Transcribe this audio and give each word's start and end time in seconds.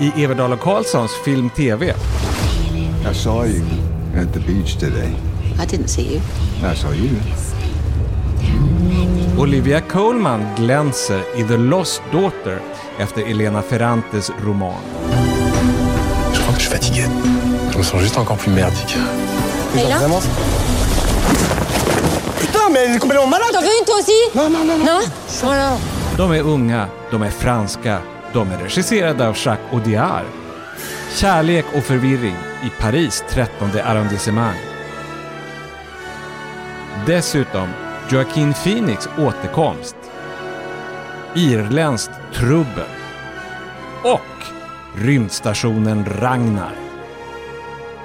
i 0.00 0.22
Everdal 0.24 0.52
och 0.52 0.60
Karlssons 0.60 1.12
film-tv. 1.24 1.94
I 3.10 3.14
saw 3.14 3.46
you 3.46 3.64
at 4.22 4.32
the 4.32 4.40
beach 4.40 4.74
today. 4.76 5.12
I 5.58 5.66
didn't 5.66 5.88
see 5.88 6.02
you. 6.02 6.20
I 6.72 6.76
saw 6.76 6.94
you. 6.94 7.10
Olivia 9.38 9.80
Colman 9.80 10.46
glänser 10.56 11.22
i 11.36 11.42
The 11.44 11.56
Lost 11.56 12.02
Daughter 12.12 12.60
efter 12.98 13.30
Elena 13.30 13.62
Ferrantes 13.62 14.30
roman. 14.44 14.74
Je 16.32 16.40
crois 16.40 16.54
que 16.54 16.60
je 16.60 16.68
suis 16.68 16.76
fatigué. 16.78 17.06
Je 17.72 17.78
me 17.78 17.82
sens 17.82 18.02
juste 18.02 18.18
encore 18.18 18.36
plus 18.36 18.54
merdique. 18.54 18.96
Leila 19.74 19.98
Putain, 22.40 22.70
mais 22.72 22.78
elle 22.86 22.96
est 22.96 22.98
complètement 22.98 23.26
malade 23.30 23.52
T'en 23.52 23.60
veux 23.60 23.78
une 23.78 23.84
toi 23.86 23.96
aussi 23.98 24.20
Non, 24.34 24.50
non, 24.50 24.64
non, 24.64 24.78
non. 24.78 24.84
Non 24.84 25.00
Voilà. 25.42 25.76
De 26.16 26.22
är 26.36 26.42
unga, 26.42 26.88
de 27.10 27.22
är 27.22 27.30
franska, 27.30 27.98
de 28.32 28.50
är 28.50 28.58
regisserade 28.58 29.28
av 29.28 29.36
Jacques 29.44 29.72
Audiard. 29.72 30.24
Kärlek 31.14 31.64
och 31.76 31.82
förvirring 31.82 32.36
i 32.64 32.82
Paris 32.82 33.24
13 33.30 33.70
arrondissement. 33.84 34.58
Dessutom 37.06 37.68
Joaquin 38.10 38.54
Phoenix 38.54 39.08
återkomst. 39.18 39.96
Irländskt 41.34 42.10
trubbel. 42.34 42.88
Och 44.02 44.44
rymdstationen 44.96 46.04
Ragnar. 46.04 46.74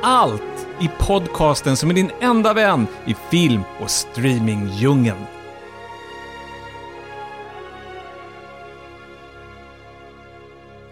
Allt 0.02 0.68
i 0.80 0.90
podcasten 1.00 1.78
som 1.78 1.90
är 1.90 1.94
din 1.94 2.12
enda 2.22 2.54
vän 2.54 2.88
i 3.06 3.16
film 3.32 3.62
och 3.80 3.90
streamingdjungeln. 3.90 5.26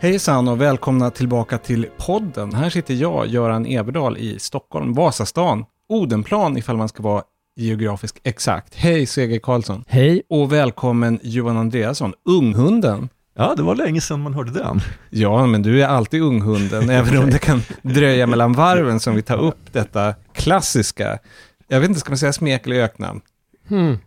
Hejsan 0.04 0.48
och 0.48 0.62
välkomna 0.62 1.12
tillbaka 1.12 1.58
till 1.58 1.88
podden. 1.98 2.54
Här 2.54 2.70
sitter 2.70 2.94
jag, 2.94 3.28
Göran 3.28 3.66
Everdahl 3.66 4.18
i 4.18 4.40
Stockholm, 4.40 4.94
Vasastan, 4.94 5.66
Odenplan 5.90 6.58
ifall 6.58 6.78
man 6.78 6.90
ska 6.90 7.04
vara 7.04 7.24
geografiskt 7.56 8.20
exakt. 8.24 8.76
Hej 8.76 9.06
Seger 9.06 9.40
Karlsson. 9.40 9.84
Hej. 9.88 10.22
Och 10.30 10.54
välkommen 10.54 11.20
Johan 11.24 11.58
Andreasson, 11.58 12.14
Unghunden. 12.26 13.10
Ja, 13.36 13.54
det 13.58 13.64
var 13.64 13.76
länge 13.76 14.02
sedan 14.02 14.22
man 14.22 14.34
hörde 14.34 14.52
den. 14.52 14.80
Ja, 15.10 15.46
men 15.46 15.62
du 15.62 15.84
är 15.84 15.88
alltid 15.88 16.22
Unghunden, 16.22 16.90
även 16.90 17.18
om 17.18 17.30
det 17.30 17.40
kan 17.40 17.62
dröja 17.82 18.28
mellan 18.28 18.54
varven 18.54 19.00
som 19.00 19.16
vi 19.16 19.22
tar 19.22 19.38
upp 19.38 19.74
detta 19.74 20.16
klassiska, 20.34 21.20
jag 21.68 21.80
vet 21.80 21.90
inte, 21.90 22.00
ska 22.00 22.12
man 22.12 22.18
säga 22.18 22.34
smek 22.34 22.66
eller 22.66 22.76
öknamn? 22.76 23.22
Hmm. 23.68 23.98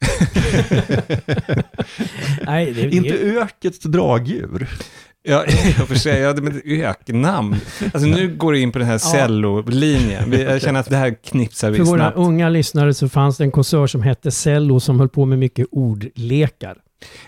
Nej, 2.46 2.72
det, 2.72 2.90
Inte 2.90 3.14
ökets 3.14 3.78
dragdjur. 3.78 4.68
Ja, 5.26 5.44
jag 5.78 5.88
får 5.88 5.94
säga, 5.94 6.18
ja, 6.36 6.42
med 6.42 6.62
öknamn. 6.66 7.56
Alltså 7.94 8.08
nu 8.08 8.36
går 8.36 8.52
du 8.52 8.60
in 8.60 8.72
på 8.72 8.78
den 8.78 8.88
här 8.88 8.98
cello-linjen. 8.98 10.30
Vi- 10.30 10.42
Jag 10.42 10.62
känner 10.62 10.80
att 10.80 10.90
det 10.90 10.96
här 10.96 11.16
knipsar 11.24 11.70
vi 11.70 11.76
För 11.76 11.84
våra 11.84 11.98
snabbt. 11.98 12.16
unga 12.16 12.48
lyssnare 12.48 12.94
så 12.94 13.08
fanns 13.08 13.36
det 13.36 13.44
en 13.44 13.50
kåsör 13.50 13.86
som 13.86 14.02
hette 14.02 14.30
Cello 14.30 14.80
som 14.80 14.98
höll 15.00 15.08
på 15.08 15.24
med 15.26 15.38
mycket 15.38 15.66
ordlekar. 15.70 16.76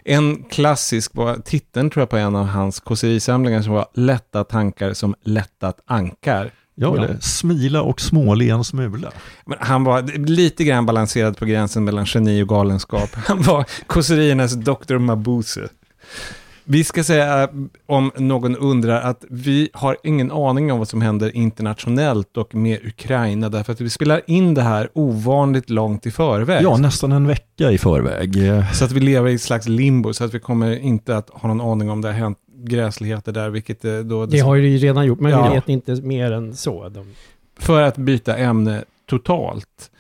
En 0.05 0.43
klassisk 0.45 1.11
var 1.15 1.37
titeln 1.37 1.91
tror 1.91 2.01
jag 2.03 2.09
på 2.11 2.17
en 2.17 2.37
av 2.37 2.47
hans 2.47 2.81
kåserisamlingar 2.81 3.63
som 3.63 3.73
var 3.73 3.87
Lätta 3.95 4.45
tankar 4.45 4.93
som 4.93 5.15
lättat 5.25 5.81
ankar. 5.87 6.51
Ja, 6.75 6.95
Ja. 6.97 7.05
eller 7.05 7.17
smila 7.21 7.83
och 7.83 8.01
småle 8.01 8.51
en 8.51 8.65
smula. 8.65 9.13
Men 9.47 9.59
han 9.61 9.85
var 9.85 10.03
lite 10.27 10.65
grann 10.65 10.87
balanserad 10.87 11.37
på 11.37 11.45
gränsen 11.45 11.85
mellan 11.85 12.05
geni 12.05 12.43
och 12.43 12.49
galenskap. 12.49 13.11
Han 13.15 13.43
var 13.43 13.65
kåseriernas 13.87 14.53
Dr. 14.55 14.99
Mabuse. 14.99 15.69
Vi 16.69 16.85
ska 16.85 17.05
säga, 17.05 17.49
om 17.87 18.13
någon 18.17 18.57
undrar, 18.57 19.01
att 19.03 19.25
vi 19.31 19.69
har 19.73 19.97
ingen 20.03 20.33
aning 20.33 20.73
om 20.73 20.79
vad 20.79 20.89
som 20.89 21.03
händer 21.03 21.37
internationellt 21.37 22.37
och 22.37 22.55
med 22.55 22.87
Ukraina, 22.87 23.49
därför 23.49 23.73
att 23.73 23.81
vi 23.81 23.91
spelar 23.91 24.21
in 24.27 24.55
det 24.55 24.63
här 24.63 24.89
ovanligt 24.93 25.71
långt 25.71 26.07
i 26.07 26.11
förväg. 26.11 26.63
Ja, 26.63 26.77
nästan 26.77 27.13
en 27.13 27.27
vecka 27.27 27.71
i 27.73 27.79
förväg. 27.79 28.37
Så 28.75 28.85
att 28.85 28.93
vi 28.93 29.01
lever 29.01 29.31
i 29.31 29.35
ett 29.35 29.41
slags 29.41 29.69
limbo, 29.69 30.13
så 30.13 30.25
att 30.25 30.35
vi 30.35 30.41
kommer 30.41 30.79
inte 30.79 31.17
att 31.17 31.31
ha 31.31 31.49
någon 31.55 31.61
aning 31.73 31.91
om 31.91 32.01
det 32.01 32.09
har 32.09 32.15
hänt 32.15 32.39
gräsligheter 32.65 33.33
där, 33.33 33.51
vilket 33.51 33.85
eh, 33.85 33.99
då... 33.99 34.27
Det 34.27 34.39
har 34.39 34.55
ju 34.55 34.77
redan 34.79 35.07
gjort, 35.07 35.21
men 35.21 35.33
Ja. 35.33 35.49
vi 35.49 35.55
vet 35.55 35.69
inte 35.69 35.95
mer 35.95 36.33
än 36.33 36.55
så. 36.57 36.89
De, 36.89 37.07
För 37.59 37.83
att 37.83 37.97
byta 37.97 38.37
ämne 38.37 38.85
totalt. 39.11 39.91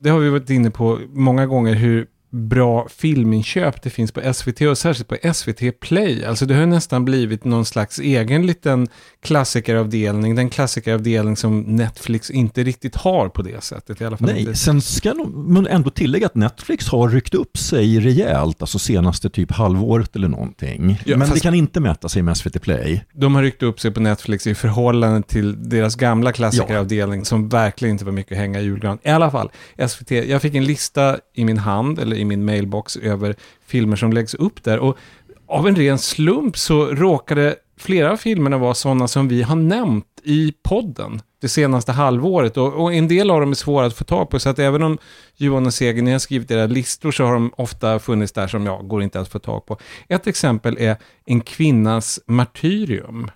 Det 0.00 0.10
har 0.10 0.18
vi 0.18 0.30
varit 0.30 0.50
inne 0.50 0.70
på 0.70 0.98
många 1.12 1.46
gånger 1.46 1.74
hur 1.74 2.06
bra 2.30 2.88
filminköp 2.88 3.82
det 3.82 3.90
finns 3.90 4.12
på 4.12 4.32
SVT 4.34 4.60
och 4.60 4.78
särskilt 4.78 5.08
på 5.08 5.32
SVT 5.34 5.80
Play. 5.80 6.24
Alltså 6.24 6.46
det 6.46 6.54
har 6.54 6.66
nästan 6.66 7.04
blivit 7.04 7.44
någon 7.44 7.64
slags 7.64 7.98
egen 7.98 8.46
liten 8.46 8.88
klassikaravdelning. 9.22 10.34
Den 10.34 10.50
klassikaravdelning 10.50 11.36
som 11.36 11.60
Netflix 11.60 12.30
inte 12.30 12.62
riktigt 12.62 12.96
har 12.96 13.28
på 13.28 13.42
det 13.42 13.64
sättet. 13.64 14.00
I 14.00 14.04
alla 14.04 14.16
fall 14.16 14.28
Nej, 14.28 14.40
inte. 14.40 14.54
sen 14.54 14.80
ska 14.80 15.14
man 15.14 15.66
ändå 15.66 15.90
tillägga 15.90 16.26
att 16.26 16.34
Netflix 16.34 16.88
har 16.88 17.08
ryckt 17.08 17.34
upp 17.34 17.58
sig 17.58 18.00
rejält, 18.00 18.60
alltså 18.60 18.78
senaste 18.78 19.30
typ 19.30 19.52
halvåret 19.52 20.16
eller 20.16 20.28
någonting. 20.28 21.00
Ja, 21.04 21.16
Men 21.16 21.30
det 21.30 21.40
kan 21.40 21.54
inte 21.54 21.80
mäta 21.80 22.08
sig 22.08 22.22
med 22.22 22.36
SVT 22.36 22.62
Play. 22.62 23.04
De 23.12 23.34
har 23.34 23.42
ryckt 23.42 23.62
upp 23.62 23.80
sig 23.80 23.90
på 23.90 24.00
Netflix 24.00 24.46
i 24.46 24.54
förhållande 24.54 25.22
till 25.22 25.68
deras 25.68 25.96
gamla 25.96 26.32
klassikaravdelning 26.32 27.24
som 27.24 27.48
verkligen 27.48 27.92
inte 27.92 28.04
var 28.04 28.12
mycket 28.12 28.32
att 28.32 28.38
hänga 28.38 28.60
i 28.60 28.64
julgran. 28.64 28.98
I 29.02 29.08
alla 29.08 29.30
fall, 29.30 29.50
SVT, 29.88 30.10
jag 30.10 30.42
fick 30.42 30.54
en 30.54 30.64
lista 30.64 31.18
i 31.34 31.44
min 31.44 31.58
hand, 31.58 31.98
eller 31.98 32.19
i 32.20 32.24
min 32.24 32.44
mailbox, 32.44 32.96
över 32.96 33.34
filmer 33.66 33.96
som 33.96 34.12
läggs 34.12 34.34
upp 34.34 34.64
där. 34.64 34.78
Och 34.78 34.98
av 35.46 35.68
en 35.68 35.76
ren 35.76 35.98
slump 35.98 36.58
så 36.58 36.86
råkade 36.86 37.56
flera 37.76 38.12
av 38.12 38.16
filmerna 38.16 38.58
vara 38.58 38.74
sådana 38.74 39.08
som 39.08 39.28
vi 39.28 39.42
har 39.42 39.56
nämnt 39.56 40.06
i 40.22 40.52
podden 40.62 41.22
det 41.40 41.48
senaste 41.48 41.92
halvåret. 41.92 42.56
Och, 42.56 42.82
och 42.82 42.94
en 42.94 43.08
del 43.08 43.30
av 43.30 43.40
dem 43.40 43.50
är 43.50 43.54
svåra 43.54 43.86
att 43.86 43.96
få 43.96 44.04
tag 44.04 44.30
på, 44.30 44.38
så 44.38 44.48
att 44.48 44.58
även 44.58 44.82
om 44.82 44.98
Johan 45.36 45.66
och 45.66 45.74
Seger, 45.74 46.02
ni 46.02 46.12
har 46.12 46.18
skrivit 46.18 46.50
era 46.50 46.66
listor 46.66 47.10
så 47.10 47.24
har 47.24 47.32
de 47.32 47.52
ofta 47.56 47.98
funnits 47.98 48.32
där 48.32 48.46
som 48.46 48.66
jag 48.66 48.88
går 48.88 49.02
inte 49.02 49.20
att 49.20 49.28
få 49.28 49.38
tag 49.38 49.66
på. 49.66 49.78
Ett 50.08 50.26
exempel 50.26 50.76
är 50.80 50.96
En 51.26 51.40
kvinnas 51.40 52.20
martyrium. 52.26 53.30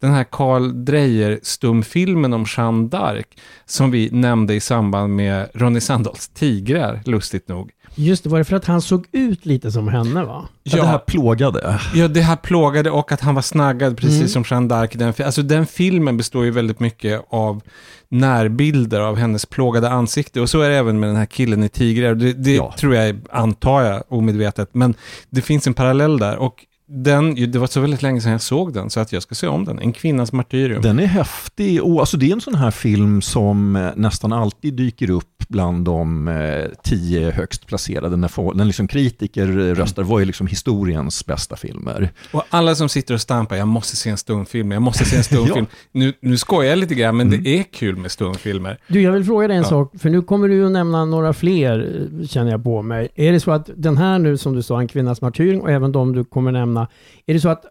Den 0.00 0.12
här 0.12 0.24
Carl 0.24 0.84
Dreyer-stumfilmen 0.84 2.34
om 2.34 2.46
Jeanne 2.56 2.88
d'Arc 2.88 3.24
som 3.66 3.90
vi 3.90 4.10
nämnde 4.12 4.54
i 4.54 4.60
samband 4.60 5.16
med 5.16 5.50
Ronny 5.54 5.80
Sandahls 5.80 6.28
Tigrar, 6.28 7.00
lustigt 7.04 7.48
nog 7.48 7.70
just 7.94 8.22
det, 8.24 8.30
var 8.30 8.38
det 8.38 8.44
för 8.44 8.56
att 8.56 8.64
han 8.64 8.82
såg 8.82 9.06
ut 9.12 9.46
lite 9.46 9.72
som 9.72 9.88
henne 9.88 10.24
va? 10.24 10.48
Ja. 10.62 10.76
Det 10.76 10.86
här 10.86 10.98
plågade. 10.98 11.80
Ja, 11.94 12.08
det 12.08 12.20
här 12.20 12.36
plågade 12.36 12.90
och 12.90 13.12
att 13.12 13.20
han 13.20 13.34
var 13.34 13.42
snaggad 13.42 13.96
precis 13.96 14.16
Mm. 14.16 14.28
som 14.28 14.44
Jeanne 14.50 14.74
d'Arc. 14.74 15.24
alltså 15.24 15.42
den 15.42 15.66
filmen 15.66 16.16
består 16.16 16.44
ju 16.44 16.50
väldigt 16.50 16.80
mycket 16.80 17.24
av 17.30 17.60
närbilder 18.08 19.00
av 19.00 19.16
hennes 19.16 19.46
plågade 19.46 19.88
ansikte. 19.90 20.40
Och 20.40 20.50
så 20.50 20.60
är 20.60 20.68
det 20.70 20.76
även 20.76 21.00
med 21.00 21.08
den 21.08 21.16
här 21.16 21.26
killen 21.26 21.62
i 21.62 21.68
Tigrar. 21.68 22.14
Det, 22.14 22.32
det 22.32 22.54
Ja. 22.54 22.74
tror 22.78 22.94
jag, 22.94 23.20
antar 23.30 23.82
jag, 23.82 24.02
omedvetet. 24.08 24.68
Men 24.74 24.94
det 25.30 25.42
finns 25.42 25.66
en 25.66 25.74
parallell 25.74 26.18
där. 26.18 26.36
Och 26.36 26.66
den, 26.88 27.50
det 27.52 27.58
var 27.58 27.66
så 27.66 27.80
väldigt 27.80 28.02
länge 28.02 28.20
sedan 28.20 28.32
jag 28.32 28.40
såg 28.40 28.74
den, 28.74 28.90
så 28.90 29.00
att 29.00 29.12
jag 29.12 29.22
ska 29.22 29.34
se 29.34 29.46
om 29.46 29.64
den. 29.64 29.78
En 29.78 29.92
kvinnas 29.92 30.32
martyrium. 30.32 30.82
Den 30.82 30.98
är 30.98 31.06
häftig 31.06 31.82
och 31.82 32.00
alltså 32.00 32.16
det 32.16 32.28
är 32.28 32.32
en 32.32 32.40
sån 32.40 32.54
här 32.54 32.70
film 32.70 33.22
som 33.22 33.76
eh, 33.76 33.88
nästan 33.96 34.32
alltid 34.32 34.74
dyker 34.74 35.10
upp 35.10 35.31
bland 35.52 35.84
de 35.84 36.28
eh, 36.28 36.64
tio 36.84 37.30
högst 37.30 37.66
placerade 37.66 38.16
när, 38.16 38.54
när 38.54 38.64
liksom 38.64 38.88
kritiker 38.88 39.48
eh, 39.48 39.74
röstar. 39.74 40.02
Vad 40.02 40.22
är 40.22 40.26
liksom 40.26 40.46
historiens 40.46 41.26
bästa 41.26 41.56
filmer? 41.56 42.10
Och 42.32 42.42
alla 42.50 42.74
som 42.74 42.88
sitter 42.88 43.14
och 43.14 43.20
stampar, 43.20 43.56
jag 43.56 43.68
måste 43.68 43.96
se 43.96 44.10
en 44.10 44.16
stumfilm, 44.16 44.72
jag 44.72 44.82
måste 44.82 45.04
se 45.04 45.16
en 45.16 45.24
stumfilm. 45.32 45.66
nu, 45.92 46.12
nu 46.20 46.36
skojar 46.36 46.70
jag 46.70 46.78
lite 46.78 46.94
grann, 46.94 47.16
men 47.16 47.30
det 47.30 47.58
är 47.58 47.62
kul 47.62 47.96
med 47.96 48.10
stumfilmer. 48.10 48.78
Du, 48.88 49.00
jag 49.02 49.12
vill 49.12 49.24
fråga 49.24 49.48
dig 49.48 49.56
en 49.56 49.62
Ja. 49.62 49.68
sak, 49.68 49.92
för 49.98 50.10
nu 50.10 50.22
kommer 50.22 50.48
du 50.48 50.66
att 50.66 50.72
nämna 50.72 51.04
några 51.04 51.32
fler, 51.32 52.08
eh, 52.20 52.26
känner 52.26 52.50
jag 52.50 52.64
på 52.64 52.82
mig. 52.82 53.08
Är 53.14 53.32
det 53.32 53.40
så 53.40 53.50
att 53.50 53.70
den 53.76 53.96
här 53.96 54.18
nu, 54.18 54.36
som 54.36 54.54
du 54.54 54.62
sa, 54.62 54.80
En 54.80 54.88
kvinnas 54.88 55.20
martyring, 55.20 55.60
och 55.60 55.70
även 55.70 55.92
de 55.92 56.12
du 56.12 56.24
kommer 56.24 56.52
nämna, 56.52 56.88
är 57.26 57.34
det 57.34 57.40
så 57.40 57.48
att 57.48 57.64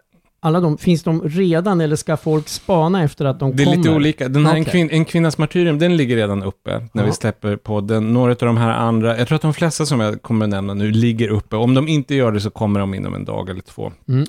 alla 0.43 0.59
de, 0.59 0.77
finns 0.77 1.03
de 1.03 1.21
redan 1.29 1.81
eller 1.81 1.95
ska 1.95 2.17
folk 2.17 2.47
spana 2.47 3.03
efter 3.03 3.25
att 3.25 3.39
de 3.39 3.55
Det 3.55 3.63
är 3.63 3.65
kommer? 3.65 3.77
lite 3.77 3.89
olika. 3.89 4.29
Den 4.29 4.45
här 4.45 4.55
en, 4.55 4.61
Okej. 4.61 4.71
kvin, 4.71 4.89
en 4.91 5.05
kvinnas 5.05 5.37
martyrium, 5.37 5.79
den 5.79 5.97
ligger 5.97 6.15
redan 6.15 6.43
uppe 6.43 6.87
när 6.93 7.03
vi 7.03 7.09
Ja. 7.09 7.13
släpper 7.13 7.55
podden. 7.55 8.13
Några 8.13 8.31
av 8.31 8.37
de 8.37 8.57
här 8.57 8.69
andra, 8.69 9.17
jag 9.17 9.27
tror 9.27 9.35
att 9.35 9.41
de 9.41 9.53
flesta 9.53 9.85
som 9.85 9.99
jag 9.99 10.21
kommer 10.21 10.47
nämna 10.47 10.73
nu 10.73 10.91
ligger 10.91 11.29
uppe. 11.29 11.55
Om 11.55 11.73
de 11.73 11.87
inte 11.87 12.15
gör 12.15 12.31
det 12.31 12.41
så 12.41 12.49
kommer 12.49 12.79
de 12.79 12.93
inom 12.93 13.13
en 13.15 13.25
dag 13.25 13.49
eller 13.49 13.61
två. 13.61 13.91
Mm. 14.07 14.25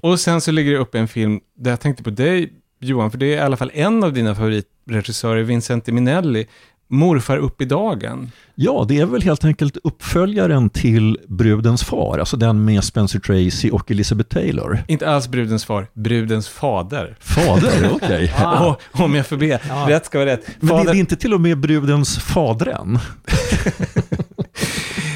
Och 0.00 0.20
sen 0.20 0.40
så 0.40 0.50
ligger 0.52 0.72
det 0.72 0.78
uppe 0.78 0.98
en 0.98 1.08
film 1.08 1.40
där 1.56 1.70
jag 1.70 1.80
tänkte 1.80 2.02
på 2.02 2.10
dig, 2.10 2.52
Johan, 2.80 3.10
för 3.10 3.18
det 3.18 3.26
är 3.26 3.36
i 3.36 3.40
alla 3.40 3.56
fall 3.56 3.70
en 3.74 4.04
av 4.04 4.12
dina 4.12 4.34
favoritregissörer, 4.34 5.42
Vincente 5.42 5.92
Minelli, 5.92 6.46
Morfar 6.88 7.36
upp 7.36 7.60
i 7.60 7.64
dagen. 7.64 8.30
Ja, 8.54 8.84
det 8.88 9.00
är 9.00 9.06
väl 9.06 9.22
helt 9.22 9.44
enkelt 9.44 9.76
uppföljaren 9.84 10.70
till 10.70 11.18
Brudens 11.28 11.84
far, 11.84 12.18
alltså 12.18 12.36
den 12.36 12.64
med 12.64 12.84
Spencer 12.84 13.18
Tracy 13.18 13.70
och 13.70 13.90
Elizabeth 13.90 14.28
Taylor. 14.34 14.78
Inte 14.88 15.08
alls 15.10 15.28
brudens 15.28 15.64
far, 15.64 15.86
brudens 15.94 16.48
fader. 16.48 17.16
Fader, 17.20 17.90
okej. 17.94 18.32
Och, 18.60 18.80
om 19.02 19.14
jag 19.14 19.26
får 19.26 19.36
be, 19.36 19.46
Ja. 19.68 19.84
rätt 19.88 20.06
ska 20.06 20.18
vara 20.18 20.30
rätt. 20.30 20.46
Men 20.60 20.68
det, 20.68 20.74
Fader- 20.74 20.84
det 20.92 20.96
är 20.98 21.00
inte 21.00 21.16
till 21.16 21.34
och 21.34 21.40
med 21.40 21.58
brudens 21.60 22.18
fadren. 22.18 22.98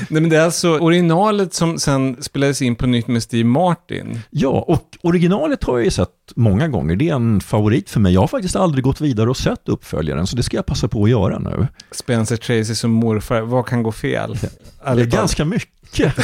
Nej, 0.08 0.20
men 0.20 0.30
det 0.30 0.36
är 0.36 0.44
alltså 0.44 0.78
originalet 0.78 1.54
som 1.54 1.78
sen 1.78 2.22
spelades 2.22 2.62
in 2.62 2.74
på 2.76 2.86
nytt 2.86 3.06
med 3.08 3.22
Steve 3.22 3.48
Martin. 3.48 4.20
Ja, 4.30 4.64
och 4.68 4.82
originalet 5.02 5.64
har 5.64 5.78
jag 5.78 5.84
ju 5.84 5.90
sett 5.90 6.08
många 6.36 6.68
gånger. 6.68 6.96
Det 6.96 7.08
är 7.08 7.14
en 7.14 7.40
favorit 7.40 7.90
för 7.90 8.00
mig. 8.00 8.14
Jag 8.14 8.20
har 8.20 8.28
faktiskt 8.28 8.56
aldrig 8.56 8.84
gått 8.84 9.00
vidare 9.00 9.30
och 9.30 9.36
sett 9.36 9.68
uppföljaren, 9.68 10.26
så 10.26 10.36
det 10.36 10.42
ska 10.42 10.56
jag 10.56 10.66
passa 10.66 10.88
på 10.88 11.04
att 11.04 11.10
göra 11.10 11.38
nu. 11.38 11.66
Spencer 11.90 12.36
Tracy 12.36 12.74
som 12.74 12.90
morfar, 12.90 13.40
vad 13.40 13.66
kan 13.66 13.82
gå 13.82 13.92
fel? 13.92 14.38
Det 14.84 14.90
är 14.90 15.04
ganska 15.04 15.44
mycket. 15.44 15.74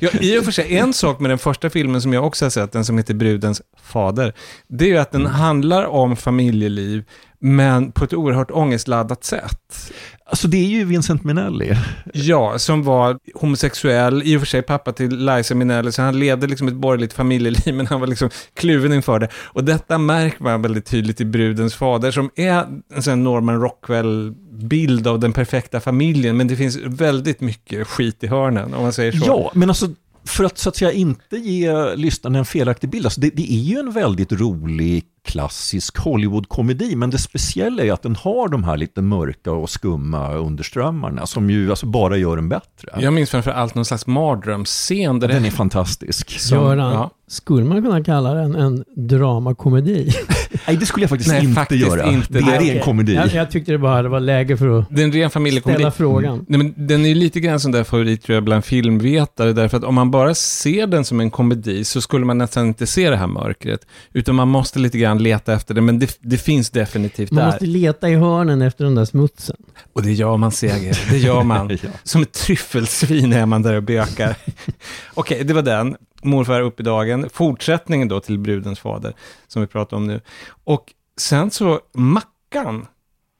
Ja, 0.00 0.08
I 0.20 0.38
och 0.38 0.44
för 0.44 0.52
sig, 0.52 0.76
en 0.78 0.92
sak 0.92 1.20
med 1.20 1.30
den 1.30 1.38
första 1.38 1.70
filmen 1.70 2.02
som 2.02 2.12
jag 2.12 2.26
också 2.26 2.44
har 2.44 2.50
sett, 2.50 2.72
den 2.72 2.84
som 2.84 2.98
heter 2.98 3.14
Brudens 3.14 3.62
fader, 3.82 4.32
det 4.68 4.84
är 4.84 4.88
ju 4.88 4.98
att 4.98 5.12
den 5.12 5.26
handlar 5.26 5.84
om 5.84 6.16
familjeliv, 6.16 7.04
men 7.38 7.92
på 7.92 8.04
ett 8.04 8.12
oerhört 8.12 8.50
ångestladdat 8.50 9.24
sätt. 9.24 9.92
Alltså 10.28 10.48
det 10.48 10.56
är 10.56 10.68
ju 10.68 10.84
Vincent 10.84 11.24
Minnelli. 11.24 11.76
Ja, 12.12 12.58
som 12.58 12.82
var 12.82 13.18
homosexuell, 13.34 14.22
i 14.24 14.36
och 14.36 14.40
för 14.40 14.46
sig 14.46 14.62
pappa 14.62 14.92
till 14.92 15.26
Liza 15.26 15.54
Minnelli, 15.54 15.92
så 15.92 16.02
han 16.02 16.18
levde 16.18 16.46
liksom 16.46 16.68
ett 16.68 16.74
borgerligt 16.74 17.12
familjeliv, 17.12 17.74
men 17.74 17.86
han 17.86 18.00
var 18.00 18.06
liksom 18.06 18.30
kluven 18.54 18.92
inför 18.92 19.18
det. 19.18 19.28
Och 19.34 19.64
detta 19.64 19.98
märker 19.98 20.42
man 20.42 20.62
väldigt 20.62 20.86
tydligt 20.86 21.20
i 21.20 21.24
Brudens 21.24 21.74
fader, 21.74 22.10
som 22.10 22.30
är 22.36 22.64
en 22.94 23.02
sån 23.02 23.24
Norman 23.24 23.60
Rockwell-bild 23.60 25.06
av 25.06 25.20
den 25.20 25.32
perfekta 25.32 25.80
familjen, 25.80 26.36
men 26.36 26.48
det 26.48 26.56
finns 26.56 26.76
väldigt 26.76 27.40
mycket 27.40 27.86
skit 27.86 28.24
i 28.24 28.26
hörnen, 28.26 28.74
om 28.74 28.82
man 28.82 28.92
säger 28.92 29.12
så. 29.12 29.24
Ja, 29.26 29.50
men 29.54 29.68
alltså 29.68 29.88
för 30.26 30.44
att 30.44 30.58
så 30.58 30.68
att 30.68 30.76
säga 30.76 30.92
inte 30.92 31.36
ge 31.36 31.94
lyssnarna 31.94 32.38
en 32.38 32.44
felaktig 32.44 32.90
bild, 32.90 33.06
alltså 33.06 33.20
det, 33.20 33.30
det 33.34 33.52
är 33.52 33.60
ju 33.60 33.78
en 33.78 33.92
väldigt 33.92 34.32
rolig 34.32 35.04
klassisk 35.26 35.98
Hollywood-komedi, 35.98 36.96
men 36.96 37.10
det 37.10 37.18
speciella 37.18 37.82
är 37.84 37.92
att 37.92 38.02
den 38.02 38.16
har 38.16 38.48
de 38.48 38.64
här 38.64 38.76
lite 38.76 39.02
mörka 39.02 39.52
och 39.52 39.70
skumma 39.70 40.34
underströmmarna 40.34 41.26
som 41.26 41.50
ju 41.50 41.70
alltså 41.70 41.86
bara 41.86 42.16
gör 42.16 42.36
den 42.36 42.48
bättre. 42.48 42.88
Jag 42.98 43.12
minns 43.12 43.30
framför 43.30 43.50
allt 43.50 43.74
någon 43.74 43.84
slags 43.84 44.06
mardrömsscen 44.06 45.20
där 45.20 45.28
Den 45.28 45.44
är 45.44 45.50
fantastisk. 45.50 46.40
som- 46.40 46.58
Göran, 46.58 46.92
ja. 46.92 47.10
skulle 47.28 47.64
man 47.64 47.82
kunna 47.82 48.04
kalla 48.04 48.34
den 48.34 48.54
en 48.54 48.84
dramakomedi? 48.96 50.10
Nej, 50.66 50.76
det 50.76 50.86
skulle 50.86 51.02
jag 51.02 51.10
faktiskt 51.10 51.30
Nej, 51.30 51.42
inte 51.44 51.54
faktiskt 51.54 51.86
göra. 51.86 52.10
inte. 52.10 52.32
Det 52.32 52.40
är 52.40 52.74
en 52.76 52.82
komedi. 52.82 53.14
Jag, 53.14 53.34
jag 53.34 53.50
tyckte 53.50 53.72
det 53.72 53.78
bara 53.78 54.02
det 54.02 54.08
var 54.08 54.20
läge 54.20 54.56
för 54.56 54.78
att 54.78 54.86
Det 54.90 55.00
är 55.00 55.04
en 55.04 55.12
ren 55.12 55.30
familjekomedi. 55.30 55.76
ställa 55.78 55.90
frågan. 55.90 56.44
Nej, 56.48 56.58
men 56.58 56.74
den 56.76 57.04
är 57.04 57.08
ju 57.08 57.14
lite 57.14 57.40
grann 57.40 57.60
sån 57.60 57.72
där 57.72 57.84
favorit 57.84 58.22
tror 58.22 58.34
jag 58.34 58.44
bland 58.44 58.64
filmvetare, 58.64 59.52
därför 59.52 59.76
att 59.76 59.84
om 59.84 59.94
man 59.94 60.10
bara 60.10 60.34
ser 60.34 60.86
den 60.86 61.04
som 61.04 61.20
en 61.20 61.30
komedi 61.30 61.84
så 61.84 62.00
skulle 62.00 62.24
man 62.24 62.38
nästan 62.38 62.66
inte 62.66 62.86
se 62.86 63.10
det 63.10 63.16
här 63.16 63.26
mörkret, 63.26 63.80
utan 64.12 64.34
man 64.34 64.48
måste 64.48 64.78
lite 64.78 64.98
grann 64.98 65.18
leta 65.22 65.52
efter 65.52 65.74
det, 65.74 65.80
men 65.80 65.98
det, 65.98 66.18
det 66.20 66.38
finns 66.38 66.70
definitivt 66.70 67.30
Man 67.30 67.44
där. 67.44 67.50
måste 67.50 67.66
leta 67.66 68.08
i 68.08 68.14
hörnen 68.14 68.62
efter 68.62 68.84
den 68.84 68.94
där 68.94 69.04
smutsen. 69.04 69.56
Och 69.92 70.02
det 70.02 70.12
gör 70.12 70.36
man, 70.36 70.52
Seger. 70.52 71.00
Det 71.10 71.18
gör 71.18 71.42
man. 71.42 71.68
Ja. 71.82 71.88
Som 72.02 72.22
ett 72.22 72.32
tryffelsvin 72.32 73.32
är 73.32 73.46
man 73.46 73.62
där 73.62 73.74
och 73.74 73.82
bökar. 73.82 74.34
Okej, 75.14 75.44
det 75.44 75.54
var 75.54 75.62
den. 75.62 75.96
Morfar 76.22 76.60
upp 76.60 76.80
i 76.80 76.82
dagen. 76.82 77.28
Fortsättningen 77.32 78.08
då 78.08 78.20
till 78.20 78.38
Brudens 78.38 78.78
fader, 78.80 79.12
som 79.48 79.62
vi 79.62 79.68
pratar 79.68 79.96
om 79.96 80.06
nu. 80.06 80.20
Och 80.64 80.92
sen 81.20 81.50
så, 81.50 81.80
Mackan. 81.94 82.86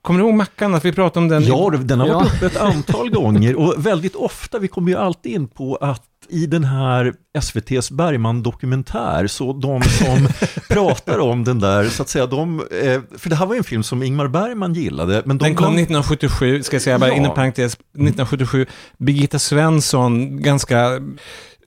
Kommer 0.01 0.19
du 0.19 0.25
ihåg 0.25 0.35
Mackan? 0.35 0.75
Att 0.75 0.85
vi 0.85 0.91
pratade 0.91 1.23
om 1.23 1.29
den? 1.29 1.43
Ja, 1.43 1.69
den 1.79 1.99
har 1.99 2.07
varit 2.07 2.27
Ja. 2.29 2.35
uppe 2.35 2.45
ett 2.45 2.57
antal 2.57 3.09
gånger 3.09 3.55
och 3.55 3.73
väldigt 3.77 4.15
ofta, 4.15 4.59
vi 4.59 4.67
kommer 4.67 4.91
ju 4.91 4.97
alltid 4.97 5.31
in 5.31 5.47
på 5.47 5.75
att 5.75 6.03
i 6.29 6.45
den 6.45 6.63
här 6.63 7.13
SVTs 7.37 7.91
Bergman-dokumentär, 7.91 9.27
så 9.27 9.53
de 9.53 9.81
som 9.83 10.27
pratar 10.69 11.19
om 11.19 11.43
den 11.43 11.59
där, 11.59 11.85
så 11.89 12.01
att 12.01 12.09
säga, 12.09 12.25
de, 12.25 12.59
eh, 12.59 13.01
för 13.17 13.29
det 13.29 13.35
här 13.35 13.45
var 13.45 13.53
ju 13.53 13.57
en 13.57 13.63
film 13.63 13.83
som 13.83 14.03
Ingmar 14.03 14.27
Bergman 14.27 14.73
gillade, 14.73 15.21
men 15.25 15.37
de, 15.37 15.43
Den 15.45 15.55
kom 15.55 15.65
de, 15.65 15.81
1977, 15.81 16.63
ska 16.63 16.75
jag 16.75 16.81
säga 16.83 16.99
bara 16.99 17.09
Ja. 17.09 17.15
inom 17.15 17.33
parentes, 17.35 17.73
1977. 17.73 18.65
Birgitta 18.97 19.39
Svensson, 19.39 20.41
ganska, 20.41 20.89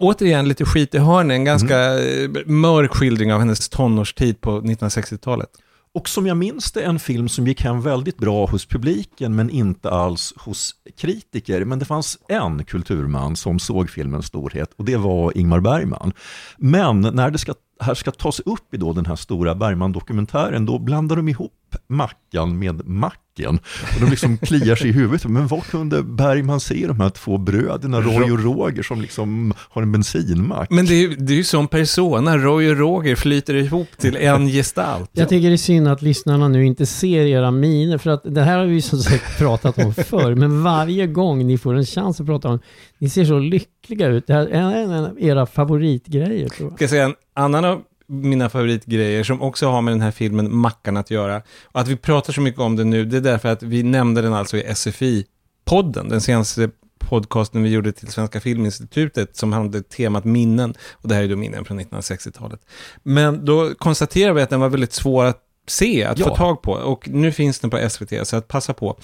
återigen 0.00 0.48
lite 0.48 0.64
skit 0.64 0.94
i 0.94 0.98
hörnen, 0.98 1.30
en 1.30 1.44
ganska 1.44 1.76
Mm. 1.78 2.36
eh, 2.36 2.42
mörk 2.46 2.90
skildring 2.94 3.32
av 3.32 3.38
hennes 3.40 3.68
tonårstid 3.68 4.40
på 4.40 4.60
1960-talet. 4.60 5.48
och 5.94 6.08
som 6.08 6.26
jag 6.26 6.36
minns 6.36 6.72
det 6.72 6.82
en 6.82 6.98
film 6.98 7.28
som 7.28 7.46
gick 7.46 7.62
hem 7.62 7.80
väldigt 7.82 8.16
bra 8.18 8.46
hos 8.46 8.66
publiken, 8.66 9.34
men 9.36 9.50
inte 9.50 9.90
alls 9.90 10.34
hos 10.36 10.74
kritiker. 11.00 11.64
Men 11.64 11.78
det 11.78 11.84
fanns 11.84 12.18
en 12.28 12.64
kulturman 12.64 13.36
som 13.36 13.58
såg 13.58 13.90
filmens 13.90 14.26
storhet 14.26 14.70
och 14.76 14.84
det 14.84 14.96
var 14.96 15.38
Ingmar 15.38 15.60
Bergman. 15.60 16.12
Men 16.58 17.00
när 17.00 17.30
det 17.30 17.38
ska, 17.38 17.54
här 17.80 17.94
ska 17.94 18.10
tas 18.10 18.40
upp 18.40 18.74
i 18.74 18.76
då 18.76 18.92
den 18.92 19.06
här 19.06 19.16
stora 19.16 19.54
Bergman-dokumentären, 19.54 20.66
då 20.66 20.78
blandar 20.78 21.16
de 21.16 21.28
ihop 21.28 21.52
Mackan 21.86 22.58
med 22.58 22.86
Macken. 22.88 23.58
Och 23.94 24.00
de 24.00 24.10
liksom 24.10 24.38
kliar 24.42 24.76
sig 24.76 24.88
i 24.88 24.92
huvudet. 24.92 25.24
Men 25.24 25.46
vad 25.46 25.62
kunde 25.62 26.02
Bergman 26.02 26.60
se 26.60 26.74
i 26.74 26.86
de 26.86 27.00
här 27.00 27.10
två 27.10 27.38
bröderna, 27.38 28.00
Roy 28.00 28.32
och 28.32 28.42
Roger, 28.44 28.82
som 28.82 29.00
liksom 29.00 29.54
har 29.58 29.82
en 29.82 29.92
bensinmack? 29.92 30.70
Men 30.70 30.86
det 30.86 30.94
är 30.94 31.00
ju 31.00 31.14
det 31.14 31.32
är 31.32 31.36
ju 31.36 31.44
som 31.44 31.68
persona, 31.68 32.36
Roy 32.36 32.70
och 32.70 32.76
Roger 32.76 33.16
flyter 33.16 33.54
ihop 33.54 33.88
till 33.98 34.16
en 34.16 34.48
gestalt. 34.48 35.10
Jag 35.12 35.28
tycker 35.28 35.48
det 35.48 35.54
är 35.54 35.56
synd 35.56 35.88
att 35.88 36.02
lyssnarna 36.02 36.48
nu 36.48 36.66
inte 36.66 36.86
ser 36.86 37.26
era 37.26 37.50
miner, 37.50 37.98
för 37.98 38.10
att 38.10 38.22
det 38.24 38.42
här 38.42 38.58
har 38.58 38.66
vi 38.66 38.82
som 38.82 38.98
sagt 38.98 39.38
pratat 39.38 39.78
om 39.78 39.94
förr, 39.94 40.34
men 40.34 40.62
varje 40.62 41.06
gång 41.06 41.46
ni 41.46 41.58
får 41.58 41.74
en 41.74 41.86
chans 41.86 42.20
att 42.20 42.26
prata 42.26 42.48
om 42.48 42.60
ni 42.98 43.08
ser 43.08 43.24
så 43.24 43.38
lyckliga 43.38 44.06
ut. 44.06 44.26
Det 44.26 44.32
här 44.32 44.46
är 44.46 44.82
en 44.82 44.92
av 44.92 45.20
era 45.20 45.46
favoritgrejer 45.46 46.48
tror 46.48 46.68
jag. 46.68 46.76
Ska 46.76 46.84
jag 46.84 46.90
säga 46.90 47.04
en 47.04 47.14
annan 47.34 47.64
av 47.64 47.82
mina 48.10 48.48
favoritgrejer 48.48 49.24
som 49.24 49.42
också 49.42 49.68
har 49.68 49.82
med 49.82 49.92
den 49.94 50.00
här 50.00 50.10
filmen 50.10 50.56
Mackan 50.56 50.96
att 50.96 51.10
göra. 51.10 51.42
Och 51.64 51.80
att 51.80 51.88
vi 51.88 51.96
pratar 51.96 52.32
så 52.32 52.40
mycket 52.40 52.60
om 52.60 52.76
den 52.76 52.90
nu, 52.90 53.04
det 53.04 53.16
är 53.16 53.20
därför 53.20 53.48
att 53.48 53.62
vi 53.62 53.82
nämnde 53.82 54.22
den 54.22 54.34
alltså 54.34 54.56
i 54.56 54.62
SFI-podden, 54.62 56.08
den 56.08 56.20
senaste 56.20 56.70
podcasten 56.98 57.62
vi 57.62 57.70
gjorde 57.70 57.92
till 57.92 58.08
Svenska 58.08 58.40
Filminstitutet 58.40 59.36
som 59.36 59.52
hade 59.52 59.82
temat 59.82 60.24
minnen. 60.24 60.74
Och 60.92 61.08
det 61.08 61.14
här 61.14 61.22
är 61.22 61.28
då 61.28 61.36
minnen 61.36 61.64
från 61.64 61.80
1960-talet. 61.80 62.60
Men 63.02 63.44
då 63.44 63.74
konstaterade 63.78 64.34
vi 64.34 64.42
att 64.42 64.50
den 64.50 64.60
var 64.60 64.68
väldigt 64.68 64.92
svår 64.92 65.24
att 65.24 65.38
se, 65.66 66.04
att 66.04 66.18
Ja. 66.18 66.26
få 66.28 66.36
tag 66.36 66.62
på. 66.62 66.72
Och 66.72 67.08
nu 67.08 67.32
finns 67.32 67.60
den 67.60 67.70
på 67.70 67.88
SVT, 67.90 68.26
så 68.28 68.36
att 68.36 68.48
passa 68.48 68.74
på. 68.74 68.98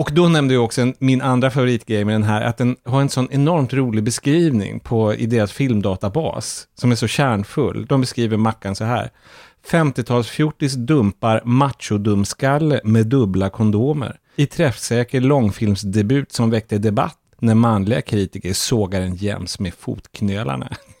Och 0.00 0.10
då 0.12 0.28
nämnde 0.28 0.54
jag 0.54 0.64
också 0.64 0.82
en, 0.82 0.94
min 0.98 1.20
andra 1.22 1.50
favoritgrej 1.50 2.04
med 2.04 2.14
den 2.14 2.22
här, 2.22 2.42
att 2.42 2.56
den 2.58 2.76
har 2.84 3.00
en 3.00 3.08
sån 3.08 3.28
enormt 3.30 3.72
rolig 3.72 4.04
beskrivning 4.04 4.80
på, 4.80 5.14
i 5.14 5.26
deras 5.26 5.52
filmdatabas, 5.52 6.66
som 6.74 6.92
är 6.92 6.96
så 6.96 7.06
kärnfull. 7.06 7.86
De 7.86 8.00
beskriver 8.00 8.36
Mackan 8.36 8.76
så 8.76 8.84
här. 8.84 9.10
50-talsfjortis 9.70 10.76
dumpar 10.76 11.42
machodumskalle 11.44 12.80
med 12.84 13.06
dubbla 13.06 13.50
kondomer. 13.50 14.16
I 14.36 14.46
träffsäker 14.46 15.20
långfilmsdebut 15.20 16.32
som 16.32 16.50
väckte 16.50 16.78
debatt 16.78 17.16
när 17.38 17.54
manliga 17.54 18.02
kritiker 18.02 18.52
sågar 18.52 19.00
en 19.00 19.14
jäms 19.14 19.58
med 19.58 19.74
fotknölarna. 19.74 20.72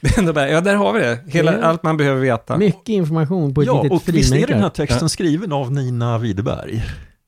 Det 0.00 0.08
är 0.16 0.18
ändå 0.18 0.32
bara, 0.32 0.48
ja, 0.50 0.60
där 0.60 0.74
har 0.74 0.92
vi 0.92 1.00
det. 1.00 1.18
Hela, 1.26 1.52
Ja. 1.52 1.62
Allt 1.62 1.82
man 1.82 1.96
behöver 1.96 2.20
veta. 2.20 2.56
Mycket 2.56 2.88
information 2.88 3.54
på 3.54 3.60
ett 3.60 3.66
Ja, 3.66 3.82
litet 3.82 3.92
och 4.08 4.14
visst 4.14 4.32
är 4.32 4.36
den 4.36 4.42
här 4.42 4.46
frimärke. 4.54 4.76
texten 4.76 5.08
skriven 5.08 5.52
av 5.52 5.72
Nina 5.72 6.18
Widerberg? 6.18 6.82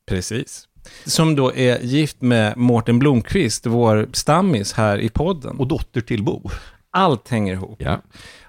Precis. 0.06 0.68
Som 1.04 1.36
då 1.36 1.54
är 1.54 1.78
gift 1.78 2.22
med 2.22 2.56
Mårten 2.56 2.98
Blomqvist, 2.98 3.66
vår 3.66 4.08
stammis 4.12 4.72
här 4.72 4.98
i 4.98 5.08
podden. 5.08 5.56
Och 5.58 5.66
dotter 5.66 6.00
till 6.00 6.22
Bo. 6.22 6.50
allt 6.90 7.28
hänger 7.28 7.52
ihop. 7.52 7.76
Ja. 7.78 8.02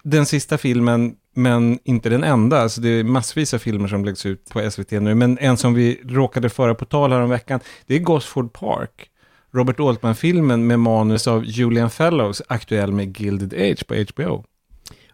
Den 0.04 0.26
sista 0.26 0.58
filmen, 0.58 1.16
men 1.34 1.80
inte 1.84 2.10
den 2.10 2.24
enda, 2.24 2.62
alltså 2.62 2.82
det 2.82 2.90
är 2.90 3.04
massvis 3.04 3.54
av 3.54 3.58
filmer 3.58 3.88
som 3.88 4.06
läggs 4.06 4.26
ut 4.26 4.50
på 4.50 4.72
SVT 4.72 4.92
nu, 4.92 5.16
men 5.16 5.38
en 5.38 5.58
som 5.58 5.74
vi 5.74 6.02
råkade 6.06 6.50
föra 6.50 6.76
på 6.76 6.86
tal 6.86 7.12
här 7.12 7.22
om 7.22 7.30
veckan, 7.30 7.60
det 7.86 7.96
är 7.96 8.00
Gosford 8.00 8.54
Park. 8.54 9.10
Robert 9.54 9.80
Altman-filmen 9.80 10.68
med 10.68 10.80
manus 10.80 11.28
av 11.28 11.46
Julian 11.46 11.90
Fellows, 11.90 12.42
aktuell 12.48 12.92
med 12.92 13.20
Gilded 13.20 13.54
Age 13.54 13.88
på 13.88 13.96
HBO. 13.96 14.44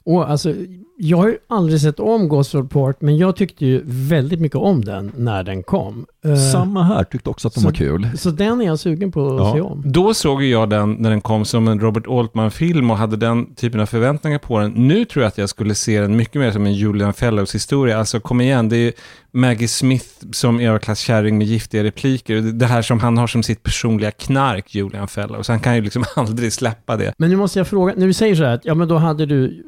Och 0.05 0.29
alltså, 0.29 0.53
jag 0.98 1.17
har 1.17 1.27
ju 1.27 1.38
aldrig 1.48 1.81
sett 1.81 2.00
om 2.00 2.27
Gosford 2.27 2.69
Park, 2.72 2.98
men 3.00 3.17
jag 3.17 3.36
tyckte 3.36 3.65
ju 3.65 3.81
väldigt 3.86 4.39
mycket 4.39 4.57
om 4.57 4.86
den 4.86 5.12
när 5.17 5.43
den 5.43 5.63
kom. 5.63 6.05
Eh, 6.25 6.36
Samma 6.51 6.83
här, 6.83 7.03
tyckte 7.03 7.29
också 7.29 7.48
att 7.48 7.53
de 7.53 7.60
så- 7.60 7.67
var 7.67 7.74
kul. 7.74 8.10
Så 8.17 8.29
den 8.29 8.62
är 8.62 8.65
jag 8.65 8.79
sugen 8.79 9.12
på 9.12 9.27
att 9.27 9.33
Ja. 9.39 9.53
se 9.53 9.62
om. 9.62 9.83
Då 9.86 10.13
såg 10.13 10.43
ju 10.43 10.50
jag 10.50 10.69
den 10.69 10.93
när 10.93 11.10
den 11.10 11.22
kom 11.22 11.45
som 11.45 11.67
en 11.67 11.79
Robert 11.79 12.07
Altman-film 12.07 12.91
och 12.91 12.98
hade 12.98 13.15
den 13.17 13.55
typen 13.55 13.79
av 13.79 13.86
förväntningar 13.86 14.38
på 14.39 14.60
den. 14.60 14.72
Nu 14.72 15.05
tror 15.05 15.24
jag 15.24 15.27
att 15.27 15.38
jag 15.38 15.50
skulle 15.50 15.75
se 15.75 16.01
den 16.01 16.15
mycket 16.15 16.36
mer 16.41 16.51
som 16.51 16.65
en 16.65 16.74
Julian 16.74 17.13
Fellows-historia. 17.13 18.00
Alltså 18.00 18.19
kom 18.19 18.41
igen, 18.41 18.69
det 18.69 18.77
är 18.77 18.93
Maggie 19.35 19.67
Smith 19.67 20.07
som 20.31 20.59
överklasskärring 20.59 21.37
med 21.37 21.47
giftiga 21.47 21.83
repliker. 21.83 22.35
Det 22.41 22.65
här 22.65 22.81
som 22.81 22.99
han 22.99 23.17
har 23.17 23.27
som 23.27 23.43
sitt 23.43 23.63
personliga 23.63 24.11
knark, 24.11 24.75
Julian 24.75 25.07
Fellows. 25.07 25.47
Han 25.47 25.59
kan 25.59 25.75
ju 25.75 25.81
liksom 25.81 26.03
aldrig 26.15 26.53
släppa 26.53 26.97
det. 26.97 27.13
Men 27.17 27.29
nu 27.29 27.35
måste 27.35 27.59
jag 27.59 27.67
fråga, 27.67 27.93
när 27.97 28.07
du 28.07 28.13
säger 28.13 28.35
så 28.35 28.43
här, 28.43 28.53
att, 28.53 28.65
ja 28.65 28.73
men 28.75 28.87
då 28.87 28.97
hade 28.97 29.25
du 29.25 29.63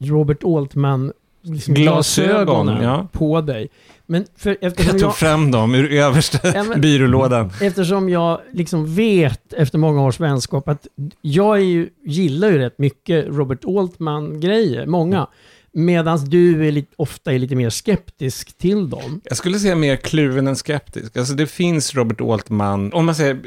eh, 0.00 0.06
Robert 0.06 0.44
Altman 0.44 1.12
liksom 1.42 1.74
Glasögon, 1.74 2.34
glasögonen 2.34 2.82
ja. 2.82 3.08
på 3.12 3.40
dig. 3.40 3.68
Men 4.06 4.24
för, 4.36 4.56
eftersom 4.60 4.86
Jag 4.86 4.94
jag, 4.94 5.00
tog 5.00 5.14
fram 5.14 5.50
dem 5.50 5.74
ur 5.74 5.92
översta 5.92 6.38
Ja, 6.54 6.64
men- 6.64 6.80
byrålådan. 6.80 7.50
eftersom 7.60 8.08
jag 8.08 8.40
liksom 8.52 8.94
vet 8.94 9.52
efter 9.52 9.78
många 9.78 10.02
års 10.02 10.20
vänskap 10.20 10.68
att 10.68 10.86
jag 11.22 11.62
ju, 11.62 11.88
gillar 12.04 12.50
ju 12.50 12.58
rätt 12.58 12.78
mycket 12.78 13.26
Robert 13.28 13.64
Altman-grejer, 13.64 14.86
många. 14.86 15.26
Medan 15.72 16.24
du 16.24 16.68
är 16.68 16.72
lite, 16.72 16.94
ofta 16.96 17.32
är 17.32 17.38
lite 17.38 17.56
mer 17.56 17.70
skeptisk 17.70 18.58
till 18.58 18.90
dem. 18.90 19.20
Jag 19.24 19.36
skulle 19.36 19.58
säga 19.58 19.74
mer 19.74 19.96
kluven 19.96 20.46
än 20.46 20.56
skeptisk. 20.56 21.16
Alltså 21.16 21.34
det 21.34 21.46
finns 21.46 21.94
Robert 21.94 22.20
Altman, 22.20 22.92
om 22.92 23.06
man 23.06 23.14
säger 23.14 23.40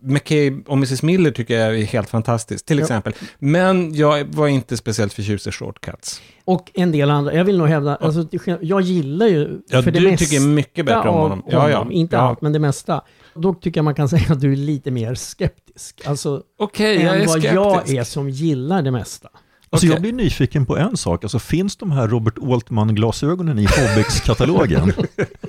McCabe 0.00 0.62
och 0.66 0.76
Mrs 0.76 1.02
Miller 1.02 1.30
tycker 1.30 1.58
jag 1.60 1.78
är 1.78 1.84
helt 1.84 2.10
fantastiskt, 2.10 2.66
till 2.66 2.78
Ja. 2.78 2.82
exempel. 2.84 3.12
Men 3.38 3.94
jag 3.94 4.24
var 4.34 4.48
inte 4.48 4.76
speciellt 4.76 5.12
förtjust 5.12 5.46
i 5.46 5.50
shortcuts. 5.52 6.20
Och 6.44 6.70
en 6.74 6.92
del 6.92 7.10
andra. 7.10 7.34
Jag 7.34 7.44
vill 7.44 7.58
nog 7.58 7.68
hävda, 7.68 7.96
alltså, 7.96 8.24
till 8.24 8.40
skillnad- 8.40 8.64
jag 8.64 8.80
gillar 8.80 9.26
ju 9.26 9.58
Ja, 9.68 9.82
för 9.82 9.90
det 9.90 10.00
du 10.00 10.10
mesta 10.10 10.24
tycker 10.26 10.40
mycket 10.46 10.86
bättre 10.86 11.08
om 11.08 11.14
honom. 11.14 11.42
Ja, 11.48 11.70
ja. 11.70 11.88
Inte 11.90 12.16
ja. 12.16 12.22
allt, 12.22 12.40
men 12.40 12.52
det 12.52 12.58
mesta. 12.58 13.02
Då 13.34 13.54
tycker 13.54 13.78
jag 13.78 13.84
man 13.84 13.94
kan 13.94 14.08
säga 14.08 14.24
att 14.32 14.40
du 14.40 14.52
är 14.52 14.56
lite 14.56 14.90
mer 14.90 15.14
skeptisk. 15.14 16.02
Alltså, 16.06 16.42
Okej, 16.58 17.02
jag 17.02 17.14
än 17.14 17.26
vad 17.26 17.30
skeptisk. 17.30 17.54
jag 17.54 17.90
är 17.90 18.04
som 18.04 18.30
gillar 18.30 18.82
det 18.82 18.90
mesta. 18.90 19.28
Alltså 19.76 19.86
Okej. 19.86 19.94
jag 19.94 20.02
blir 20.02 20.12
nyfiken 20.12 20.66
på 20.66 20.76
en 20.76 20.96
sak. 20.96 21.24
Alltså 21.24 21.38
finns 21.38 21.76
de 21.76 21.92
här 21.92 22.08
Robert 22.08 22.34
Altman-glasögonen 22.38 23.58
i 23.58 23.66
Hobbex-katalogen? 23.66 24.92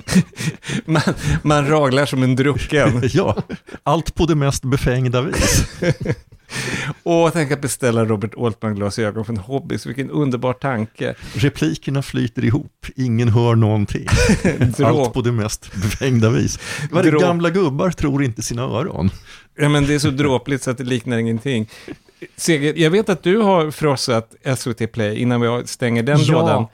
Man, 0.86 1.02
man 1.42 1.68
raglar 1.68 2.06
som 2.06 2.24
en 2.24 2.36
drucken. 2.36 3.02
ja, 3.14 3.36
allt 3.84 4.16
på 4.16 4.26
det 4.26 4.36
mest 4.36 4.64
befängda 4.64 5.22
vis. 5.22 5.66
Och 7.04 7.34
tänk 7.34 7.52
att 7.52 7.62
beställa 7.62 8.06
Robert 8.06 8.34
Altman-glasögon 8.38 9.26
från 9.26 9.38
Hobbys, 9.38 9.86
vilken 9.86 10.10
underbar 10.10 10.54
tanke. 10.54 11.16
Replikerna 11.34 12.02
flyter 12.02 12.46
ihop, 12.46 12.86
ingen 12.96 13.30
hör 13.30 13.56
någonting. 13.56 14.08
Allt 14.84 15.14
på 15.14 15.22
det 15.22 15.32
mest 15.32 15.74
befängda 15.74 16.30
vis. 16.30 16.60
Gamla 17.22 17.50
gubbar 17.50 17.92
tror 17.92 18.24
inte 18.24 18.42
sina 18.42 18.62
öron. 18.62 19.10
Ja, 19.58 19.70
men 19.70 19.88
det 19.88 19.94
är 19.94 20.00
så 20.00 20.10
dråpligt 20.10 20.64
så 20.64 20.72
att 20.72 20.78
det 20.78 20.84
liknar 20.84 21.18
ingenting. 21.18 21.70
Seger, 22.36 22.74
jag 22.78 22.92
vet 22.92 23.10
att 23.10 23.24
du 23.24 23.38
har 23.38 23.72
frossat 23.72 24.36
SVT 24.58 24.92
Play 24.92 25.18
innan 25.22 25.42
vi 25.42 25.68
stänger 25.68 26.04
den 26.04 26.26
lådan. 26.26 26.66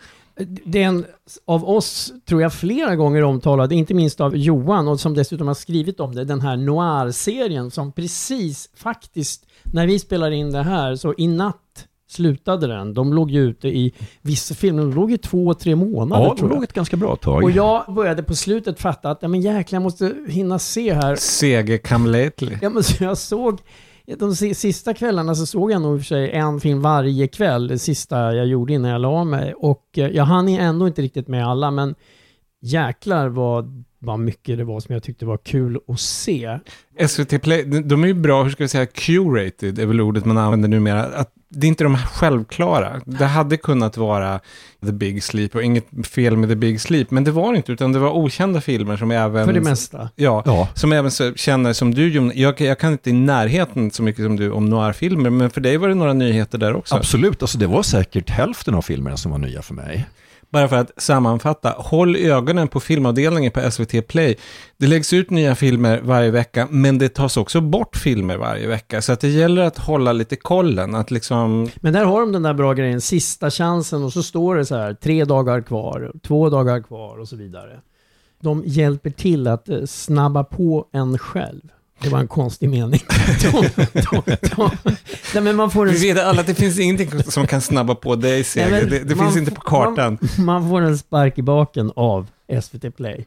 Den 0.65 1.05
av 1.45 1.69
oss, 1.69 2.13
tror 2.25 2.41
jag, 2.41 2.53
flera 2.53 2.95
gånger 2.95 3.23
omtalad, 3.23 3.71
inte 3.71 3.93
minst 3.93 4.21
av 4.21 4.37
Johan, 4.37 4.87
och 4.87 4.99
som 4.99 5.13
dessutom 5.13 5.47
har 5.47 5.53
skrivit 5.53 5.99
om 5.99 6.15
det, 6.15 6.25
den 6.25 6.41
här 6.41 6.57
Noir-serien 6.57 7.71
som 7.71 7.91
precis, 7.91 8.69
faktiskt, 8.75 9.45
när 9.63 9.87
vi 9.87 9.99
spelar 9.99 10.31
in 10.31 10.51
det 10.51 10.63
här, 10.63 10.95
så 10.95 11.13
i 11.17 11.27
natt 11.27 11.87
slutade 12.09 12.67
den. 12.67 12.93
De 12.93 13.13
låg 13.13 13.31
ju 13.31 13.41
ute 13.41 13.67
i 13.67 13.93
vissa 14.21 14.55
filmer, 14.55 14.81
de 14.81 14.93
låg 14.93 15.11
i 15.11 15.17
två, 15.17 15.53
tre 15.53 15.75
månader 15.75 16.23
Ja, 16.23 16.29
de 16.29 16.37
tror 16.37 16.49
jag. 16.49 16.55
låg 16.55 16.63
ett 16.63 16.73
ganska 16.73 16.97
bra 16.97 17.15
tag. 17.15 17.43
Och 17.43 17.51
jag 17.51 17.93
började 17.93 18.23
på 18.23 18.35
slutet 18.35 18.79
fatta 18.79 19.09
att, 19.09 19.17
ja 19.21 19.27
men 19.27 19.41
jäklar, 19.41 19.75
jag 19.75 19.83
måste 19.83 20.13
hinna 20.27 20.59
se 20.59 20.93
här. 20.93 21.15
Seger 21.15 21.77
come 21.77 22.09
lately. 22.23 22.57
Ja, 22.61 22.69
men 22.69 22.83
så 22.83 23.03
jag 23.03 23.17
såg, 23.17 23.59
de 24.05 24.35
sista 24.35 24.93
kvällarna 24.93 25.35
så 25.35 25.45
såg 25.45 25.71
jag 25.71 25.81
nog 25.81 25.95
i 25.95 25.97
och 25.97 26.01
för 26.01 26.05
sig 26.05 26.31
en 26.31 26.59
film 26.59 26.81
varje 26.81 27.27
kväll, 27.27 27.67
det 27.67 27.79
sista 27.79 28.35
jag 28.35 28.47
gjorde 28.47 28.73
innan 28.73 28.91
jag 28.91 29.01
la 29.01 29.23
mig. 29.23 29.53
Och 29.53 29.97
eh, 29.97 30.07
jag 30.07 30.23
hann 30.23 30.47
ändå 30.47 30.87
inte 30.87 31.01
riktigt 31.01 31.27
med 31.27 31.47
alla, 31.47 31.71
men 31.71 31.95
jäklar 32.61 33.27
vad, 33.27 33.83
vad 34.03 34.19
mycket 34.19 34.57
det 34.57 34.63
var 34.63 34.79
som 34.79 34.93
jag 34.93 35.03
tyckte 35.03 35.25
var 35.25 35.37
kul 35.37 35.79
att 35.87 35.99
se. 35.99 36.59
SVT 37.07 37.41
Play, 37.41 37.63
de 37.63 38.03
är 38.03 38.07
ju 38.07 38.13
bra, 38.13 38.43
hur 38.43 38.51
ska 38.51 38.63
vi 38.63 38.67
säga, 38.67 38.85
curated 38.85 39.79
är 39.79 39.85
väl 39.85 40.01
ordet 40.01 40.25
man 40.25 40.37
använder 40.37 40.69
numera. 40.69 41.03
Att 41.03 41.29
det 41.49 41.67
är 41.67 41.69
inte 41.69 41.83
de 41.83 41.95
här 41.95 42.05
självklara. 42.05 43.01
Det 43.05 43.25
hade 43.25 43.57
kunnat 43.57 43.97
vara 43.97 44.39
The 44.85 44.91
Big 44.91 45.23
Sleep 45.23 45.55
och 45.55 45.63
inget 45.63 45.85
fel 46.07 46.37
med 46.37 46.49
The 46.49 46.55
Big 46.55 46.81
Sleep, 46.81 47.11
men 47.11 47.23
det 47.23 47.31
var 47.31 47.51
det 47.51 47.57
inte, 47.57 47.71
utan 47.71 47.91
det 47.93 47.99
var 47.99 48.09
okända 48.09 48.61
filmer 48.61 48.97
som 48.97 49.11
även... 49.11 49.45
För 49.45 49.53
det 49.53 49.61
mesta. 49.61 50.09
Ja, 50.15 50.43
Ja. 50.45 50.67
som 50.73 50.91
även 50.93 51.11
så, 51.11 51.33
känner 51.33 51.73
som 51.73 51.93
du, 51.93 52.09
Jon, 52.09 52.31
jag, 52.35 52.61
jag 52.61 52.79
kan 52.79 52.91
inte 52.91 53.09
i 53.09 53.13
närheten 53.13 53.91
så 53.91 54.03
mycket 54.03 54.25
som 54.25 54.35
du 54.35 54.51
om 54.51 54.65
noir-filmer, 54.69 55.29
men 55.29 55.49
för 55.49 55.61
dig 55.61 55.77
var 55.77 55.87
det 55.87 55.95
några 55.95 56.13
nyheter 56.13 56.57
där 56.57 56.75
också. 56.75 56.95
Absolut, 56.95 57.41
alltså 57.41 57.57
det 57.57 57.67
var 57.67 57.83
säkert 57.83 58.29
hälften 58.29 58.73
av 58.75 58.81
filmerna 58.81 59.17
som 59.17 59.31
var 59.31 59.37
nya 59.37 59.61
för 59.61 59.73
mig. 59.73 60.05
Bara 60.53 60.67
för 60.67 60.75
att 60.75 60.91
sammanfatta, 60.97 61.69
håll 61.77 62.15
ögonen 62.15 62.67
på 62.67 62.79
filmavdelningen 62.79 63.51
på 63.51 63.71
SVT 63.71 64.07
Play. 64.07 64.35
Det 64.77 64.87
läggs 64.87 65.13
ut 65.13 65.29
nya 65.29 65.55
filmer 65.55 66.01
varje 66.03 66.31
vecka, 66.31 66.67
men 66.71 66.97
det 66.97 67.09
tas 67.09 67.37
också 67.37 67.61
bort 67.61 67.95
filmer 67.95 68.37
varje 68.37 68.67
vecka. 68.67 69.01
Så 69.01 69.11
att 69.13 69.19
det 69.19 69.29
gäller 69.29 69.61
att 69.61 69.77
hålla 69.77 70.13
lite 70.13 70.35
kollen, 70.35 70.95
att 70.95 71.11
liksom... 71.11 71.69
Men 71.75 71.93
där 71.93 72.05
har 72.05 72.19
de 72.19 72.31
den 72.31 72.43
där 72.43 72.53
bra 72.53 72.73
grejen, 72.73 73.01
sista 73.01 73.51
chansen 73.51 74.03
och 74.03 74.13
så 74.13 74.23
står 74.23 74.55
det 74.55 74.65
så 74.65 74.75
här, 74.75 74.93
tre 74.93 75.25
dagar 75.25 75.61
kvar, 75.61 76.11
två 76.23 76.49
dagar 76.49 76.81
kvar 76.81 77.17
och 77.17 77.27
så 77.27 77.35
vidare. 77.35 77.79
De 78.41 78.63
hjälper 78.65 79.09
till 79.09 79.47
att 79.47 79.69
eh, 79.69 79.85
snabba 79.85 80.43
på 80.43 80.87
en 80.91 81.17
själv. 81.17 81.69
Det 82.03 82.09
var 82.09 82.19
en 82.19 82.27
konstig 82.27 82.69
mening. 82.69 83.01
de, 83.41 83.51
de, 83.93 84.23
de, 84.55 84.71
nej, 85.33 85.43
men 85.43 85.55
man 85.55 85.71
får 85.71 85.87
en, 85.87 85.93
Vi 85.93 86.13
vet 86.13 86.23
alla 86.23 86.41
att 86.41 86.47
det 86.47 86.55
finns 86.55 86.79
ingenting 86.79 87.23
som 87.23 87.47
kan 87.47 87.61
snabba 87.61 87.95
på 87.95 88.15
dig, 88.15 88.31
Nej, 88.31 88.43
Seger. 88.43 88.69
men 88.71 88.89
Det, 88.89 88.99
det 88.99 89.15
finns 89.15 89.37
inte 89.37 89.51
på 89.51 89.61
kartan. 89.61 90.17
Man, 90.37 90.45
man 90.45 90.69
får 90.69 90.81
en 90.81 90.97
spark 90.97 91.37
i 91.37 91.41
baken 91.41 91.91
av 91.95 92.27
SVT 92.61 92.97
Play. 92.97 93.25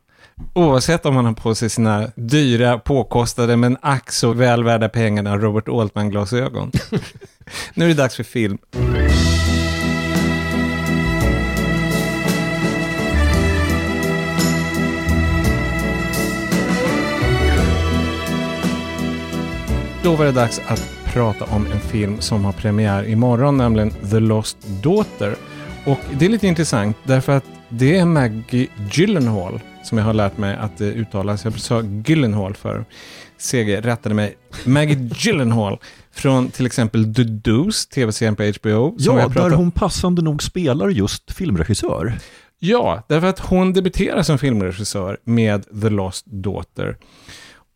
Oavsett 0.55 1.07
om 1.07 1.15
man 1.15 1.25
har 1.25 1.33
på 1.33 1.55
sig 1.55 1.71
sina 1.71 2.11
dyra, 2.15 2.79
påkostade, 2.79 3.57
men 3.57 3.77
ack 3.83 4.13
så 4.13 4.33
väl 4.33 4.65
värda 4.65 4.89
pengarna 4.89 5.37
Robert 5.37 5.69
Altman-glasögon. 5.69 6.73
nu 7.75 7.85
är 7.85 7.89
det 7.89 7.95
dags 7.95 8.17
för 8.17 8.25
film. 8.25 8.59
Då 20.07 20.17
var 20.17 20.25
det 20.25 20.33
dags 20.33 20.61
att 20.67 20.91
prata 21.05 21.45
om 21.45 21.67
en 21.67 21.81
film 21.81 22.21
som 22.21 22.45
har 22.45 22.53
premiär 22.53 23.09
imorgon, 23.09 23.57
nämligen 23.57 23.91
The 23.91 24.21
Lost 24.21 24.57
Daughter. 24.83 25.37
Och 25.87 25.99
det 26.19 26.25
är 26.25 26.29
lite 26.29 26.47
intressant 26.47 26.97
därför 27.05 27.33
att 27.33 27.45
det 27.69 27.99
är 27.99 28.05
Maggie 28.05 28.67
Gyllenhaal 28.93 29.61
som 29.85 29.99
jag 29.99 30.05
har 30.05 30.15
lärt 30.15 30.39
mig 30.39 30.57
att 30.57 30.79
det 30.79 30.85
uttalas. 30.85 31.45
Jag 31.45 31.61
sa 31.61 31.83
Gyllenhaal 31.83 32.55
för 32.55 32.85
CG 33.39 33.81
rättade 33.85 34.15
mig. 34.15 34.37
Maggie 34.65 35.11
Gyllenhaal 35.15 35.79
från 36.13 36.51
till 36.51 36.67
exempel 36.67 37.15
The 37.15 37.25
Deuce, 37.25 37.87
tv-serien 37.87 38.37
på 38.37 38.43
HBO. 38.43 38.95
Ja, 38.99 39.29
där 39.29 39.51
hon 39.51 39.71
passande 39.71 40.23
nog 40.23 40.43
spelar 40.43 40.89
just 40.89 41.33
filmregissör. 41.33 42.19
Ja, 42.59 43.03
därför 43.09 43.27
att 43.27 43.39
hon 43.39 43.73
debuterar 43.73 44.23
som 44.23 44.39
filmregissör 44.39 45.19
med 45.25 45.81
The 45.83 45.91
Lost 45.91 46.27
Daughter. 46.27 46.97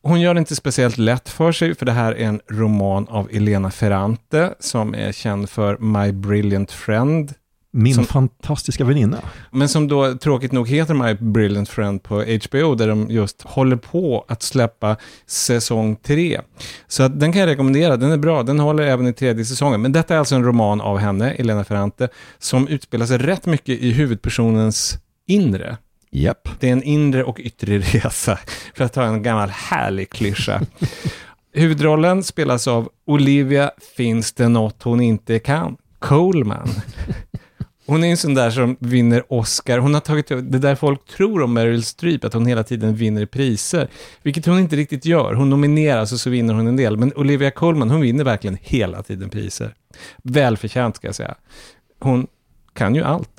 Hon 0.03 0.21
gör 0.21 0.35
det 0.35 0.39
inte 0.41 0.57
speciellt 0.57 0.99
lätt 0.99 1.29
för 1.29 1.53
sig, 1.53 1.75
för 1.75 1.87
det 1.87 1.93
här 1.93 2.13
är 2.13 2.25
en 2.25 2.41
roman 2.51 3.07
av 3.09 3.29
Elena 3.33 3.71
Ferrante, 3.71 4.55
som 4.61 4.95
är 4.95 5.13
känd 5.13 5.51
för 5.51 5.79
My 5.79 6.13
Brilliant 6.13 6.73
Friend, 6.73 7.33
Min 7.73 7.95
Som- 7.95 8.05
fantastiska 8.05 8.85
väninna. 8.85 9.19
men 9.51 9.69
som 9.69 9.89
då 9.89 10.15
tråkigt 10.19 10.53
nog 10.53 10.69
heter 10.69 10.95
My 10.95 11.15
Brilliant 11.15 11.69
Friend 11.69 12.03
på 12.03 12.15
HBO, 12.23 12.75
där 12.75 12.89
de 12.89 13.11
just 13.11 13.43
håller 13.43 13.77
på 13.77 14.25
att 14.29 14.43
släppa 14.43 14.97
säsong 15.27 15.97
3. 15.97 16.41
Så 16.89 17.03
att 17.03 17.21
den 17.21 17.33
kan 17.33 17.41
jag 17.41 17.47
rekommendera, 17.49 17.97
den 17.97 18.13
är 18.13 18.17
bra, 18.17 18.43
den 18.43 18.59
håller 18.59 18.83
även 18.83 19.07
i 19.07 19.13
tredje 19.13 19.45
säsongen. 19.45 19.83
Men 19.83 19.93
detta 19.93 20.15
är 20.15 20.19
alltså 20.19 20.35
en 20.35 20.45
roman 20.45 20.81
av 20.81 20.99
henne, 20.99 21.31
Elena 21.33 21.65
Ferrante, 21.65 22.09
som 22.39 22.69
utspelar 22.69 23.07
sig 23.07 23.19
rätt 23.19 23.47
mycket 23.47 23.79
i 23.79 23.91
huvudpersonens 23.93 24.99
inre. 25.27 25.77
Yep. 26.13 26.49
Det 26.61 26.69
är 26.69 26.73
en 26.73 26.83
inre 26.83 27.25
och 27.25 27.41
yttre 27.41 27.79
resa, 27.79 28.39
för 28.75 28.85
att 28.85 28.93
ta 28.93 29.05
en 29.05 29.23
gammal 29.23 29.49
härlig 29.49 30.11
klyscha. 30.11 30.61
Huvudrollen 31.53 32.23
spelas 32.23 32.69
av 32.69 32.89
Olivia 33.05 33.71
Finns 33.97 34.33
det 34.33 34.49
något 34.49 34.83
hon 34.83 35.01
inte 35.01 35.39
kan? 35.39 35.77
Coleman. 35.99 36.69
Hon 37.87 38.05
är 38.05 38.11
en 38.11 38.17
sån 38.17 38.35
där 38.35 38.51
som 38.51 38.77
vinner 38.81 39.33
Oscar. 39.33 39.79
Hon 39.79 39.95
har 39.95 40.01
tagit 40.01 40.29
det 40.29 40.59
där 40.59 40.75
folk 40.75 41.07
tror 41.07 41.43
om 41.43 41.53
Meryl 41.53 41.85
Streep, 41.85 42.25
att 42.25 42.35
hon 42.35 42.47
hela 42.47 42.65
tiden 42.65 42.95
vinner 42.95 43.27
priser. 43.27 43.89
Vilket 44.23 44.47
hon 44.47 44.59
inte 44.59 44.77
riktigt 44.77 45.05
gör. 45.05 45.35
Hon 45.35 45.51
nomineras 45.51 46.13
och 46.13 46.21
så 46.21 46.31
vinner 46.31 46.55
hon 46.55 46.67
en 46.67 46.77
del. 46.77 46.97
Men 46.97 47.13
Olivia 47.17 47.51
Colman, 47.51 47.91
hon 47.91 48.01
vinner 48.01 48.25
verkligen 48.25 48.59
hela 48.63 49.03
tiden 49.03 49.31
priser. 49.31 49.75
Välförtjänt 50.23 50.97
ska 50.97 51.09
jag 51.09 51.15
säga. 51.15 51.35
Hon 52.01 52.27
kan 52.73 52.95
ju 52.95 53.03
allt. 53.03 53.31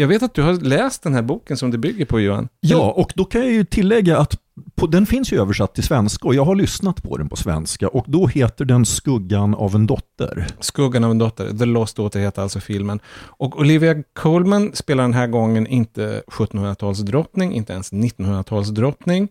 Jag 0.00 0.08
vet 0.08 0.22
att 0.22 0.34
du 0.34 0.42
har 0.42 0.52
läst 0.52 1.02
den 1.02 1.14
här 1.14 1.22
boken 1.22 1.56
som 1.56 1.70
det 1.70 1.78
bygger 1.78 2.04
på, 2.04 2.20
Johan. 2.20 2.48
Ja, 2.60 2.92
och 2.92 3.12
då 3.16 3.24
kan 3.24 3.40
jag 3.40 3.50
ju 3.50 3.64
tillägga 3.64 4.18
att 4.18 4.38
på, 4.74 4.86
den 4.86 5.06
finns 5.06 5.32
ju 5.32 5.40
översatt 5.40 5.74
till 5.74 5.84
svenska 5.84 6.28
och 6.28 6.34
jag 6.34 6.44
har 6.44 6.54
lyssnat 6.54 7.02
på 7.02 7.16
den 7.16 7.28
på 7.28 7.36
svenska 7.36 7.88
och 7.88 8.04
då 8.08 8.26
heter 8.26 8.64
den 8.64 8.86
Skuggan 8.86 9.54
av 9.54 9.74
en 9.74 9.86
dotter. 9.86 10.46
Skuggan 10.60 11.04
av 11.04 11.10
en 11.10 11.18
dotter, 11.18 11.58
The 11.58 11.64
Lost 11.64 11.96
Daughter 11.96 12.20
heter 12.20 12.42
alltså 12.42 12.60
filmen. 12.60 13.00
Och 13.12 13.60
Olivia 13.60 14.02
Colman 14.12 14.70
spelar 14.74 15.04
den 15.04 15.14
här 15.14 15.26
gången 15.26 15.66
inte 15.66 16.22
1700-talsdrottning, 16.26 17.52
inte 17.52 17.72
ens 17.72 17.92
1900-talsdrottning, 17.92 19.28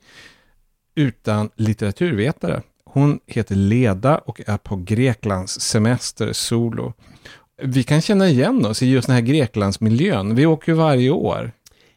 utan 0.96 1.50
litteraturvetare. 1.56 2.62
Hon 2.86 3.20
heter 3.28 3.56
Leda 3.56 4.18
och 4.18 4.42
är 4.48 4.58
på 4.58 4.76
Greklands 4.76 5.62
semester 5.62 6.34
solo. 6.34 6.94
Vi 7.62 7.84
kan 7.84 8.02
känna 8.02 8.30
igen 8.30 8.66
oss 8.66 8.84
i 8.84 8.88
just 8.88 9.08
den 9.08 9.16
här 9.16 9.22
Greklandsmiljön. 9.22 10.36
Vi 10.36 10.46
åker 10.46 10.72
ju 10.72 10.76
varje 10.76 11.10
år. 11.10 11.52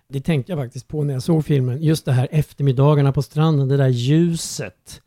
Det 0.08 0.20
tänkte 0.20 0.52
jag 0.52 0.58
faktiskt 0.58 0.88
på 0.88 1.04
när 1.04 1.14
jag 1.14 1.22
såg 1.22 1.44
filmen. 1.44 1.82
Just 1.82 2.04
det 2.04 2.12
här 2.12 2.28
eftermiddagarna 2.30 3.12
på 3.12 3.22
stranden, 3.22 3.68
det 3.68 3.76
där 3.76 3.88
ljuset 3.88 5.02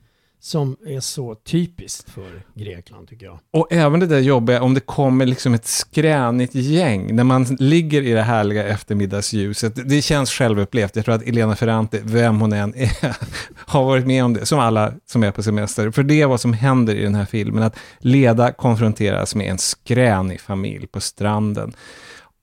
som 0.46 0.78
är 0.86 1.00
så 1.00 1.36
typiskt 1.36 2.10
för 2.10 2.44
Grekland 2.56 3.08
tycker 3.08 3.26
jag. 3.26 3.40
Och 3.54 3.68
även 3.74 4.00
det 4.00 4.06
där 4.06 4.20
jobbiga 4.20 4.62
om 4.64 4.74
det 4.74 4.80
kommer 4.80 5.26
liksom 5.26 5.54
ett 5.54 5.66
skränigt 5.66 6.56
gäng 6.56 7.16
när 7.16 7.24
man 7.24 7.44
ligger 7.44 8.02
i 8.02 8.12
det 8.12 8.22
härliga 8.22 8.68
eftermiddagsljuset. 8.68 9.90
Det 9.90 10.02
känns 10.02 10.32
självupplevt. 10.32 10.96
Jag 10.96 11.06
tror 11.06 11.16
att 11.16 11.28
Elena 11.28 11.56
Ferrante, 11.56 12.02
vem 12.04 12.40
hon 12.42 12.54
än 12.54 12.76
är, 12.76 13.18
har 13.56 13.84
varit 13.84 14.08
med 14.08 14.24
om 14.24 14.34
det, 14.34 14.46
som 14.46 14.60
alla 14.60 14.94
som 15.06 15.24
är 15.24 15.32
på 15.32 15.44
semester. 15.44 15.92
För 15.92 16.04
det 16.04 16.22
är 16.22 16.28
vad 16.28 16.42
som 16.42 16.54
händer 16.54 16.96
i 16.96 17.04
den 17.04 17.16
här 17.16 17.26
filmen, 17.26 17.64
att 17.64 17.78
Leda 18.00 18.52
konfronteras 18.52 19.36
med 19.36 19.52
en 19.52 19.58
skränig 19.58 20.42
familj 20.42 20.88
på 20.88 21.02
stranden. 21.02 21.74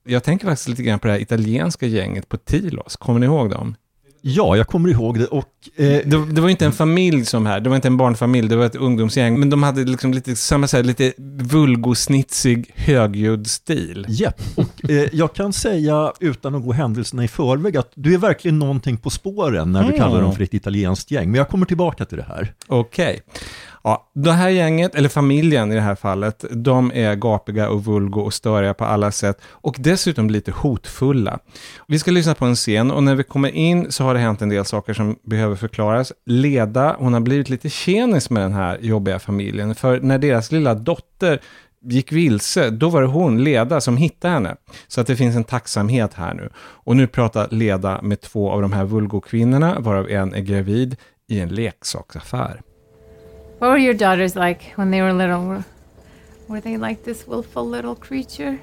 Jag 0.04 0.24
tänker 0.24 0.46
faktiskt 0.46 0.68
lite 0.68 0.82
grann 0.82 0.98
på 0.98 1.06
det 1.06 1.12
här 1.12 1.20
italienska 1.20 1.86
gänget 1.86 2.28
på 2.28 2.36
Tilos, 2.36 2.96
kommer 2.96 3.20
ni 3.20 3.26
ihåg 3.26 3.50
dem? 3.50 3.74
Ja, 4.24 4.56
jag 4.56 4.66
kommer 4.66 4.88
ihåg 4.88 5.18
det 5.18 5.26
och... 5.26 5.44
Eh, 5.76 5.84
Det, 6.04 6.32
det 6.32 6.40
var 6.40 6.48
inte 6.48 6.64
en 6.66 6.72
familj 6.72 7.24
som 7.24 7.46
här, 7.46 7.60
det 7.60 7.68
var 7.68 7.76
inte 7.76 7.88
en 7.88 7.96
barnfamilj, 7.96 8.48
det 8.48 8.56
var 8.56 8.64
ett 8.66 8.76
ungdomsgäng. 8.76 9.40
Men 9.40 9.50
de 9.50 9.62
hade 9.62 9.84
liksom 9.84 10.12
lite, 10.12 10.36
samma 10.36 10.66
så 10.66 10.76
här, 10.76 10.84
lite 10.84 11.12
vulgosnitsig, 11.76 12.70
högljudd 12.76 13.46
stil. 13.46 14.06
Japp, 14.08 14.40
och 14.56 14.90
eh, 14.90 15.08
jag 15.12 15.34
kan 15.34 15.52
säga 15.52 16.12
utan 16.20 16.54
att 16.54 16.62
gå 16.64 16.72
händelserna 16.72 17.24
i 17.24 17.28
förväg 17.28 17.76
att 17.76 17.92
du 17.94 18.14
är 18.14 18.18
verkligen 18.18 18.58
någonting 18.58 18.96
på 18.98 19.10
spåren 19.10 19.72
när 19.72 19.80
du 19.82 19.86
Mm. 19.88 19.98
kallar 20.00 20.20
dem 20.22 20.32
för 20.34 20.42
ett 20.42 20.54
italienskt 20.54 21.10
gäng. 21.10 21.30
Men 21.30 21.38
jag 21.38 21.48
kommer 21.48 21.66
tillbaka 21.66 22.04
till 22.04 22.18
det 22.18 22.24
här. 22.28 22.52
Okej. 22.66 23.20
Ja, 23.84 24.10
det 24.14 24.32
här 24.32 24.48
gänget, 24.48 24.94
eller 24.94 25.08
familjen 25.08 25.72
i 25.72 25.74
det 25.74 25.80
här 25.80 25.94
fallet, 25.94 26.44
de 26.50 26.92
är 26.94 27.14
gapiga 27.14 27.68
och 27.68 27.84
vulgo 27.84 28.20
och 28.20 28.34
störiga 28.34 28.74
på 28.74 28.84
alla 28.84 29.10
sätt 29.10 29.40
och 29.44 29.76
dessutom 29.78 30.30
lite 30.30 30.50
hotfulla. 30.50 31.38
Vi 31.88 31.98
ska 31.98 32.10
lyssna 32.10 32.34
på 32.34 32.44
en 32.44 32.54
scen 32.54 32.90
och 32.90 33.02
när 33.02 33.14
vi 33.14 33.22
kommer 33.22 33.48
in 33.48 33.92
så 33.92 34.04
har 34.04 34.14
det 34.14 34.20
hänt 34.20 34.42
en 34.42 34.48
del 34.48 34.64
saker 34.64 34.94
som 34.94 35.16
behöver 35.22 35.56
förklaras. 35.56 36.12
Leda, 36.26 36.96
hon 36.98 37.14
har 37.14 37.20
blivit 37.20 37.48
lite 37.48 37.68
tjenis 37.68 38.30
med 38.30 38.42
den 38.42 38.52
här 38.52 38.78
jobbiga 38.80 39.18
familjen, 39.18 39.74
för 39.74 40.00
när 40.00 40.18
deras 40.18 40.52
lilla 40.52 40.74
dotter 40.74 41.40
gick 41.84 42.12
vilse, 42.12 42.70
då 42.70 42.88
var 42.88 43.00
det 43.02 43.08
hon, 43.08 43.44
Leda, 43.44 43.80
som 43.80 43.96
hittade 43.96 44.34
henne. 44.34 44.56
Så 44.88 45.00
att 45.00 45.06
det 45.06 45.16
finns 45.16 45.36
en 45.36 45.44
tacksamhet 45.44 46.14
här 46.14 46.34
nu. 46.34 46.50
Och 46.56 46.96
nu 46.96 47.06
pratar 47.06 47.48
Leda 47.50 48.02
med 48.02 48.20
två 48.20 48.50
av 48.50 48.62
de 48.62 48.72
här 48.72 48.84
vulgokvinnorna, 48.84 49.80
varav 49.80 50.10
en 50.10 50.34
är 50.34 50.40
gravid, 50.40 50.96
i 51.28 51.40
en 51.40 51.48
leksaksaffär. 51.48 52.60
What 53.62 53.70
were 53.70 53.78
your 53.78 53.94
daughters 53.94 54.34
like 54.34 54.72
when 54.74 54.90
they 54.90 55.00
were 55.02 55.12
little? 55.12 55.46
Were, 55.46 55.64
were 56.48 56.60
they 56.60 56.76
like 56.76 57.04
this 57.04 57.28
willful 57.28 57.64
little 57.64 57.94
creature? 57.94 58.60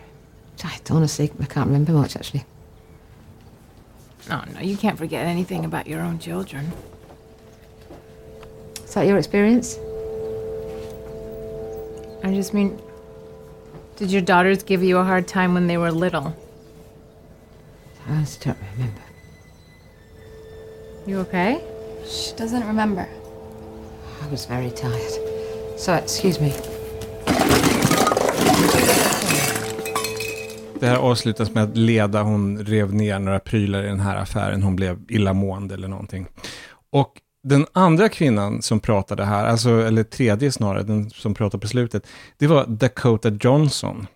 I 0.62 0.78
honestly, 0.90 1.32
I 1.40 1.46
can't 1.46 1.68
remember 1.68 1.94
much 1.94 2.18
actually. 2.18 2.44
Oh 4.30 4.44
no, 4.54 4.60
you 4.60 4.76
can't 4.76 4.98
forget 4.98 5.26
anything 5.26 5.64
about 5.64 5.88
your 5.88 6.02
own 6.02 6.20
children. 6.20 6.74
Is 8.84 8.94
that 8.94 9.04
your 9.04 9.18
experience? 9.18 9.80
I 12.22 12.34
just 12.34 12.54
mean, 12.54 12.78
did 13.96 14.12
your 14.12 14.22
daughters 14.22 14.64
give 14.64 14.84
you 14.84 14.98
a 14.98 15.04
hard 15.06 15.30
time 15.30 15.54
when 15.54 15.68
they 15.68 15.78
were 15.78 15.94
little? 15.94 16.36
I 18.10 18.20
just 18.20 18.44
don't 18.44 18.58
remember. 18.74 19.02
You 21.08 21.20
okay? 21.20 21.64
She 22.06 22.36
doesn't 22.36 22.68
remember. 22.68 23.08
I 24.22 24.32
was 24.32 24.50
very 24.50 24.70
tired. 24.70 25.12
So, 25.78 25.92
excuse 25.92 26.42
me. 26.42 26.52
Det 30.80 30.88
här 30.88 30.98
avslutas 30.98 31.52
med 31.52 31.64
att 31.64 31.78
Leda, 31.78 32.22
hon 32.22 32.66
rev 32.66 32.94
ner 32.94 33.20
några 33.20 33.40
prylar 33.40 33.84
i 33.84 33.88
den 33.88 34.00
här 34.00 34.16
affären. 34.16 34.64
Hon 34.64 34.76
blev 34.76 35.00
illamående 35.08 35.74
eller 35.74 35.88
någonting. 35.88 36.28
Och 36.92 37.22
den 37.44 37.66
andra 37.74 38.10
kvinnan 38.10 38.62
som 38.62 38.80
pratade 38.80 39.26
här, 39.26 39.46
alltså, 39.46 39.70
eller 39.70 40.04
tredje 40.04 40.52
snarare, 40.52 40.84
den 40.84 41.10
som 41.10 41.34
pratade 41.34 41.62
på 41.62 41.68
slutet, 41.68 42.08
det 42.38 42.48
var 42.48 42.66
Dakota 42.68 43.30
Johnson. 43.42 44.08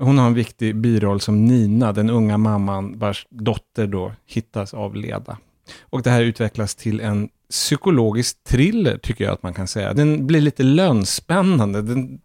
Hon 0.00 0.18
har 0.18 0.26
en 0.26 0.34
viktig 0.34 0.76
biroll 0.76 1.20
som 1.20 1.44
Nina, 1.46 1.92
den 1.92 2.10
unga 2.10 2.38
mamman 2.38 2.98
vars 2.98 3.26
dotter 3.30 3.86
då 3.86 4.12
hittas 4.26 4.74
av 4.74 4.96
Leda. 4.96 5.38
Och 5.80 6.02
det 6.02 6.10
här 6.10 6.22
utvecklas 6.22 6.74
till 6.74 7.00
en 7.00 7.28
psykologisk 7.50 8.44
thriller, 8.44 8.98
tycker 8.98 9.24
jag 9.24 9.32
att 9.32 9.42
man 9.42 9.54
kan 9.54 9.68
säga. 9.68 9.92
Den 9.92 10.26
blir 10.26 10.40
lite 10.40 10.62
lönnspännande. 10.62 11.82
Den 11.82 12.20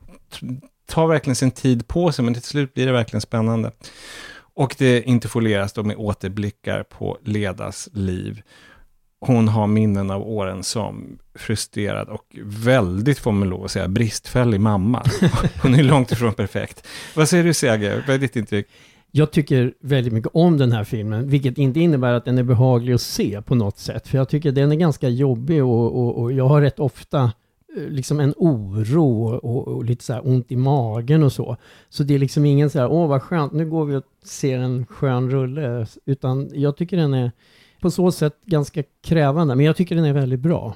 tar 0.88 1.08
verkligen 1.08 1.36
sin 1.36 1.52
tid 1.52 1.88
på 1.88 2.12
sig, 2.12 2.26
men 2.26 2.34
till 2.34 2.44
slut 2.44 2.74
blir 2.74 2.86
det 2.86 2.92
verkligen 2.92 3.22
spännande. 3.22 3.72
Och 4.54 4.76
det 4.78 5.02
interfolieras 5.02 5.74
då 5.74 5.84
med 5.84 5.96
återblickar 5.98 6.84
på 6.84 7.17
Ledas 7.24 7.89
liv. 7.93 8.41
Hon 9.22 9.48
har 9.48 9.67
minnen 9.67 10.12
av 10.12 10.22
åren 10.22 10.63
som 10.63 11.20
frustrerad 11.36 12.10
och 12.10 12.36
väldigt, 12.43 13.20
får 13.20 13.32
man 13.32 13.50
lov 13.50 13.65
att 13.65 13.72
säga, 13.72 13.88
bristfällig 13.88 14.62
mamma. 14.62 15.04
Hon 15.62 15.76
är 15.76 15.84
långt 15.84 16.12
ifrån 16.12 16.34
perfekt. 16.34 16.88
Vad 17.15 17.30
säger 17.30 17.43
du 17.43 17.54
Seger? 17.54 18.04
Vad 18.08 18.15
är 18.15 18.20
ditt 18.20 18.36
intryck? 18.36 18.67
Jag 19.12 19.32
tycker 19.32 19.74
väldigt 19.80 20.13
mycket 20.13 20.32
om 20.34 20.58
den 20.58 20.72
här 20.72 20.84
filmen, 20.84 21.28
vilket 21.28 21.58
inte 21.58 21.80
innebär 21.80 22.13
att 22.13 22.26
den 22.26 22.38
är 22.38 22.43
behaglig 22.43 22.93
att 22.93 23.02
se 23.02 23.41
på 23.41 23.56
något 23.56 23.78
sätt. 23.78 24.08
För 24.08 24.17
jag 24.17 24.30
tycker 24.30 24.52
den 24.52 24.72
är 24.72 24.76
ganska 24.76 25.10
jobbig 25.10 25.63
och, 25.63 26.00
och, 26.00 26.22
och 26.22 26.32
jag 26.32 26.48
har 26.48 26.62
rätt 26.62 26.80
ofta 26.80 27.24
eh, 27.78 27.89
liksom 27.89 28.19
en 28.19 28.34
oro 28.38 29.24
och, 29.36 29.67
och 29.67 29.86
lite 29.86 30.04
så 30.04 30.13
här 30.13 30.28
ont 30.28 30.52
i 30.52 30.56
magen 30.56 31.24
och 31.24 31.32
så. 31.32 31.58
Så 31.89 32.04
det 32.04 32.13
är 32.13 32.19
liksom 32.19 32.45
ingen 32.45 32.69
så 32.69 32.80
här, 32.80 32.91
åh 32.91 33.08
vad 33.08 33.22
skönt, 33.22 33.54
nu 33.54 33.69
går 33.69 33.86
vi 33.86 33.95
och 33.95 34.04
ser 34.24 34.60
en 34.60 34.86
skön 34.86 35.32
rulle. 35.32 35.88
Utan 36.06 36.50
jag 36.54 36.78
tycker 36.78 36.98
den 36.98 37.13
är 37.13 37.32
på 37.82 37.91
så 37.91 38.12
sätt 38.12 38.38
ganska 38.45 38.84
krävande, 39.04 39.56
men 39.56 39.65
jag 39.65 39.76
tycker 39.76 39.95
den 39.95 40.06
är 40.06 40.13
väldigt 40.13 40.39
bra. 40.39 40.76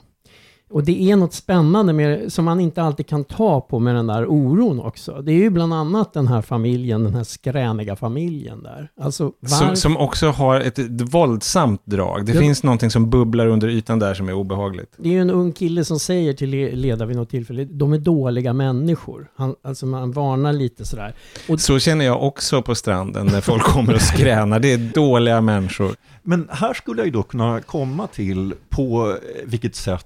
Och 0.74 0.84
det 0.84 1.02
är 1.12 1.16
något 1.16 1.34
spännande 1.34 1.94
med, 1.94 2.34
som 2.34 2.46
man 2.46 2.60
inte 2.60 2.84
alltid 2.84 3.08
kan 3.08 3.24
ta 3.24 3.62
på 3.62 3.80
med 3.80 3.96
den 3.96 4.08
där 4.08 4.26
oron 4.28 4.80
också. 4.80 5.22
Det 5.22 5.32
är 5.32 5.38
ju 5.38 5.50
bland 5.50 5.74
annat 5.74 6.14
den 6.14 6.28
här 6.28 6.42
familjen, 6.42 7.04
den 7.04 7.16
här 7.16 7.24
skräniga 7.24 7.96
familjen 7.96 8.64
där. 8.64 8.90
Alltså, 9.02 9.32
Som, 9.46 9.76
som 9.76 9.98
också 9.98 10.28
har 10.30 10.60
ett, 10.60 10.80
ett 10.80 11.14
våldsamt 11.14 11.82
drag. 11.86 12.26
Det 12.26 12.34
Ja. 12.34 12.40
finns 12.40 12.64
någonting 12.64 12.90
som 12.90 13.10
bubblar 13.10 13.48
under 13.48 13.68
ytan 13.68 14.00
där 14.00 14.14
som 14.14 14.30
är 14.30 14.34
obehagligt. 14.34 14.94
Det 14.98 15.10
är 15.10 15.14
ju 15.14 15.22
en 15.22 15.30
ung 15.30 15.52
kille 15.52 15.86
som 15.86 16.00
säger 16.00 16.34
till 16.34 16.50
Le- 16.50 16.76
Leda 16.76 17.06
vid 17.06 17.18
något 17.18 17.30
tillfälle, 17.30 17.66
de 17.66 17.94
är 17.94 17.98
dåliga 17.98 18.54
människor. 18.54 19.28
Han, 19.36 19.56
alltså 19.64 19.86
man 19.86 20.12
varnar 20.12 20.54
lite 20.54 20.86
sådär. 20.86 21.14
Och 21.50 21.60
Så 21.62 21.80
känner 21.80 22.06
jag 22.06 22.24
också 22.24 22.62
på 22.62 22.76
stranden 22.76 23.26
när 23.26 23.42
folk 23.42 23.64
kommer 23.64 23.94
och 23.96 24.02
skränar. 24.02 24.60
Det 24.60 24.74
är 24.74 24.78
dåliga 24.94 25.42
människor. 25.42 25.96
Men 26.24 26.48
här 26.52 26.74
skulle 26.74 27.00
jag 27.00 27.06
ju 27.06 27.12
då 27.12 27.24
kunna 27.24 27.62
komma 27.62 28.08
till 28.08 28.54
på 28.70 29.18
vilket 29.46 29.76
sätt 29.76 30.06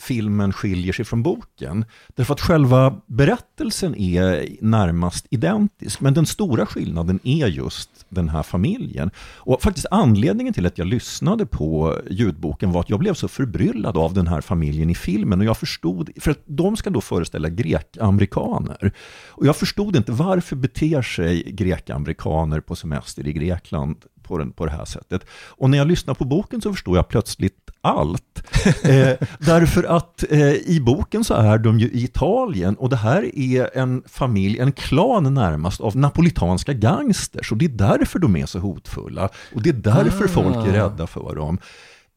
filmen 0.00 0.52
skiljer 0.52 0.92
sig 0.92 1.04
från 1.04 1.22
boken. 1.22 1.84
Därför 2.08 2.34
att 2.34 2.40
själva 2.40 3.00
berättelsen 3.06 3.94
är 3.94 4.48
närmast 4.60 5.26
identisk, 5.30 6.00
men 6.00 6.14
den 6.14 6.26
stora 6.26 6.66
skillnaden 6.66 7.20
är 7.22 7.46
just 7.46 7.90
den 8.08 8.28
här 8.28 8.42
familjen. 8.42 9.10
Och 9.18 9.62
faktiskt 9.62 9.86
anledningen 9.90 10.54
till 10.54 10.66
att 10.66 10.78
jag 10.78 10.86
lyssnade 10.86 11.46
på 11.46 11.96
ljudboken 12.10 12.72
var 12.72 12.80
att 12.80 12.90
jag 12.90 12.98
blev 12.98 13.14
så 13.14 13.28
förbryllad 13.28 13.96
av 13.96 14.14
den 14.14 14.26
här 14.26 14.40
familjen 14.40 14.90
i 14.90 14.94
filmen 14.94 15.40
och 15.40 15.46
jag 15.46 15.58
förstod, 15.58 16.10
för 16.20 16.30
att 16.30 16.42
de 16.44 16.76
ska 16.76 16.90
då 16.90 17.00
föreställa 17.00 17.48
grekamerikaner. 17.48 18.92
Och 19.28 19.46
jag 19.46 19.56
förstod 19.56 19.96
inte 19.96 20.12
varför 20.12 20.56
beter 20.56 21.02
sig 21.02 21.42
grekamerikaner 21.42 22.60
på 22.60 22.76
semester 22.76 23.28
i 23.28 23.32
Grekland 23.32 23.96
på, 24.22 24.38
den, 24.38 24.52
på 24.52 24.66
det 24.66 24.72
här 24.72 24.84
sättet. 24.84 25.26
Och 25.30 25.70
när 25.70 25.78
jag 25.78 25.86
lyssnar 25.86 26.14
på 26.14 26.24
boken 26.24 26.60
så 26.60 26.72
förstår 26.72 26.96
jag 26.96 27.08
plötsligt 27.08 27.67
allt. 27.88 28.24
Eh, 28.84 29.16
därför 29.38 29.84
att 29.84 30.24
eh, 30.30 30.52
i 30.52 30.80
boken 30.86 31.24
så 31.24 31.34
är 31.34 31.58
de 31.58 31.78
ju 31.78 31.86
i 31.90 32.04
Italien 32.04 32.74
och 32.74 32.88
det 32.88 32.96
här 32.96 33.38
är 33.38 33.76
en 33.78 34.02
familj, 34.06 34.58
en 34.58 34.72
klan 34.72 35.34
närmast 35.34 35.80
av 35.80 35.96
napolitanska 35.96 36.72
gangsters 36.72 37.52
och 37.52 37.58
det 37.58 37.64
är 37.64 37.68
därför 37.68 38.18
de 38.18 38.36
är 38.36 38.46
så 38.46 38.58
hotfulla 38.58 39.28
och 39.54 39.62
det 39.62 39.68
är 39.70 39.74
därför 39.74 40.24
Ah. 40.24 40.28
folk 40.28 40.56
är 40.56 40.72
rädda 40.72 41.06
för 41.06 41.34
dem. 41.34 41.58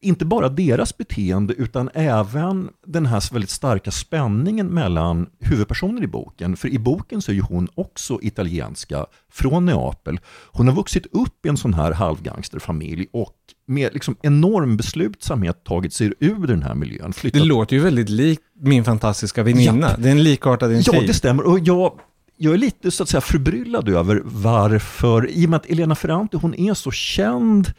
Inte 0.04 0.24
bara 0.24 0.48
deras 0.48 0.96
beteende 0.96 1.54
utan 1.54 1.90
även 1.94 2.68
den 2.86 3.06
här 3.06 3.32
väldigt 3.32 3.50
starka 3.50 3.90
spänningen 3.90 4.66
mellan 4.66 5.26
huvudpersoner 5.40 6.02
i 6.02 6.06
boken. 6.06 6.56
För 6.56 6.68
i 6.68 6.78
boken 6.78 7.22
så 7.22 7.30
är 7.30 7.34
ju 7.34 7.40
hon 7.42 7.68
också 7.74 8.18
italienska 8.22 9.06
från 9.32 9.66
Neapel. 9.66 10.20
Hon 10.52 10.68
har 10.68 10.74
vuxit 10.74 11.06
upp 11.12 11.46
i 11.46 11.48
en 11.48 11.56
sån 11.56 11.74
här 11.74 11.92
halvgangsterfamilj 11.92 13.06
och 13.12 13.36
med 13.74 13.92
liksom 13.92 14.16
enorm 14.22 14.76
beslutsamhet 14.76 15.64
tagit 15.64 15.92
sig 15.92 16.12
ur 16.20 16.46
den 16.46 16.62
här 16.62 16.74
miljön. 16.74 17.06
Det 17.10 17.12
Flyttat 17.16 17.46
låter 17.46 17.76
ju 17.76 17.82
väldigt 17.82 18.08
likt 18.08 18.42
min 18.60 18.84
fantastiska 18.84 19.42
väninna. 19.42 19.88
Japp. 19.88 20.02
Det 20.02 20.08
är 20.08 20.12
en 20.12 20.22
likartad 20.22 20.72
Ja, 20.72 20.76
intriv. 20.76 21.06
det 21.06 21.14
stämmer. 21.14 21.46
Och 21.46 21.58
jag, 21.58 21.92
jag 22.36 22.54
är 22.54 22.58
lite 22.58 22.90
så 22.90 23.02
att 23.02 23.08
säga 23.08 23.20
förbryllad 23.20 23.88
över 23.88 24.22
varför, 24.24 25.30
i 25.30 25.46
och 25.46 25.50
med 25.50 25.56
att 25.56 25.66
Elena 25.66 25.94
Ferrante, 25.94 26.36
hon 26.36 26.54
är 26.54 26.74
så 26.74 26.90
känd, 26.90 27.72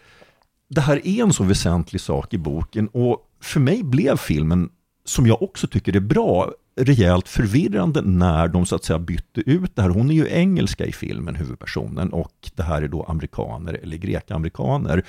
det 0.69 0.81
här 0.81 1.07
är 1.07 1.23
en 1.23 1.33
så 1.33 1.43
väsentlig 1.43 2.01
sak 2.01 2.33
i 2.33 2.37
boken 2.37 2.87
och 2.87 3.17
för 3.41 3.59
mig 3.59 3.83
blev 3.83 4.17
filmen, 4.17 4.69
som 5.05 5.27
jag 5.27 5.41
också 5.41 5.67
tycker 5.67 5.95
är 5.95 5.99
bra, 5.99 6.51
rejält 6.75 7.27
förvirrande 7.29 8.01
när 8.01 8.47
de 8.47 8.65
så 8.65 8.75
att 8.75 8.83
säga 8.83 8.99
bytte 8.99 9.41
ut 9.41 9.75
det 9.75 9.81
här. 9.81 9.89
Hon 9.89 10.09
är 10.09 10.13
ju 10.13 10.27
engelska 10.29 10.85
i 10.85 10.91
filmen, 10.91 11.35
huvudpersonen, 11.35 12.13
och 12.13 12.31
det 12.55 12.63
här 12.63 12.81
är 12.81 12.87
då 12.87 13.03
amerikaner 13.03 13.79
eller 13.83 13.97
grekamerikaner. 13.97 15.03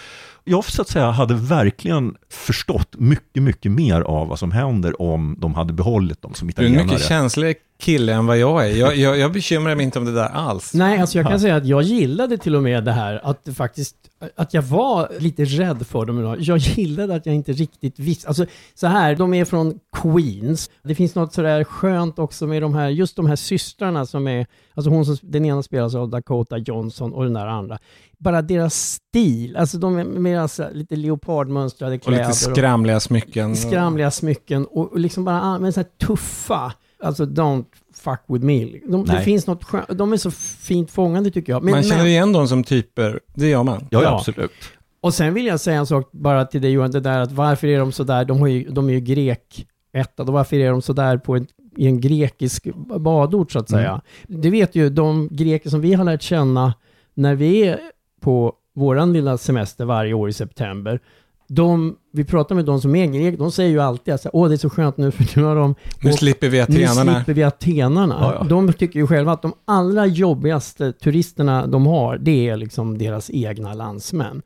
Jag 0.45 0.65
så 0.65 0.83
att 0.83 0.89
säga 0.89 1.11
hade 1.11 1.35
verkligen 1.35 2.15
förstått 2.31 2.95
mycket, 2.99 3.43
mycket 3.43 3.73
mer 3.73 4.01
av 4.01 4.29
vad 4.29 4.39
som 4.39 4.53
händer 4.53 5.03
om 5.03 5.37
de 5.39 5.55
hade 5.55 5.73
behållit 5.73 6.23
dem 6.23 6.35
som 6.35 6.49
Du 6.49 6.53
är 6.63 6.67
en 6.67 6.73
italienare. 6.73 6.87
mycket 6.95 7.09
känslig 7.09 7.57
kille 7.81 8.13
än 8.15 8.27
vad 8.27 8.39
jag 8.39 8.67
är. 8.71 8.77
Jag, 8.77 8.97
jag, 8.97 9.19
jag 9.19 9.33
bekymrar 9.33 9.75
mig 9.75 9.85
inte 9.85 9.99
om 9.99 10.05
det 10.05 10.13
där 10.15 10.29
alls. 10.29 10.75
Nej, 10.75 11.01
alltså 11.01 11.19
jag 11.19 11.27
kan 11.27 11.41
säga 11.41 11.57
att 11.57 11.67
jag 11.67 11.83
gillade 11.83 12.39
till 12.39 12.57
och 12.57 12.63
med 12.63 12.85
det 12.85 12.93
här 12.93 13.21
att 13.25 13.45
det 13.45 13.53
faktiskt, 13.53 13.97
att 14.37 14.55
jag 14.55 14.63
var 14.63 15.09
lite 15.19 15.45
rädd 15.45 15.87
för 15.87 16.05
dem. 16.07 16.37
Jag 16.41 16.59
gillade 16.59 17.15
att 17.15 17.27
jag 17.27 17.35
inte 17.35 17.53
riktigt 17.53 17.99
visste. 17.99 18.29
Alltså 18.29 18.47
så 18.75 18.87
här, 18.87 19.15
de 19.17 19.35
är 19.35 19.45
från 19.45 19.79
Queens. 19.97 20.71
Det 20.83 20.95
finns 20.95 21.15
något 21.15 21.33
sådär 21.33 21.65
skönt 21.65 22.19
också 22.19 22.47
med 22.47 22.63
de 22.63 22.75
här, 22.75 22.89
just 22.89 23.17
de 23.17 23.27
här 23.27 23.37
systrarna 23.37 24.07
som 24.07 24.27
är, 24.29 24.47
alltså 24.75 24.91
hon 24.91 25.05
som, 25.07 25.17
den 25.23 25.45
ena 25.45 25.63
spelas 25.63 25.95
av 25.95 26.09
Dakota 26.09 26.59
Johnson 26.59 27.13
och 27.13 27.25
den 27.25 27.33
där 27.33 27.47
andra. 27.47 27.79
Bara 28.19 28.43
deras 28.43 28.75
stil, 28.75 29.57
alltså 29.57 29.79
de 29.79 29.99
är 29.99 30.05
med 30.05 30.43
alltså, 30.43 30.69
lite 30.73 30.97
leopardmönstrade 30.97 31.95
Och 31.97 32.03
kläder. 32.03 32.19
lite 32.27 32.39
skramliga 32.39 33.01
smycken. 33.01 33.57
skramliga 33.57 34.11
smycken 34.11 34.67
och 34.67 34.93
och 34.93 34.99
liksom 35.01 35.25
bara 35.25 35.41
an- 35.41 35.63
men 35.63 35.73
så 35.73 35.81
här 35.81 35.89
tuffa, 36.07 36.73
alltså 37.05 37.25
don't 37.25 37.65
fuck 37.95 38.21
with 38.29 38.45
me. 38.45 38.65
De, 38.87 39.05
det 39.05 39.13
Nej. 39.13 39.25
finns 39.25 39.47
något 39.47 39.65
de 39.89 40.13
är 40.13 40.17
så 40.17 40.31
fint 40.31 40.91
fångande 40.91 41.31
tycker 41.31 41.53
jag. 41.53 41.63
Men, 41.63 41.71
Man 41.71 41.83
känner 41.83 41.97
men, 41.97 42.07
igen 42.07 42.33
dem 42.33 42.49
som 42.49 42.65
typer, 42.65 43.21
det 43.35 43.49
gör 43.49 43.63
man. 43.63 43.87
Ja, 43.91 44.03
ja, 44.03 44.17
absolut. 44.17 44.53
och 45.01 45.15
sen 45.15 45.35
vill 45.35 45.47
jag 45.47 45.61
säga 45.61 45.79
en 45.79 45.87
sak 45.87 46.09
bara 46.13 46.45
till 46.45 46.63
dig 46.63 46.71
Johan, 46.71 46.91
det 46.91 47.01
där 47.01 47.19
att 47.19 47.33
varför 47.33 47.67
är 47.67 47.79
de 47.79 47.93
så 47.93 48.05
där, 48.05 48.25
de, 48.25 48.41
har 48.41 48.47
ju, 48.47 48.69
de 48.69 48.89
är 48.89 48.93
ju 48.93 49.01
grek 49.01 49.67
ättade, 49.93 50.29
och 50.29 50.35
varför 50.35 50.57
är 50.57 50.71
de 50.71 50.83
så 50.83 50.93
där 50.93 51.19
på 51.19 51.37
en, 51.37 51.47
i 51.77 51.87
en 51.87 52.01
grekisk 52.01 52.67
badort 53.01 53.53
så 53.53 53.59
att 53.59 53.71
säga. 53.71 54.01
Det 54.27 54.51
vet 54.51 54.75
ju 54.75 54.91
de 54.91 55.29
greker 55.33 55.71
som 55.71 55.81
vi 55.81 55.95
har 55.95 56.05
lärt 56.05 56.23
känna 56.23 56.75
när 57.15 57.35
vi 57.35 57.67
är 57.67 57.81
på 58.21 58.55
våran 58.75 59.13
lilla 59.13 59.39
semester 59.39 59.85
varje 59.85 60.15
år 60.15 60.29
i 60.29 60.33
september. 60.33 61.01
De, 61.49 61.97
vi 62.13 62.25
pratar 62.25 62.55
med 62.55 62.65
de 62.65 62.81
som 62.81 62.95
är 62.97 63.07
greker, 63.07 63.39
de 63.39 63.53
säger 63.53 63.71
ju 63.71 63.81
alltid 63.81 64.15
att 64.15 64.27
åh 64.33 64.49
det 64.49 64.55
är 64.55 64.59
så 64.59 64.71
skönt 64.71 64.97
nu 64.97 65.11
för 65.11 65.41
nu 65.41 65.47
har 65.47 65.57
de 65.57 65.75
Nu 66.03 66.11
åkt 66.11 66.19
slipper 66.19 66.49
vi 66.49 66.57
nu 66.59 66.63
atenarna. 66.63 67.15
slipper 67.15 67.33
vi 67.35 67.43
atenarna. 67.43 68.17
Ja, 68.21 68.35
ja. 68.41 68.45
De 68.45 68.73
tycker 68.73 68.99
ju 69.01 69.07
själva 69.07 69.33
att 69.33 69.43
de 69.43 69.53
allra 69.65 70.07
jobbigaste 70.07 70.93
turisterna 70.93 71.67
de 71.67 71.87
har, 71.87 72.19
det 72.19 72.49
är 72.49 72.57
liksom 72.57 72.99
deras 72.99 73.31
egna 73.31 73.75
landsmän. 73.75 74.43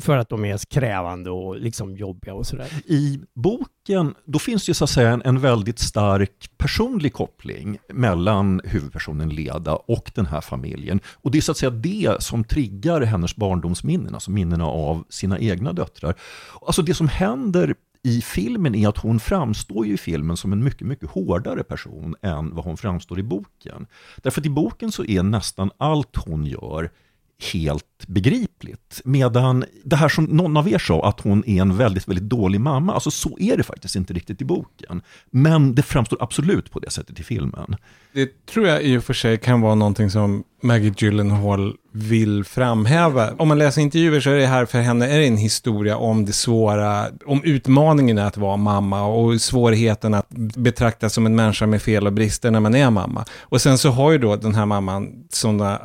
För 0.00 0.16
att 0.16 0.28
de 0.28 0.44
är 0.44 0.58
krävande 0.70 1.30
och 1.30 1.56
liksom 1.56 1.96
jobbiga 1.96 2.34
och 2.34 2.46
sådär. 2.46 2.68
I 2.86 3.20
boken, 3.34 4.14
då 4.24 4.38
finns 4.38 4.66
det 4.66 4.70
ju 4.70 4.74
så 4.74 4.84
att 4.84 4.90
säga 4.90 5.10
en, 5.10 5.22
en 5.24 5.40
väldigt 5.40 5.78
stark 5.78 6.50
personlig 6.56 7.12
koppling 7.12 7.78
mellan 7.92 8.60
huvudpersonen 8.64 9.28
Leda 9.28 9.76
och 9.76 10.10
den 10.14 10.26
här 10.26 10.40
familjen. 10.40 11.00
Och 11.14 11.30
det 11.30 11.38
är 11.38 11.42
så 11.42 11.52
att 11.52 11.58
säga 11.58 11.70
det 11.70 12.22
som 12.22 12.44
triggar 12.44 13.00
hennes 13.00 13.36
barndomsminnen, 13.36 14.14
alltså 14.14 14.30
minnena 14.30 14.66
av 14.66 15.04
sina 15.08 15.38
egna 15.38 15.72
döttrar. 15.72 16.14
Alltså 16.66 16.82
det 16.82 16.94
som 16.94 17.08
händer 17.08 17.74
i 18.02 18.20
filmen 18.20 18.74
är 18.74 18.88
att 18.88 18.98
hon 18.98 19.20
framstår 19.20 19.86
ju 19.86 19.94
i 19.94 19.98
filmen 19.98 20.36
som 20.36 20.52
en 20.52 20.64
mycket, 20.64 20.86
mycket 20.86 21.10
hårdare 21.10 21.62
person 21.62 22.14
än 22.22 22.54
vad 22.54 22.64
hon 22.64 22.76
framstår 22.76 23.18
i 23.18 23.22
boken. 23.22 23.86
Därför 24.16 24.40
att 24.40 24.46
i 24.46 24.50
boken 24.50 24.92
så 24.92 25.04
är 25.04 25.22
nästan 25.22 25.70
allt 25.78 26.16
hon 26.16 26.46
gör 26.46 26.90
helt 27.52 28.06
begripligt. 28.06 29.00
Medan 29.04 29.64
det 29.84 29.96
här 29.96 30.08
som 30.08 30.24
någon 30.24 30.56
av 30.56 30.68
er 30.68 30.78
sa, 30.78 31.08
att 31.08 31.20
hon 31.20 31.44
är 31.46 31.60
en 31.60 31.76
väldigt, 31.76 32.08
väldigt 32.08 32.28
dålig 32.28 32.60
mamma, 32.60 32.94
alltså 32.94 33.10
så 33.10 33.38
är 33.38 33.56
det 33.56 33.62
faktiskt 33.62 33.96
inte 33.96 34.12
riktigt 34.12 34.42
i 34.42 34.44
boken. 34.44 35.02
Men 35.30 35.74
det 35.74 35.82
framstår 35.82 36.22
absolut 36.22 36.70
på 36.70 36.78
det 36.78 36.90
sättet 36.90 37.20
i 37.20 37.22
filmen. 37.22 37.76
Det 38.12 38.46
tror 38.46 38.66
jag 38.66 38.82
i 38.82 38.96
och 38.96 39.04
för 39.04 39.14
sig 39.14 39.38
kan 39.38 39.60
vara 39.60 39.74
någonting 39.74 40.10
som 40.10 40.44
Maggie 40.62 40.94
Gyllenhaal 40.98 41.74
vill 41.92 42.44
framhäva. 42.44 43.30
Om 43.38 43.48
man 43.48 43.58
läser 43.58 43.82
intervjuer 43.82 44.20
så 44.20 44.30
är 44.30 44.38
det 44.38 44.46
här 44.46 44.66
för 44.66 44.80
henne 44.80 45.06
är 45.08 45.18
det 45.18 45.26
en 45.26 45.36
historia 45.36 45.96
om 45.96 46.24
det 46.24 46.32
svåra, 46.32 47.06
om 47.26 47.42
utmaningen 47.44 48.18
att 48.18 48.36
vara 48.36 48.56
mamma 48.56 49.04
och 49.04 49.40
svårigheten 49.40 50.14
att 50.14 50.28
betraktas 50.56 51.14
som 51.14 51.26
en 51.26 51.36
människa 51.36 51.66
med 51.66 51.82
fel 51.82 52.06
och 52.06 52.12
brister 52.12 52.50
när 52.50 52.60
man 52.60 52.74
är 52.74 52.90
mamma. 52.90 53.24
Och 53.40 53.60
sen 53.60 53.78
så 53.78 53.90
har 53.90 54.12
ju 54.12 54.18
då 54.18 54.36
den 54.36 54.54
här 54.54 54.66
mamman 54.66 55.24
sådana 55.30 55.80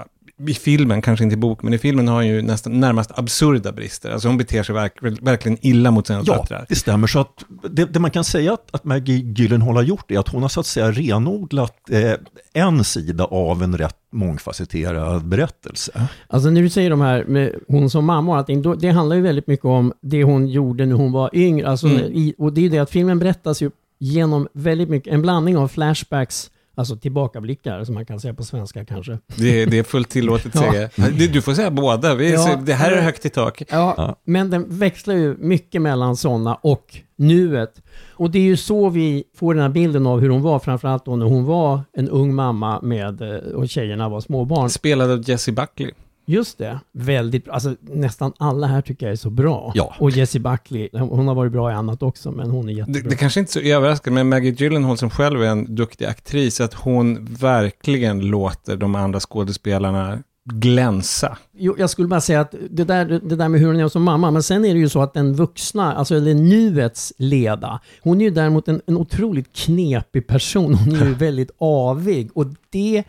i 0.48 0.54
filmen, 0.54 1.02
kanske 1.02 1.24
inte 1.24 1.34
i 1.34 1.38
bok, 1.38 1.64
men 1.64 1.74
i 1.74 1.78
filmen 1.78 2.08
har 2.08 2.16
hon 2.16 2.28
ju 2.28 2.42
nästan 2.42 2.80
närmast 2.80 3.12
absurda 3.16 3.72
brister. 3.72 4.12
Alltså 4.12 4.28
hon 4.28 4.38
beter 4.38 4.64
sig 4.64 4.76
verk, 4.76 4.94
verkligen 5.22 5.58
illa 5.62 5.92
mot 5.92 6.08
sina 6.08 6.24
Ja, 6.26 6.34
döttrar. 6.38 6.66
det 6.70 6.76
stämmer. 6.76 7.08
Så 7.08 7.20
att 7.20 7.44
det, 7.70 7.86
det 7.86 8.00
man 8.00 8.12
kan 8.12 8.24
säga 8.24 8.54
att, 8.54 8.68
att 8.76 8.84
Maggie 8.84 9.34
Gyllenhaal 9.36 9.76
har 9.76 9.84
gjort 9.84 10.12
är 10.12 10.20
att 10.20 10.28
hon 10.30 10.42
har 10.42 10.50
så 10.50 10.60
att 10.60 10.66
säga 10.66 10.92
renodlat 10.92 11.76
eh, 11.90 12.12
en 12.54 12.84
sida 12.84 13.24
av 13.26 13.64
en 13.64 13.78
rätt 13.78 13.96
mångfacetterad 14.12 15.26
berättelse. 15.28 16.08
Alltså 16.28 16.50
när 16.50 16.62
du 16.62 16.70
säger 16.70 16.90
de 16.90 17.02
här 17.02 17.24
med 17.26 17.56
hon 17.68 17.90
som 17.90 18.06
mamma 18.06 18.32
och 18.32 18.38
allting, 18.38 18.62
då, 18.62 18.76
det 18.76 18.90
handlar 18.90 19.16
ju 19.16 19.22
väldigt 19.22 19.48
mycket 19.48 19.66
om 19.66 19.94
det 20.02 20.24
hon 20.24 20.48
gjorde 20.48 20.86
när 20.86 20.96
hon 20.96 21.12
var 21.12 21.30
yngre. 21.34 21.68
Alltså, 21.68 21.88
Mm. 21.88 22.00
i, 22.14 22.34
och 22.38 22.54
det 22.54 22.62
är 22.62 22.64
ju 22.64 22.70
det 22.70 22.80
att 22.80 22.90
filmen 22.90 23.20
berättas 23.20 23.62
ju 23.62 23.72
genom 24.00 24.48
väldigt 24.54 24.90
mycket, 24.90 25.14
en 25.14 25.22
blandning 25.22 25.58
av 25.58 25.68
flashbacks, 25.68 26.52
alltså 26.76 26.96
tillbakablickar 26.98 27.84
som 27.84 27.96
man 27.96 28.06
kan 28.06 28.20
säga 28.20 28.34
på 28.34 28.44
svenska 28.44 28.86
kanske. 28.86 29.20
Det, 29.36 29.66
det 29.66 29.80
är 29.80 29.84
fullt 29.84 30.10
tillåtet 30.10 30.52
Ja. 30.56 30.62
säga. 30.72 30.90
Du, 31.18 31.28
du 31.28 31.42
får 31.42 31.54
säga 31.54 31.72
båda. 31.72 32.16
Vi, 32.16 32.34
Ja. 32.34 32.56
det 32.66 32.74
här 32.74 32.92
är 32.92 33.02
högt 33.02 33.26
i 33.26 33.30
tak. 33.30 33.62
Ja, 33.70 33.94
Ja. 33.98 34.16
men 34.26 34.50
den 34.50 34.66
växlar 34.70 35.16
ju 35.16 35.36
mycket 35.38 35.82
mellan 35.82 36.16
sådana 36.16 36.56
och 36.56 36.98
nuet. 37.16 37.82
Och 38.14 38.32
det 38.32 38.40
är 38.40 38.44
ju 38.44 38.58
så 38.58 38.90
vi 38.90 39.24
får 39.38 39.54
den 39.54 39.64
här 39.64 39.70
bilden 39.70 40.08
av 40.08 40.20
hur 40.20 40.30
hon 40.30 40.42
var, 40.42 40.60
framförallt 40.60 41.06
då 41.06 41.16
när 41.16 41.26
hon 41.26 41.46
var 41.46 41.82
en 41.98 42.10
ung 42.10 42.36
mamma 42.36 42.82
med, 42.82 43.22
eh, 43.22 43.38
och 43.38 43.70
tjejerna 43.70 44.10
var 44.10 44.22
småbarn. 44.22 44.70
Spelad 44.70 45.12
av 45.12 45.30
Jessie 45.30 45.54
Buckley. 45.54 45.92
Just 46.26 46.58
det, 46.58 46.80
väldigt 46.94 47.46
bra. 47.46 47.54
Alltså 47.54 47.76
nästan 47.82 48.34
alla 48.38 48.68
här 48.68 48.82
tycker 48.82 49.06
jag 49.06 49.14
är 49.14 49.18
så 49.18 49.30
bra. 49.30 49.72
Ja. 49.76 49.96
Och 50.00 50.12
Jessie 50.12 50.42
Buckley, 50.42 50.90
hon 50.94 51.28
har 51.28 51.36
varit 51.36 51.52
bra 51.52 51.72
i 51.72 51.74
annat 51.74 52.04
också, 52.04 52.32
men 52.32 52.50
hon 52.50 52.70
är 52.70 52.74
Det, 52.74 52.80
jättebra. 52.80 53.10
det 53.10 53.16
kanske 53.16 53.40
inte 53.40 53.50
är 53.60 53.62
så 53.64 53.68
överraskande, 53.78 54.16
men 54.24 54.30
Maggie 54.30 54.52
Gyllenhaal 54.58 54.98
som 54.98 55.10
själv 55.10 55.42
är 55.44 55.48
en 55.48 55.76
duktig 55.76 56.06
aktris, 56.06 56.62
att 56.62 56.74
hon 56.74 57.26
verkligen 57.26 58.20
låter 58.28 58.76
de 58.78 58.96
andra 58.96 59.20
skådespelarna 59.20 60.20
glänsa. 60.46 61.38
Jo, 61.54 61.76
jag 61.78 61.90
skulle 61.90 62.08
bara 62.08 62.22
säga 62.22 62.42
att 62.42 62.56
det 62.70 62.84
där, 62.84 63.06
det 63.24 63.36
där 63.36 63.50
med 63.50 63.60
hur 63.60 63.68
hon 63.68 63.80
är 63.80 63.88
som 63.88 64.04
mamma, 64.04 64.32
men 64.32 64.44
sen 64.44 64.66
är 64.66 64.74
det 64.74 64.80
ju 64.80 64.90
så 64.90 65.02
att 65.02 65.14
den 65.14 65.34
vuxna, 65.34 65.94
alltså 65.96 66.16
eller 66.16 66.34
nuets 66.34 67.14
Leda, 67.18 67.80
hon 68.02 68.22
är 68.22 68.26
ju 68.26 68.32
däremot 68.32 68.68
en, 68.68 68.82
en 68.88 68.98
otroligt 68.98 69.54
knepig 69.56 70.28
person. 70.28 70.74
Hon 70.74 70.96
är 70.96 71.06
ju 71.06 71.14
väldigt 71.18 71.52
avig 71.58 72.30
och 72.34 72.46
det 72.70 73.04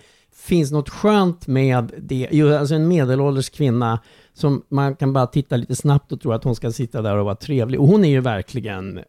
finns 0.44 0.72
något 0.72 0.88
skönt 0.88 1.46
med 1.46 1.92
det. 1.98 2.28
Jo, 2.30 2.54
Alltså 2.54 2.74
en 2.74 2.88
medelålders 2.88 3.50
kvinna 3.50 4.00
som 4.32 4.62
man 4.68 4.96
kan 4.96 5.12
bara 5.12 5.26
titta 5.26 5.56
lite 5.56 5.76
snabbt 5.76 6.12
och 6.12 6.20
tro 6.20 6.32
att 6.32 6.44
hon 6.44 6.54
ska 6.54 6.72
sitta 6.72 7.02
där 7.02 7.16
och 7.16 7.24
vara 7.24 7.34
trevlig. 7.34 7.80
Och 7.80 7.86
hon 7.86 8.04
är 8.04 8.08
ju 8.08 8.20
verkligen 8.20 9.00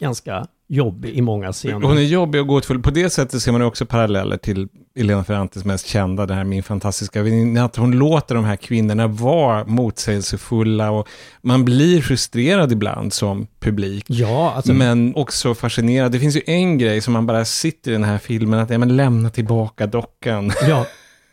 ganska 0.00 0.46
jobbig 0.68 1.10
i 1.10 1.20
många 1.20 1.52
scener. 1.52 1.86
Hon 1.86 1.98
är 1.98 2.02
jobbig 2.02 2.40
och 2.40 2.46
gåtfull. 2.46 2.82
På 2.82 2.90
det 2.90 3.10
sättet 3.10 3.42
ser 3.42 3.52
man 3.52 3.62
också 3.62 3.86
paralleller 3.86 4.36
till 4.36 4.68
Elena 4.94 5.24
Ferrantes 5.24 5.64
mest 5.64 5.86
kända, 5.86 6.26
det 6.26 6.34
här 6.34 6.44
Min 6.44 6.62
fantastiska 6.62 7.22
väninna, 7.22 7.64
att 7.64 7.76
hon 7.76 7.92
låter 7.92 8.34
de 8.34 8.44
här 8.44 8.56
kvinnorna 8.56 9.06
vara 9.06 9.64
motsägelsefulla 9.64 10.90
och 10.90 11.08
man 11.42 11.64
blir 11.64 12.02
frustrerad 12.02 12.72
ibland 12.72 13.12
som 13.12 13.46
publik. 13.60 14.04
Ja, 14.08 14.52
alltså, 14.56 14.72
Men 14.72 15.14
också 15.14 15.54
fascinerad. 15.54 16.12
Det 16.12 16.18
finns 16.18 16.36
ju 16.36 16.42
en 16.46 16.78
grej 16.78 17.00
som 17.00 17.12
man 17.12 17.26
bara 17.26 17.44
sitter 17.44 17.90
i 17.90 17.94
den 17.94 18.04
här 18.04 18.18
filmen, 18.18 18.60
att 18.60 18.70
ja, 18.70 18.78
men 18.78 18.96
lämna 18.96 19.30
tillbaka 19.30 19.86
dockan. 19.86 20.52
Ja, 20.68 20.86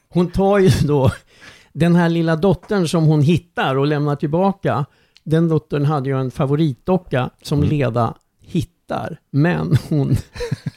hon 0.10 0.32
tar 0.32 0.58
ju 0.58 0.70
då 0.88 1.12
den 1.74 1.96
här 1.96 2.10
lilla 2.10 2.36
dottern 2.36 2.88
som 2.88 3.06
hon 3.06 3.22
hittar 3.22 3.76
och 3.76 3.88
lämnar 3.88 4.16
tillbaka. 4.16 4.86
Den 5.24 5.50
dottern 5.50 5.86
hade 5.86 6.10
ju 6.10 6.20
en 6.20 6.32
favoritdocka 6.32 7.30
som 7.42 7.64
Leda 7.64 8.14
hittar, 8.48 9.20
men 9.32 9.78
hon, 9.90 10.16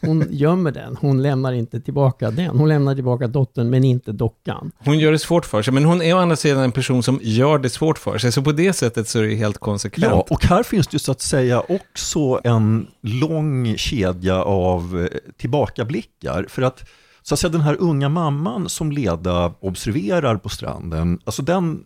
hon 0.00 0.26
gömmer 0.30 0.70
den. 0.70 0.96
Hon 1.00 1.22
lämnar 1.22 1.52
inte 1.52 1.80
tillbaka 1.80 2.30
den. 2.30 2.59
Hon 2.59 2.68
lämnar 2.68 2.94
tillbaka 2.94 3.26
dottern, 3.26 3.70
men 3.70 3.85
inte 3.85 4.12
dockan. 4.12 4.72
Hon 4.78 4.98
gör 4.98 5.12
det 5.12 5.18
svårt 5.18 5.46
för 5.46 5.62
sig, 5.62 5.74
men 5.74 5.85
hon 5.85 6.02
är 6.02 6.14
å 6.14 6.18
andra 6.18 6.37
sidan 6.37 6.62
en 6.62 6.72
person 6.72 7.02
som 7.02 7.20
gör 7.22 7.59
det 7.59 7.70
svårt 7.70 7.98
för 7.98 8.18
sig. 8.18 8.33
Så 8.33 8.42
på 8.42 8.52
det 8.52 8.72
sättet 8.72 9.09
så 9.09 9.18
är 9.18 9.22
det 9.22 9.35
helt 9.35 9.59
konsekvent. 9.59 10.12
Ja, 10.12 10.26
och 10.30 10.44
här 10.44 10.62
finns 10.62 10.87
det 10.87 10.94
ju 10.94 10.98
så 10.98 11.12
att 11.12 11.20
säga 11.20 11.62
också 11.68 12.40
en 12.44 12.87
lång 13.02 13.76
kedja 13.76 14.42
av 14.42 15.09
eh, 15.12 15.18
tillbakablickar. 15.38 16.46
För 16.48 16.62
att, 16.62 16.88
så 17.22 17.35
att 17.35 17.40
säga, 17.40 17.50
den 17.50 17.61
här 17.61 17.76
unga 17.80 18.09
mamman 18.09 18.68
som 18.68 18.92
Leda 18.92 19.54
observerar 19.61 20.37
på 20.37 20.48
stranden, 20.48 21.18
alltså 21.24 21.42
den, 21.42 21.85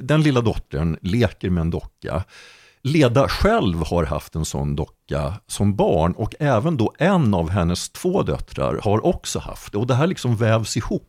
den 0.00 0.22
lilla 0.22 0.40
dottern 0.40 0.96
leker 1.02 1.50
med 1.50 1.60
en 1.60 1.70
docka. 1.70 2.24
Leda 2.86 3.28
själv 3.28 3.84
har 3.84 4.04
haft 4.04 4.34
en 4.34 4.44
sån 4.44 4.76
docka 4.76 5.34
som 5.46 5.76
barn 5.76 6.12
och 6.12 6.34
även 6.38 6.76
då 6.76 6.92
en 6.98 7.34
av 7.34 7.50
hennes 7.50 7.88
två 7.88 8.22
döttrar 8.22 8.80
har 8.82 9.06
också 9.06 9.38
haft 9.38 9.72
det. 9.72 9.78
Och 9.78 9.86
det 9.86 9.94
här 9.94 10.06
liksom 10.06 10.36
vävs 10.36 10.76
ihop 10.76 11.02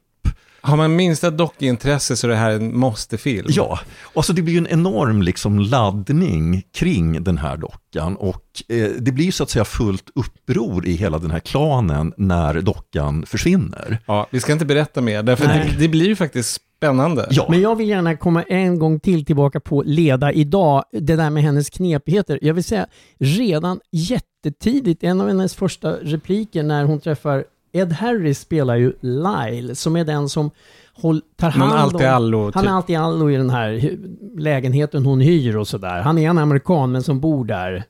Har 0.62 0.78
man 0.78 0.96
minsta 0.96 1.30
dockintresse 1.30 2.16
så 2.16 2.28
är 2.28 2.32
det 2.32 2.38
här 2.38 2.52
en 2.52 2.78
måste-film. 2.78 3.48
Ja, 3.50 3.80
alltså 4.16 4.34
det 4.34 4.42
blir 4.42 4.58
en 4.58 4.68
enorm 4.68 5.22
liksom 5.22 5.60
laddning 5.60 6.64
kring 6.74 7.24
den 7.24 7.38
här 7.38 7.58
dockan 7.58 8.16
och 8.16 8.64
eh, 8.68 8.90
det 9.00 9.12
blir 9.12 9.32
så 9.32 9.44
att 9.44 9.50
säga 9.50 9.66
fullt 9.66 10.10
uppror 10.16 10.86
i 10.86 10.94
hela 10.94 11.18
den 11.18 11.32
här 11.32 11.40
klanen 11.40 12.14
när 12.18 12.62
dockan 12.62 13.26
försvinner. 13.26 14.00
Ja, 14.06 14.28
vi 14.32 14.40
ska 14.40 14.54
inte 14.54 14.66
berätta 14.66 15.02
mer, 15.02 15.24
därför 15.24 15.48
det, 15.48 15.76
det 15.80 15.88
blir 15.88 16.08
ju 16.08 16.16
faktiskt 16.16 16.62
spännande. 16.78 17.28
Ja, 17.32 17.48
Men 17.50 17.62
jag 17.62 17.76
vill 17.76 17.90
gärna 17.90 18.18
komma 18.18 18.44
en 18.44 18.80
gång 18.80 19.00
till 19.00 19.26
tillbaka 19.26 19.60
på 19.60 19.84
Leda 19.86 20.32
idag, 20.32 20.84
det 20.92 21.16
där 21.16 21.30
med 21.30 21.44
hennes 21.44 21.70
knepigheter. 21.70 22.40
Jag 22.42 22.54
vill 22.54 22.64
säga 22.64 22.88
redan 23.18 23.80
jättetidigt, 23.92 25.04
en 25.04 25.22
av 25.22 25.28
hennes 25.28 25.56
första 25.56 25.92
repliker 25.92 26.64
när 26.64 26.84
hon 26.84 27.00
träffar 27.00 27.46
Ed 27.72 27.94
Harris 27.94 28.40
spelar 28.40 28.76
ju 28.76 28.94
Lyle, 29.02 29.76
som 29.76 29.96
är 29.96 30.04
den 30.04 30.30
som 30.30 30.52
håll, 30.94 31.22
tar 31.36 31.50
hand 31.50 31.74
om... 31.74 31.78
allt 31.78 32.02
i 32.02 32.06
allo, 32.06 32.44
Han 32.44 32.64
typ. 32.64 32.64
är 32.72 32.76
alltid 32.76 32.98
allo 32.98 33.30
i 33.30 33.38
den 33.38 33.50
här 33.50 33.98
lägenheten 34.38 35.06
hon 35.06 35.22
hyr 35.22 35.58
och 35.58 35.68
sådär. 35.68 36.02
Han 36.02 36.18
är 36.18 36.30
en 36.30 36.38
amerikan 36.38 36.92
men 36.92 37.04
som 37.04 37.20
bor 37.20 37.46
där. 37.46 37.84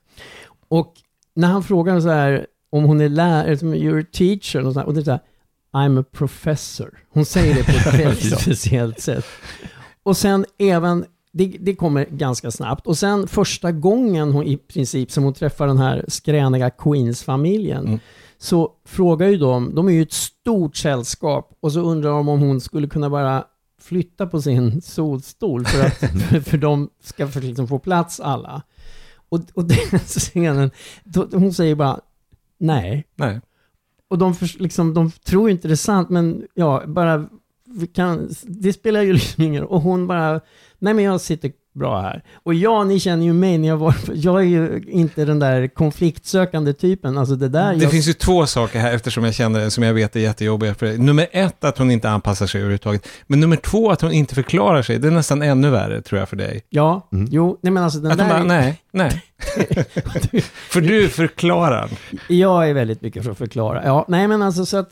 Och 0.67 0.93
när 1.35 1.47
han 1.47 1.63
frågar 1.63 1.99
så 1.99 2.09
här 2.09 2.45
om 2.69 2.83
hon 2.83 3.01
är 3.01 3.09
lärare, 3.09 3.57
som 3.57 3.75
you're 3.75 4.03
a 4.03 4.05
teacher 4.11 4.65
och, 4.65 4.73
så 4.73 4.79
här, 4.79 4.87
och 4.87 4.93
det 4.93 4.99
är 4.99 5.03
så 5.03 5.11
här, 5.11 5.19
I'm 5.77 5.99
a 6.01 6.03
professor. 6.11 6.99
Hon 7.09 7.25
säger 7.25 7.55
det 7.55 7.63
på 7.63 7.71
ett 7.71 7.99
väldigt 8.05 8.39
speciellt 8.39 8.99
sätt. 9.01 9.25
Och 10.03 10.17
sen 10.17 10.45
även, 10.57 11.05
det, 11.31 11.57
det 11.59 11.75
kommer 11.75 12.05
ganska 12.05 12.51
snabbt. 12.51 12.87
Och 12.87 12.97
sen 12.97 13.27
första 13.27 13.71
gången 13.71 14.31
hon 14.31 14.43
i 14.43 14.57
princip 14.57 15.11
som 15.11 15.23
hon 15.23 15.33
träffar 15.33 15.67
den 15.67 15.77
här 15.77 16.05
skräniga 16.07 16.69
Queens-familjen 16.69 17.87
Mm. 17.87 17.99
så 18.37 18.71
frågar 18.85 19.27
ju 19.27 19.37
de, 19.37 19.75
de 19.75 19.87
är 19.87 19.91
ju 19.91 20.01
ett 20.01 20.13
stort 20.13 20.75
sällskap 20.75 21.57
och 21.59 21.71
så 21.71 21.79
undrar 21.81 22.09
de 22.09 22.29
om 22.29 22.39
hon 22.39 22.61
skulle 22.61 22.87
kunna 22.87 23.09
bara 23.09 23.45
flytta 23.81 24.27
på 24.27 24.41
sin 24.41 24.81
solstol 24.81 25.65
för 25.65 25.85
att 25.85 25.93
för, 26.47 26.57
de 26.57 26.89
ska 27.03 27.27
för 27.27 27.41
liksom 27.41 27.67
få 27.67 27.79
plats 27.79 28.19
alla. 28.19 28.61
Och, 29.29 29.39
och 29.53 29.65
den 29.65 29.99
scenen, 29.99 30.71
då, 31.03 31.27
hon 31.31 31.53
säger 31.53 31.75
bara 31.75 31.99
nej. 32.57 33.05
Nej. 33.15 33.41
Och 34.09 34.17
de, 34.17 34.35
för, 34.35 34.61
liksom, 34.61 34.93
de 34.93 35.11
tror 35.11 35.49
ju 35.49 35.55
inte 35.55 35.67
det 35.67 35.73
är 35.73 35.75
sant, 35.75 36.09
men 36.09 36.47
ja, 36.53 36.83
bara, 36.87 37.29
vi 37.65 37.87
kan, 37.87 38.29
det 38.43 38.73
spelar 38.73 39.01
ju 39.01 39.13
liksom 39.13 39.43
ingen 39.43 39.61
roll. 39.61 39.71
Och 39.71 39.81
hon 39.81 40.07
bara, 40.07 40.41
nej 40.79 40.93
men 40.93 41.05
jag 41.05 41.21
sitter 41.21 41.51
bra 41.77 42.01
här. 42.01 42.23
Och 42.43 42.53
ja, 42.53 42.83
ni 42.83 42.99
känner 42.99 43.25
ju 43.25 43.33
mig 43.33 43.57
när 43.57 43.67
jag 43.67 43.77
var, 43.77 43.95
jag 44.13 44.39
är 44.41 44.45
ju 44.45 44.83
inte 44.87 45.25
den 45.25 45.39
där 45.39 45.67
konfliktsökande 45.67 46.73
typen. 46.73 47.17
Alltså 47.17 47.35
det 47.35 47.49
där, 47.49 47.75
Det 47.75 47.83
jag, 47.83 47.91
finns 47.91 48.07
ju 48.07 48.13
två 48.13 48.45
saker 48.45 48.79
här 48.79 48.93
eftersom 48.93 49.23
jag 49.23 49.33
känner 49.33 49.59
det 49.59 49.71
som 49.71 49.83
jag 49.83 49.93
vet 49.93 50.15
är 50.15 50.19
jättejobbiga 50.19 50.75
för 50.75 50.85
dig. 50.85 50.97
Nummer 50.97 51.27
ett, 51.31 51.63
att 51.63 51.77
hon 51.77 51.91
inte 51.91 52.09
anpassar 52.09 52.47
sig 52.47 52.61
överhuvudtaget. 52.61 53.07
Men 53.27 53.39
nummer 53.39 53.55
två, 53.57 53.91
att 53.91 54.01
hon 54.01 54.11
inte 54.11 54.35
förklarar 54.35 54.81
sig. 54.81 54.99
Det 54.99 55.07
är 55.07 55.11
nästan 55.11 55.41
ännu 55.41 55.69
värre 55.69 56.01
tror 56.01 56.19
jag 56.19 56.29
för 56.29 56.35
dig. 56.37 56.61
ja, 56.69 57.07
Mm. 57.11 57.27
jo, 57.31 57.57
nej 57.61 57.71
men 57.73 57.83
alltså 57.83 57.99
den 57.99 58.11
Att 58.11 58.17
där, 58.17 58.29
bara, 58.29 58.43
nej, 58.43 58.81
nej. 58.91 59.23
för 60.69 60.81
du 60.81 61.09
förklarar. 61.09 61.89
jag 62.27 62.69
är 62.69 62.73
väldigt 62.73 63.01
mycket 63.01 63.23
för 63.23 63.31
att 63.31 63.37
förklara. 63.37 63.85
Ja, 63.85 64.05
nej 64.07 64.27
men 64.27 64.41
alltså 64.41 64.65
så 64.65 64.77
att, 64.77 64.89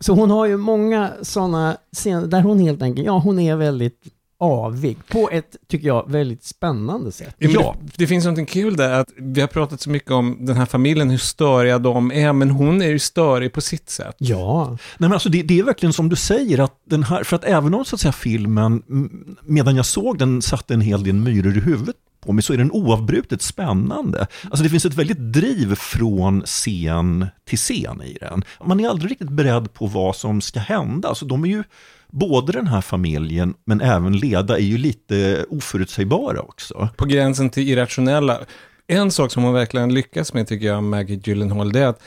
så 0.00 0.14
hon 0.14 0.30
har 0.30 0.46
ju 0.46 0.56
många 0.56 1.10
sådana 1.22 1.76
scener 1.96 2.26
där 2.26 2.40
hon 2.40 2.58
helt 2.60 2.82
enkelt, 2.82 3.06
ja 3.06 3.18
hon 3.18 3.38
är 3.38 3.56
väldigt 3.56 4.00
avig 4.40 5.06
på 5.06 5.30
ett, 5.30 5.56
tycker 5.68 5.86
jag, 5.86 6.10
väldigt 6.10 6.44
spännande 6.44 7.12
sätt. 7.12 7.34
Ja. 7.38 7.76
Det, 7.80 7.92
det 7.96 8.06
finns 8.06 8.24
någonting 8.24 8.46
kul 8.46 8.76
där, 8.76 8.92
att 8.92 9.08
vi 9.16 9.40
har 9.40 9.48
pratat 9.48 9.80
så 9.80 9.90
mycket 9.90 10.10
om 10.10 10.36
den 10.40 10.56
här 10.56 10.66
familjen, 10.66 11.10
hur 11.10 11.18
störiga 11.18 11.78
de 11.78 12.12
är, 12.12 12.32
men 12.32 12.50
hon 12.50 12.82
är 12.82 12.88
ju 12.88 12.98
störig 12.98 13.52
på 13.52 13.60
sitt 13.60 13.90
sätt. 13.90 14.14
Ja, 14.18 14.68
Nej, 14.70 14.78
men 14.98 15.12
alltså 15.12 15.28
det, 15.28 15.42
det 15.42 15.58
är 15.58 15.64
verkligen 15.64 15.92
som 15.92 16.08
du 16.08 16.16
säger, 16.16 16.58
att 16.58 16.74
den 16.84 17.02
här, 17.02 17.24
för 17.24 17.36
att 17.36 17.44
även 17.44 17.74
om 17.74 17.84
så 17.84 17.94
att 17.96 18.00
säga, 18.00 18.12
filmen, 18.12 18.82
medan 19.42 19.76
jag 19.76 19.86
såg 19.86 20.18
den, 20.18 20.42
satte 20.42 20.74
en 20.74 20.80
hel 20.80 21.04
del 21.04 21.14
myror 21.14 21.56
i 21.56 21.60
huvudet 21.60 21.96
på 22.20 22.32
mig, 22.32 22.42
så 22.42 22.52
är 22.52 22.56
den 22.56 22.72
oavbrutet 22.72 23.42
spännande. 23.42 24.26
Alltså 24.44 24.62
det 24.62 24.70
finns 24.70 24.84
ett 24.84 24.94
väldigt 24.94 25.32
driv 25.32 25.74
från 25.74 26.42
scen 26.42 27.26
till 27.44 27.58
scen 27.58 28.02
i 28.02 28.18
den. 28.20 28.44
Man 28.64 28.80
är 28.80 28.88
aldrig 28.88 29.10
riktigt 29.10 29.30
beredd 29.30 29.72
på 29.72 29.86
vad 29.86 30.16
som 30.16 30.40
ska 30.40 30.60
hända. 30.60 31.08
Alltså 31.08 31.24
de 31.24 31.44
är 31.44 31.48
ju, 31.48 31.64
både 32.10 32.52
den 32.52 32.66
här 32.66 32.80
familjen, 32.80 33.54
men 33.64 33.80
även 33.80 34.12
Leda, 34.12 34.58
är 34.58 34.62
ju 34.62 34.78
lite 34.78 35.46
oförutsägbara 35.50 36.40
också. 36.40 36.88
På 36.96 37.04
gränsen 37.04 37.50
till 37.50 37.68
irrationella. 37.68 38.40
En 38.86 39.10
sak 39.10 39.32
som 39.32 39.42
hon 39.42 39.54
verkligen 39.54 39.94
lyckas 39.94 40.34
med 40.34 40.48
tycker 40.48 40.66
jag, 40.66 40.82
Maggie 40.82 41.20
Gyllenhaal, 41.24 41.72
det 41.72 41.80
är 41.80 41.86
att 41.86 42.02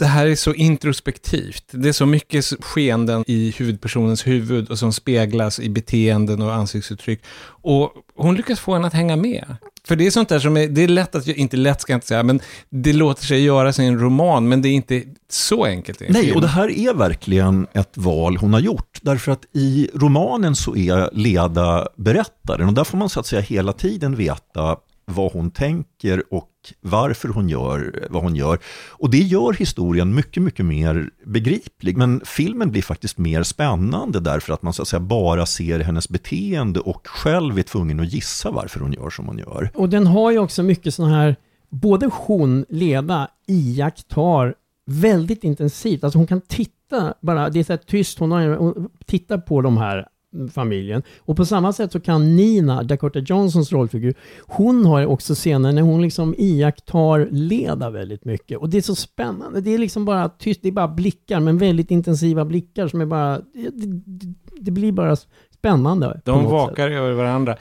det 0.00 0.06
här 0.06 0.26
är 0.26 0.36
så 0.36 0.54
introspektivt. 0.54 1.64
Det 1.70 1.88
är 1.88 1.92
så 1.92 2.06
mycket 2.06 2.44
skeenden 2.60 3.24
i 3.26 3.54
huvudpersonens 3.58 4.26
huvud 4.26 4.70
och 4.70 4.78
som 4.78 4.92
speglas 4.92 5.60
i 5.60 5.68
beteenden 5.68 6.42
och 6.42 6.54
ansiktsuttryck. 6.54 7.20
Och 7.42 7.92
hon 8.16 8.34
lyckas 8.34 8.60
få 8.60 8.72
en 8.72 8.84
att 8.84 8.92
hänga 8.92 9.16
med. 9.16 9.56
För 9.84 9.96
det 9.96 10.06
är 10.06 10.10
sånt 10.10 10.28
där 10.28 10.38
som 10.38 10.56
är, 10.56 10.68
det 10.68 10.84
är 10.84 10.88
lätt 10.88 11.14
att, 11.14 11.26
inte 11.28 11.56
lätt 11.56 11.80
ska 11.80 11.92
jag 11.92 11.96
inte 11.96 12.06
säga, 12.06 12.22
men 12.22 12.40
det 12.68 12.92
låter 12.92 13.24
sig 13.24 13.44
göras 13.44 13.78
i 13.78 13.84
en 13.84 13.98
roman, 13.98 14.48
men 14.48 14.62
det 14.62 14.68
är 14.68 14.72
inte 14.72 15.02
så 15.30 15.64
enkelt 15.64 16.02
Nej, 16.08 16.32
och 16.32 16.40
det 16.40 16.48
här 16.48 16.70
är 16.70 16.94
verkligen 16.94 17.66
ett 17.72 17.96
val 17.96 18.36
hon 18.36 18.52
har 18.52 18.60
gjort. 18.60 18.98
Därför 19.02 19.32
att 19.32 19.44
i 19.52 19.90
romanen 19.94 20.56
så 20.56 20.76
är 20.76 21.10
Leda 21.12 21.88
berättaren 21.96 22.68
och 22.68 22.74
där 22.74 22.84
får 22.84 22.98
man 22.98 23.08
så 23.08 23.20
att 23.20 23.26
säga 23.26 23.42
hela 23.42 23.72
tiden 23.72 24.16
veta 24.16 24.76
vad 25.10 25.32
hon 25.32 25.50
tänker 25.50 26.34
och 26.34 26.50
varför 26.80 27.28
hon 27.28 27.48
gör 27.48 28.06
vad 28.10 28.22
hon 28.22 28.36
gör. 28.36 28.58
Och 28.88 29.10
det 29.10 29.18
gör 29.18 29.52
historien 29.52 30.14
mycket, 30.14 30.42
mycket 30.42 30.66
mer 30.66 31.10
begriplig. 31.26 31.96
Men 31.96 32.20
filmen 32.24 32.70
blir 32.70 32.82
faktiskt 32.82 33.18
mer 33.18 33.42
spännande 33.42 34.20
därför 34.20 34.52
att 34.52 34.62
man 34.62 34.72
så 34.72 34.82
att 34.82 34.88
säga 34.88 35.00
bara 35.00 35.46
ser 35.46 35.80
hennes 35.80 36.08
beteende 36.08 36.80
och 36.80 37.06
själv 37.06 37.58
är 37.58 37.62
tvungen 37.62 38.00
att 38.00 38.12
gissa 38.12 38.50
varför 38.50 38.80
hon 38.80 38.92
gör 38.92 39.10
som 39.10 39.26
hon 39.26 39.38
gör. 39.38 39.70
och 39.74 39.88
den 39.88 40.06
har 40.06 40.30
ju 40.30 40.38
också 40.38 40.62
mycket 40.62 40.94
sådana 40.94 41.16
här, 41.16 41.36
både 41.68 42.10
hon, 42.12 42.64
Leda, 42.68 43.28
iakttar 43.46 44.54
väldigt 44.86 45.44
intensivt. 45.44 46.04
Alltså 46.04 46.18
hon 46.18 46.26
kan 46.26 46.40
titta 46.40 47.14
bara, 47.20 47.50
det 47.50 47.60
är 47.60 47.64
så 47.64 47.72
här 47.72 47.80
tyst, 47.86 48.18
hon, 48.18 48.32
har, 48.32 48.48
hon 48.48 48.88
tittar 49.06 49.38
på 49.38 49.60
de 49.60 49.76
här 49.76 50.06
familjen. 50.52 51.02
Och 51.18 51.36
på 51.36 51.44
samma 51.44 51.72
sätt 51.72 51.92
så 51.92 52.00
kan 52.00 52.36
Nina, 52.36 52.82
Dakota 52.82 53.18
Johnsons 53.18 53.72
rollfigur, 53.72 54.14
hon 54.46 54.84
har 54.86 55.06
också 55.06 55.34
scener 55.34 55.72
när 55.72 55.82
hon 55.82 56.02
liksom 56.02 56.34
iakttar 56.38 57.28
Leda 57.30 57.90
väldigt 57.90 58.24
mycket. 58.24 58.58
Och 58.58 58.70
det 58.70 58.78
är 58.78 58.82
så 58.82 58.94
spännande. 58.94 59.60
Det 59.60 59.74
är 59.74 59.78
liksom 59.78 60.04
bara 60.04 60.28
tyst, 60.28 60.60
det 60.62 60.68
är 60.68 60.72
bara 60.72 60.88
blickar, 60.88 61.40
men 61.40 61.58
väldigt 61.58 61.90
intensiva 61.90 62.44
blickar 62.44 62.88
som 62.88 63.00
är 63.00 63.06
bara, 63.06 63.38
det, 63.38 63.70
det, 64.04 64.34
det 64.60 64.70
blir 64.70 64.92
bara 64.92 65.16
spännande. 65.58 66.20
De 66.24 66.30
något 66.30 66.42
sätt. 66.42 66.52
vakar 66.52 66.90
över 66.90 67.12
varandra. 67.12 67.56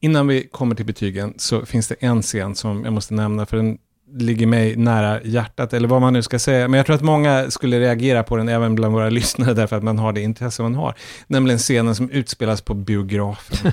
Innan 0.00 0.26
vi 0.26 0.48
kommer 0.48 0.74
till 0.74 0.86
betygen 0.86 1.34
så 1.36 1.66
finns 1.66 1.88
det 1.88 1.94
en 1.94 2.22
scen 2.22 2.54
som 2.54 2.84
jag 2.84 2.92
måste 2.92 3.14
nämna, 3.14 3.46
för 3.46 3.56
den 3.56 3.78
ligger 4.14 4.46
mig 4.46 4.76
nära 4.76 5.22
hjärtat, 5.22 5.72
eller 5.72 5.88
vad 5.88 6.00
man 6.00 6.12
nu 6.12 6.22
ska 6.22 6.38
säga. 6.38 6.68
Men 6.68 6.76
jag 6.78 6.86
tror 6.86 6.96
att 6.96 7.02
många 7.02 7.50
skulle 7.50 7.80
reagera 7.80 8.22
på 8.22 8.36
den, 8.36 8.48
även 8.48 8.74
bland 8.74 8.94
våra 8.94 9.10
lyssnare, 9.10 9.54
därför 9.54 9.76
att 9.76 9.82
man 9.82 9.98
har 9.98 10.12
det 10.12 10.20
intresse 10.20 10.62
man 10.62 10.74
har. 10.74 10.94
Nämligen 11.26 11.58
scenen 11.58 11.94
som 11.94 12.10
utspelas 12.10 12.60
på 12.60 12.74
biografen. 12.74 13.72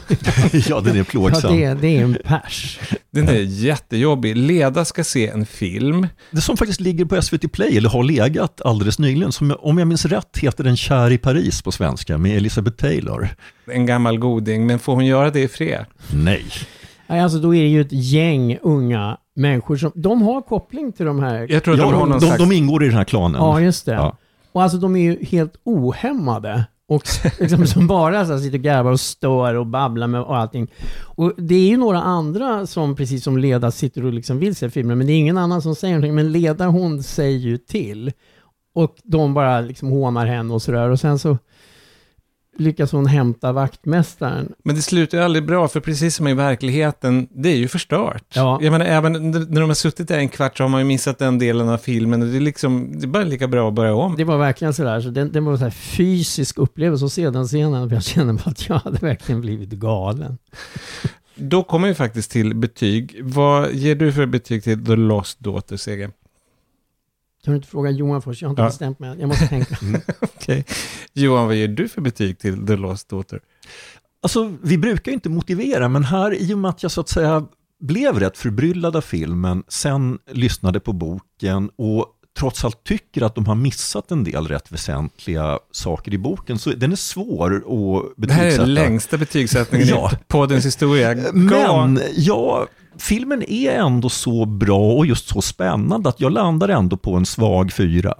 ja, 0.67 0.79
den 0.79 0.93
är 0.93 0.97
Ja, 0.97 1.03
plågsam. 1.03 1.57
det, 1.57 1.73
det 1.73 1.97
är 1.97 2.03
en 2.03 2.17
pers. 2.25 2.79
Den 3.11 3.29
är 3.29 3.39
jättejobbig. 3.39 4.37
Leda 4.37 4.85
ska 4.85 5.03
se 5.03 5.27
en 5.27 5.45
film. 5.45 6.07
Det 6.31 6.41
som 6.41 6.57
faktiskt 6.57 6.79
ligger 6.81 7.05
på 7.05 7.21
SVT 7.21 7.51
Play, 7.51 7.77
eller 7.77 7.89
har 7.89 8.03
legat 8.03 8.61
alldeles 8.61 8.99
nyligen, 8.99 9.31
som 9.31 9.55
om 9.59 9.77
jag 9.77 9.87
minns 9.87 10.05
rätt 10.05 10.37
heter 10.37 10.63
den 10.63 10.77
Kär 10.77 11.11
i 11.11 11.17
Paris 11.17 11.61
på 11.61 11.71
svenska 11.71 12.17
med 12.17 12.37
Elizabeth 12.37 12.77
Taylor. 12.77 13.29
En 13.71 13.85
gammal 13.85 14.19
goding, 14.19 14.65
men 14.65 14.79
får 14.79 14.95
hon 14.95 15.05
göra 15.05 15.29
det 15.31 15.39
i 15.41 15.47
fred? 15.47 15.85
Nej. 16.13 16.45
Nej, 17.09 17.19
alltså 17.19 17.39
då 17.39 17.55
är 17.55 17.61
det 17.61 17.69
ju 17.69 17.81
ett 17.81 17.91
gäng 17.91 18.57
unga 18.61 19.17
människor 19.35 19.75
som, 19.77 19.91
de 19.95 20.21
har 20.21 20.41
koppling 20.41 20.91
till 20.91 21.05
de 21.05 21.19
här. 21.19 21.47
Jag 21.49 21.63
tror 21.63 21.73
att 21.73 21.79
Ja, 21.79 21.85
de 21.85 21.93
har 21.93 21.99
någon 21.99 22.19
de, 22.19 22.21
slags... 22.21 22.37
de 22.37 22.51
ingår 22.51 22.83
i 22.83 22.87
den 22.87 22.97
här 22.97 23.03
klanen. 23.03 23.41
Ja, 23.41 23.61
just 23.61 23.85
det. 23.85 23.91
Ja. 23.91 24.17
Och 24.51 24.63
alltså 24.63 24.77
de 24.77 24.95
är 24.95 24.99
ju 24.99 25.25
helt 25.25 25.53
ohämmade. 25.63 26.65
Och 26.87 27.03
liksom, 27.39 27.67
som 27.67 27.87
bara 27.87 28.25
så 28.25 28.31
här, 28.33 28.39
sitter 28.39 28.57
och 28.57 28.63
garvar 28.63 28.91
och 28.91 28.99
stör 28.99 29.55
och 29.55 29.65
babblar 29.65 30.07
med 30.07 30.21
och 30.21 30.37
allting. 30.37 30.71
Och 31.03 31.33
det 31.37 31.55
är 31.55 31.69
ju 31.69 31.77
några 31.77 32.01
andra 32.01 32.67
som, 32.67 32.95
precis 32.95 33.23
som 33.23 33.37
Leda, 33.37 33.71
sitter 33.71 34.05
och 34.05 34.13
liksom 34.13 34.39
vill 34.39 34.55
se 34.55 34.69
filmen, 34.69 34.97
men 34.97 35.07
det 35.07 35.13
är 35.13 35.17
ingen 35.17 35.37
annan 35.37 35.61
som 35.61 35.75
säger 35.75 35.93
någonting. 35.93 36.15
Men 36.15 36.31
Leda, 36.31 36.65
hon 36.65 37.03
säger 37.03 37.39
ju 37.39 37.57
till. 37.57 38.11
Och 38.73 38.95
de 39.03 39.33
bara 39.33 39.61
liksom 39.61 39.89
hånar 39.89 40.25
henne 40.25 40.53
och 40.53 40.61
sådär. 40.61 40.89
Och 40.89 40.99
sen 40.99 41.19
så 41.19 41.37
lyckas 42.59 42.91
hon 42.91 43.05
hämta 43.05 43.51
vaktmästaren. 43.51 44.53
Men 44.63 44.75
det 44.75 44.81
slutar 44.81 45.17
ju 45.17 45.23
aldrig 45.23 45.45
bra, 45.45 45.67
för 45.67 45.79
precis 45.79 46.15
som 46.15 46.27
i 46.27 46.33
verkligheten, 46.33 47.27
det 47.31 47.49
är 47.49 47.55
ju 47.55 47.67
förstört. 47.67 48.25
Ja. 48.35 48.59
Jag 48.61 48.71
menar, 48.71 48.85
även 48.85 49.31
när 49.31 49.61
de 49.61 49.69
har 49.69 49.73
suttit 49.73 50.07
där 50.07 50.17
en 50.17 50.29
kvart 50.29 50.57
så 50.57 50.63
har 50.63 50.69
man 50.69 50.81
ju 50.81 50.85
missat 50.85 51.19
den 51.19 51.39
delen 51.39 51.69
av 51.69 51.77
filmen 51.77 52.21
och 52.21 52.27
det 52.27 52.37
är 52.37 52.41
liksom, 52.41 52.99
det 52.99 53.05
är 53.05 53.07
bara 53.07 53.23
lika 53.23 53.47
bra 53.47 53.67
att 53.67 53.73
börja 53.73 53.95
om. 53.95 54.15
Det 54.15 54.23
var 54.23 54.37
verkligen 54.37 54.73
sådär, 54.73 55.01
så 55.01 55.09
det, 55.09 55.25
det 55.25 55.39
var 55.39 55.51
en 55.51 55.57
så 55.57 55.63
här 55.63 55.71
fysisk 55.71 56.57
upplevelse 56.57 57.05
att 57.05 57.11
se 57.11 57.29
den 57.29 57.47
scenen. 57.47 57.89
Jag 57.89 58.03
kände 58.03 58.33
bara 58.33 58.51
att 58.51 58.69
jag 58.69 58.75
hade 58.75 58.97
verkligen 58.97 59.41
blivit 59.41 59.69
galen. 59.69 60.37
Då 61.35 61.63
kommer 61.63 61.87
vi 61.87 61.93
faktiskt 61.93 62.31
till 62.31 62.55
betyg. 62.55 63.19
Vad 63.23 63.73
ger 63.73 63.95
du 63.95 64.13
för 64.13 64.25
betyg 64.25 64.63
till 64.63 64.85
The 64.85 64.95
Lost 64.95 65.39
Daughters, 65.39 65.87
Ege? 65.87 66.09
Kan 67.43 67.51
du 67.53 67.55
inte 67.55 67.67
fråga 67.67 67.89
Johan 67.89 68.21
först? 68.21 68.41
Jag 68.41 68.49
har 68.49 68.51
inte 68.51 68.61
Ja. 68.61 68.67
bestämt 68.67 68.99
mig. 68.99 69.19
Jag 69.19 69.27
måste 69.27 69.47
tänka. 69.47 69.77
Okej. 70.21 70.65
Johan, 71.13 71.45
vad 71.47 71.55
ger 71.55 71.67
du 71.67 71.87
för 71.87 72.01
betyg 72.01 72.39
till 72.39 72.67
The 72.67 72.75
Lost 72.75 73.09
Daughter? 73.09 73.39
Alltså, 74.21 74.53
vi 74.63 74.77
brukar 74.77 75.11
ju 75.11 75.13
inte 75.13 75.29
motivera, 75.29 75.89
men 75.89 76.03
här 76.03 76.33
i 76.41 76.53
och 76.53 76.57
med 76.57 76.69
att 76.69 76.83
jag 76.83 76.91
så 76.91 77.01
att 77.01 77.09
säga 77.09 77.45
blev 77.79 78.19
rätt 78.19 78.37
förbryllad 78.37 78.95
av 78.95 79.01
filmen, 79.01 79.63
sen 79.67 80.19
lyssnade 80.31 80.79
på 80.79 80.93
boken 80.93 81.69
och 81.75 82.05
trots 82.39 82.65
allt 82.65 82.83
tycker 82.83 83.21
att 83.21 83.35
de 83.35 83.45
har 83.45 83.55
missat 83.55 84.11
en 84.11 84.23
del 84.23 84.47
rätt 84.47 84.71
väsentliga 84.71 85.59
saker 85.71 86.13
i 86.13 86.17
boken, 86.17 86.59
så 86.59 86.69
den 86.69 86.91
är 86.91 86.95
svår 86.95 87.55
att 87.55 88.13
Det 88.17 88.33
här 88.33 88.41
är 88.41 88.45
betygsätta. 88.45 88.65
den 88.65 88.73
längsta 88.73 89.17
betygssättningen 89.17 89.87
Ja. 89.87 90.11
i 90.13 90.15
poddens 90.27 90.65
historia. 90.65 91.15
Men 91.33 92.01
ja, 92.15 92.67
filmen 92.97 93.43
är 93.51 93.71
ändå 93.71 94.09
så 94.09 94.45
bra 94.45 94.91
och 94.93 95.05
just 95.05 95.27
så 95.27 95.41
spännande 95.41 96.09
att 96.09 96.19
jag 96.21 96.31
landar 96.31 96.69
ändå 96.69 96.97
på 96.97 97.15
en 97.15 97.25
svag 97.25 97.73
fyra. 97.73 98.13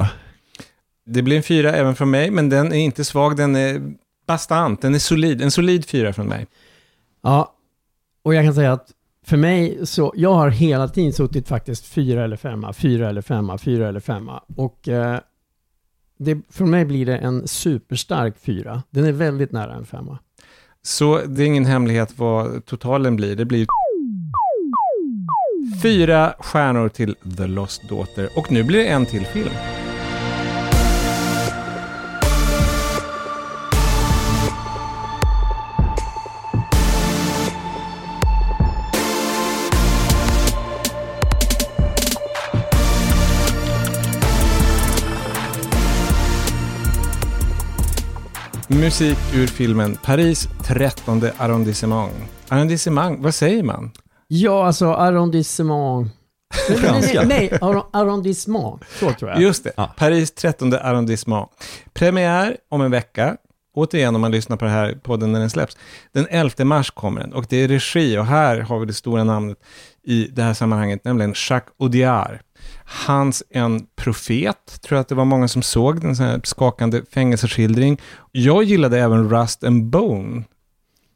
Det 1.05 1.21
blir 1.21 1.38
en 1.38 1.43
fyra 1.43 1.73
även 1.73 1.95
från 1.95 2.10
mig, 2.12 2.32
men 2.32 2.49
den 2.49 2.73
är 2.73 2.77
inte 2.79 3.05
svag, 3.05 3.38
den 3.38 3.55
är 3.55 3.82
bastant, 4.27 4.82
den 4.82 4.95
är 4.95 4.99
solid. 4.99 5.41
En 5.41 5.51
solid 5.51 5.86
fyra 5.86 6.13
från 6.13 6.27
mig. 6.27 6.47
Ja, 7.23 7.53
och 8.23 8.34
jag 8.36 8.45
kan 8.45 8.53
säga 8.55 8.73
att 8.73 8.88
för 9.29 9.37
mig 9.37 9.87
så, 9.87 10.13
jag 10.15 10.33
har 10.33 10.49
hela 10.49 10.87
tiden 10.87 11.13
suttit 11.13 11.47
faktiskt 11.47 11.85
fyra 11.85 12.23
eller 12.23 12.37
femma, 12.37 12.73
fyra 12.73 13.09
eller 13.09 13.21
femma, 13.21 13.57
fyra 13.57 13.89
eller 13.89 13.99
femma. 13.99 14.43
Och 14.55 14.87
eh, 14.87 15.19
det, 16.19 16.37
för 16.49 16.65
mig 16.65 16.85
blir 16.85 17.05
det 17.05 17.17
en 17.17 17.47
superstark 17.47 18.37
fyra. 18.39 18.83
Den 18.89 19.05
är 19.05 19.11
väldigt 19.11 19.51
nära 19.51 19.73
en 19.73 19.85
femma. 19.85 20.19
Så 20.81 21.21
det 21.25 21.43
är 21.43 21.45
ingen 21.45 21.65
hemlighet 21.65 22.13
vad 22.17 22.65
totalen 22.65 23.15
blir. 23.15 23.35
Det 23.35 23.45
blir 23.45 23.67
fyra 25.83 26.33
stjärnor 26.39 26.89
till 26.89 27.15
The 27.37 27.47
Lost 27.47 27.89
Daughter. 27.89 28.29
Och 28.35 28.51
nu 28.51 28.63
blir 28.63 28.79
det 28.79 28.87
en 28.87 29.05
till 29.05 29.25
film. 29.25 29.53
Musik 48.71 49.17
ur 49.36 49.47
filmen 49.47 49.95
Paris 50.03 50.49
13 50.63 51.21
arrondissement. 51.38 52.12
Arrondissement, 52.49 53.19
vad 53.23 53.36
säger 53.36 53.63
man? 53.63 53.91
Ja, 54.27 54.65
alltså 54.67 54.93
arrondissement. 54.93 56.12
franska. 56.77 57.21
Nej, 57.25 57.27
nej, 57.51 57.60
arro- 57.62 57.86
arrondissement. 57.93 58.84
Så 58.99 59.12
tror 59.13 59.32
jag. 59.32 59.41
Just 59.41 59.63
det, 59.63 59.71
Ja. 59.77 59.93
Paris 59.97 60.32
13 60.32 60.73
arrondissement. 60.73 61.49
Premiär 61.93 62.58
om 62.69 62.82
en 62.82 62.91
vecka. 62.91 63.38
Återigen 63.75 64.15
om 64.15 64.21
man 64.21 64.32
lyssnar 64.32 64.58
på 64.58 64.65
det 64.65 64.71
här 64.71 64.97
podden 65.03 65.32
när 65.32 65.39
den 65.39 65.49
släpps. 65.49 65.77
Den 66.13 66.27
11 66.29 66.65
mars 66.65 66.91
kommer 66.91 67.21
den 67.21 67.34
och 67.34 67.45
det 67.49 67.58
är 67.58 67.67
regi 67.67 68.17
och 68.17 68.25
här 68.25 68.60
har 68.60 68.79
vi 68.79 68.86
det 68.86 68.93
stora 68.93 69.23
namnet 69.23 69.58
i 70.03 70.27
det 70.32 70.41
här 70.43 70.53
sammanhanget, 70.53 71.03
nämligen 71.05 71.34
Jacques 71.49 71.73
Audiard. 71.79 72.39
Hans 73.07 73.43
En 73.49 73.85
profet, 73.95 74.81
tror 74.81 74.95
jag 74.97 75.01
att 75.01 75.07
det 75.07 75.15
var 75.15 75.25
många 75.25 75.47
som 75.47 75.61
såg, 75.61 76.01
den 76.01 76.15
sån 76.15 76.25
här 76.25 76.41
skakande 76.43 77.01
fängelseskildring. 77.11 78.01
Jag 78.31 78.63
gillade 78.63 78.99
även 78.99 79.29
Rust 79.29 79.63
and 79.63 79.85
Bone. 79.85 80.43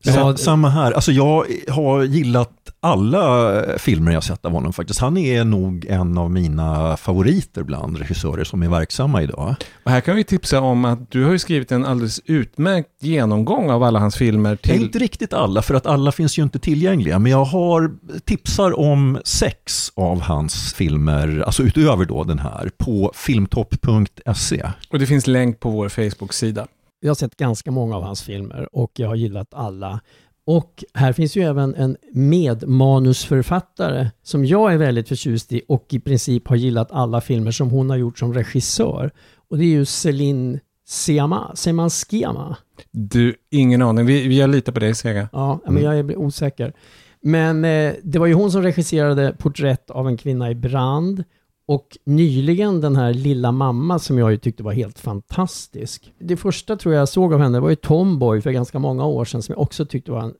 Ja, 0.05 0.13
Sa- 0.13 0.37
Samma 0.37 0.69
här, 0.69 0.91
alltså 0.91 1.11
jag 1.11 1.45
har 1.69 2.03
gillat 2.03 2.49
alla 2.79 3.61
filmer 3.77 4.11
jag 4.11 4.23
sett 4.23 4.45
av 4.45 4.51
honom 4.51 4.73
faktiskt. 4.73 4.99
Han 4.99 5.17
är 5.17 5.43
nog 5.43 5.85
en 5.85 6.17
av 6.17 6.31
mina 6.31 6.97
favoriter 6.97 7.63
bland 7.63 7.97
regissörer 7.97 8.43
som 8.43 8.63
är 8.63 8.69
verksamma 8.69 9.23
idag. 9.23 9.55
Och 9.83 9.91
här 9.91 10.01
kan 10.01 10.15
vi 10.15 10.23
tipsa 10.23 10.61
om 10.61 10.85
att 10.85 11.11
du 11.11 11.23
har 11.25 11.31
ju 11.31 11.39
skrivit 11.39 11.71
en 11.71 11.85
alldeles 11.85 12.21
utmärkt 12.25 12.89
genomgång 13.01 13.69
av 13.71 13.83
alla 13.83 13.99
hans 13.99 14.15
filmer 14.15 14.55
till... 14.55 14.81
Inte 14.81 14.99
riktigt 14.99 15.33
alla, 15.33 15.61
för 15.61 15.73
att 15.73 15.85
alla 15.85 16.11
finns 16.11 16.37
ju 16.39 16.43
inte 16.43 16.59
tillgängliga, 16.59 17.19
men 17.19 17.31
jag 17.31 17.45
har 17.45 17.91
tipsar 18.25 18.79
om 18.79 19.19
sex 19.25 19.91
av 19.95 20.21
hans 20.21 20.73
filmer, 20.73 21.43
alltså 21.45 21.63
utöver 21.63 22.05
då 22.05 22.23
den 22.23 22.39
här, 22.39 22.69
på 22.77 23.11
filmtopp.se. 23.15 24.63
Och 24.91 24.99
det 24.99 25.05
finns 25.05 25.27
länk 25.27 25.59
på 25.59 25.69
vår 25.69 25.89
Facebook-sida. 25.89 26.67
Jag 27.03 27.09
har 27.09 27.15
sett 27.15 27.37
ganska 27.37 27.71
många 27.71 27.95
av 27.95 28.03
hans 28.03 28.23
filmer 28.23 28.69
och 28.71 28.91
jag 28.95 29.07
har 29.07 29.15
gillat 29.15 29.53
alla. 29.53 29.99
Och 30.45 30.83
här 30.93 31.13
finns 31.13 31.35
ju 31.35 31.43
även 31.43 31.75
en 31.75 31.97
medmanusförfattare 32.13 34.11
som 34.23 34.45
jag 34.45 34.73
är 34.73 34.77
väldigt 34.77 35.07
förtjust 35.07 35.51
i 35.51 35.61
och 35.67 35.85
i 35.89 35.99
princip 35.99 36.47
har 36.47 36.55
gillat 36.55 36.91
alla 36.91 37.21
filmer 37.21 37.51
som 37.51 37.69
hon 37.69 37.89
har 37.89 37.97
gjort 37.97 38.19
som 38.19 38.33
regissör. 38.33 39.11
Och 39.49 39.57
det 39.57 39.63
är 39.63 39.67
ju 39.67 39.85
Céline 39.85 40.59
Sciamma, 40.87 41.55
säger 41.55 41.73
man 41.73 41.89
Sciamma? 41.89 42.57
Du, 42.91 43.35
ingen 43.51 43.81
aning. 43.81 44.05
Vi, 44.05 44.41
har 44.41 44.47
litat 44.47 44.73
på 44.73 44.79
dig, 44.79 44.95
Sega. 44.95 45.29
Ja, 45.31 45.59
men 45.67 45.83
jag 45.83 45.99
är 45.99 46.15
osäker. 46.15 46.73
Men 47.21 47.65
eh, 47.65 47.93
det 48.03 48.19
var 48.19 48.25
ju 48.25 48.33
hon 48.33 48.51
som 48.51 48.63
regisserade 48.63 49.35
Porträtt 49.39 49.89
av 49.89 50.07
en 50.07 50.17
kvinna 50.17 50.51
i 50.51 50.55
brand 50.55 51.23
och 51.65 51.97
nyligen 52.05 52.81
den 52.81 52.95
här 52.95 53.13
Lilla 53.13 53.51
mamma 53.51 53.99
som 53.99 54.17
jag 54.17 54.31
ju 54.31 54.37
tyckte 54.37 54.63
var 54.63 54.71
helt 54.71 54.99
fantastisk. 54.99 56.13
Det 56.19 56.37
första 56.37 56.75
tror 56.75 56.95
jag 56.95 57.09
såg 57.09 57.33
av 57.33 57.39
henne 57.39 57.59
var 57.59 57.69
ju 57.69 57.75
Tomboy 57.75 58.41
för 58.41 58.51
ganska 58.51 58.79
många 58.79 59.05
år 59.05 59.25
sedan 59.25 59.41
som 59.41 59.53
jag 59.53 59.61
också 59.61 59.85
tyckte 59.85 60.11
var 60.11 60.21
en 60.21 60.33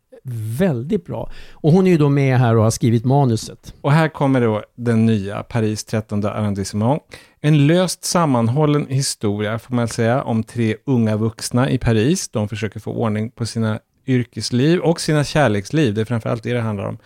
väldigt 0.58 1.06
bra. 1.06 1.32
Och 1.52 1.72
hon 1.72 1.88
är 1.88 1.92
ju 1.92 1.98
då 1.98 2.10
med 2.10 2.38
här 2.38 2.58
och 2.58 2.64
har 2.64 2.72
skrivit 2.72 3.06
manuset. 3.06 3.74
Och 3.82 3.92
här 3.92 4.08
kommer 4.08 4.42
då 4.42 4.64
den 4.76 5.06
nya 5.06 5.44
Paris 5.44 5.86
13 5.86 6.26
arrondissement. 6.26 7.02
En 7.42 7.68
löst 7.68 8.04
sammanhållen 8.04 8.88
historia, 8.88 9.60
får 9.60 9.76
man 9.76 9.88
säga, 9.88 10.24
om 10.24 10.44
tre 10.44 10.76
unga 10.86 11.18
vuxna 11.18 11.70
i 11.70 11.78
Paris. 11.78 12.30
De 12.30 12.50
försöker 12.50 12.80
få 12.80 12.92
ordning 12.92 13.32
på 13.32 13.46
sina 13.46 13.80
yrkesliv 14.08 14.80
och 14.80 15.02
sina 15.02 15.24
kärleksliv. 15.24 15.94
Det 15.94 16.02
är 16.02 16.06
framförallt 16.06 16.44
det 16.44 16.54
det 16.54 16.62
handlar 16.62 16.86
om. 16.86 16.98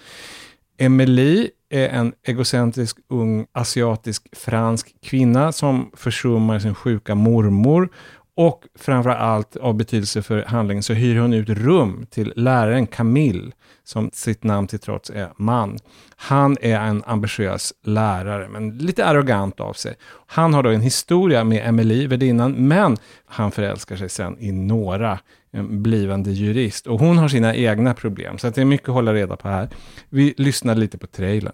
Emily 0.77 1.49
är 1.69 1.89
en 1.89 2.13
egocentrisk 2.23 2.97
ung 3.09 3.45
asiatisk 3.51 4.27
fransk 4.35 4.95
kvinna 5.01 5.51
som 5.51 5.91
försummar 5.93 6.59
sin 6.59 6.75
sjuka 6.75 7.15
mormor. 7.15 7.89
Och 8.35 8.63
framför 8.75 9.09
allt 9.09 9.55
av 9.55 9.73
betydelse 9.73 10.21
för 10.21 10.43
handlingen 10.43 10.83
så 10.83 10.93
hyr 10.93 11.19
hon 11.19 11.33
ut 11.33 11.49
rum 11.49 12.07
till 12.09 12.33
läraren 12.35 12.87
Camille, 12.87 13.51
som 13.83 14.09
sitt 14.13 14.43
namn 14.43 14.67
till 14.67 14.79
trots 14.79 15.09
är 15.09 15.29
man. 15.37 15.77
Han 16.15 16.57
är 16.61 16.79
en 16.79 17.03
ambitiös 17.05 17.73
lärare, 17.83 18.49
men 18.49 18.77
lite 18.77 19.05
arrogant 19.05 19.59
av 19.59 19.73
sig. 19.73 19.95
Han 20.27 20.53
har 20.53 20.63
då 20.63 20.69
en 20.69 20.81
historia 20.81 21.43
med 21.43 21.69
Emily, 21.69 22.07
värdinnan, 22.07 22.67
men 22.67 22.97
han 23.25 23.51
förälskar 23.51 23.95
sig 23.95 24.09
sen 24.09 24.37
i 24.39 24.51
Nora, 24.51 25.19
blivande 25.63 26.31
jurist. 26.31 26.87
Och 26.87 26.99
hon 26.99 27.17
har 27.17 27.27
sina 27.27 27.55
egna 27.55 27.93
problem, 27.93 28.37
så 28.37 28.47
att 28.47 28.55
det 28.55 28.61
är 28.61 28.65
mycket 28.65 28.89
att 28.89 28.95
hålla 28.95 29.13
reda 29.13 29.35
på 29.35 29.47
här. 29.47 29.69
Vi 30.09 30.33
lyssnar 30.37 30.75
lite 30.75 30.97
på 30.97 31.07
trailern. 31.07 31.53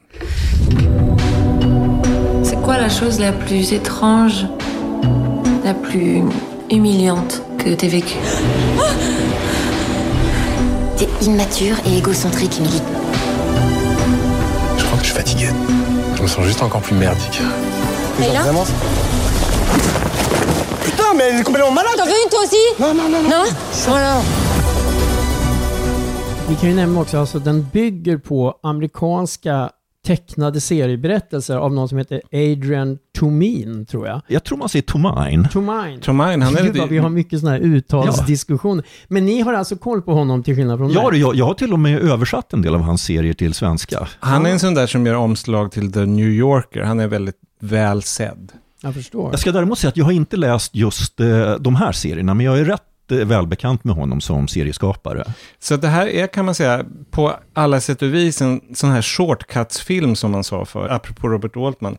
C'est 2.43 2.61
quoi 2.65 2.77
la 2.77 2.89
chose 2.89 3.21
la 3.21 3.31
plus 3.31 3.71
étrange, 3.71 4.45
la 5.65 5.73
plus 5.73 6.23
humiliante 6.69 7.41
que 7.59 7.75
t'aies 7.75 7.91
vécue? 7.91 8.19
T'es 10.97 11.25
immature 11.25 11.75
et 11.85 11.97
égocentrique, 11.97 12.59
Emily. 12.59 12.81
Je 14.77 14.83
crois 14.85 14.97
que 14.97 15.05
je 15.05 15.11
suis 15.11 15.19
fatigué. 15.21 15.47
Je 16.15 16.21
me 16.21 16.27
sens 16.27 16.45
juste 16.45 16.61
encore 16.61 16.81
plus 16.81 16.97
merdique. 16.97 17.41
Vraiment 18.19 18.65
Elle 21.21 21.39
est 21.39 21.43
complètement 21.43 21.71
malade 21.71 21.95
T'en 21.97 22.05
veux 22.05 22.11
une 22.23 22.29
toi 22.29 22.39
aussi 22.43 22.63
Non, 22.79 22.93
non, 22.93 23.09
non, 23.09 23.21
non. 23.23 23.29
Non 23.29 23.45
Voilà. 23.87 24.21
Vi 26.49 26.55
kan 26.55 26.69
ju 26.69 26.75
nämna 26.75 27.01
också, 27.01 27.17
alltså 27.17 27.39
den 27.39 27.67
bygger 27.73 28.17
på 28.17 28.59
amerikanska 28.63 29.69
tecknade 30.07 30.61
serieberättelser 30.61 31.57
av 31.57 31.73
någon 31.73 31.89
som 31.89 31.97
heter 31.97 32.21
Adrian 32.31 32.97
Tomin, 33.19 33.85
tror 33.85 34.07
jag. 34.07 34.21
Jag 34.27 34.43
tror 34.43 34.57
man 34.57 34.69
säger 34.69 34.83
Tomine. 34.83 35.47
Tomine. 35.51 35.99
Tremaine, 36.01 36.41
han 36.41 36.57
är 36.57 36.63
Gud 36.63 36.77
vad 36.77 36.89
vi 36.89 36.97
har 36.97 37.09
mycket 37.09 37.39
sådana 37.39 37.57
här 37.57 37.63
uttalsdiskussioner. 37.63 38.85
Men 39.07 39.25
ni 39.25 39.41
har 39.41 39.53
alltså 39.53 39.75
koll 39.75 40.01
på 40.01 40.13
honom 40.13 40.43
till 40.43 40.55
skillnad 40.55 40.77
från 40.79 40.91
Ja, 40.91 41.09
mig? 41.11 41.19
jag, 41.19 41.35
jag 41.35 41.45
har 41.45 41.53
till 41.53 41.73
och 41.73 41.79
med 41.79 42.01
översatt 42.01 42.53
en 42.53 42.61
del 42.61 42.75
av 42.75 42.81
hans 42.81 43.03
serier 43.03 43.33
till 43.33 43.53
svenska. 43.53 44.07
Han 44.19 44.45
är 44.45 44.49
en 44.49 44.59
sån 44.59 44.73
där 44.73 44.87
som 44.87 45.05
gör 45.05 45.15
omslag 45.15 45.71
till 45.71 45.91
The 45.93 46.05
New 46.05 46.27
Yorker. 46.29 46.81
Han 46.81 46.99
är 46.99 47.07
väldigt 47.07 47.35
väl 47.59 48.03
sedd. 48.03 48.51
Jag 48.83 48.93
förstår. 48.93 49.31
Jag 49.31 49.39
ska 49.39 49.51
däremot 49.51 49.79
säga 49.79 49.89
att 49.89 49.97
jag 49.97 50.05
har 50.05 50.11
inte 50.11 50.37
läst 50.37 50.75
just 50.75 51.19
eh, 51.19 51.55
de 51.55 51.75
här 51.75 51.91
serierna, 51.91 52.33
men 52.33 52.45
jag 52.45 52.59
är 52.59 52.65
rätt 52.65 53.11
eh, 53.11 53.17
välbekant 53.17 53.83
med 53.83 53.95
honom 53.95 54.21
som 54.21 54.47
serieskapare. 54.47 55.33
Så 55.59 55.77
det 55.77 55.87
här 55.87 56.07
är, 56.07 56.27
kan 56.27 56.45
man 56.45 56.55
säga, 56.55 56.85
på 57.11 57.33
alla 57.53 57.81
sätt 57.81 58.01
och 58.01 58.13
vis 58.13 58.41
en 58.41 58.61
sån 58.75 58.89
här 58.89 59.01
shortcuts-film 59.01 60.15
som 60.15 60.31
man 60.31 60.43
sa 60.43 60.65
för, 60.65 60.89
apropå 60.89 61.27
Robert 61.27 61.57
Altman. 61.57 61.97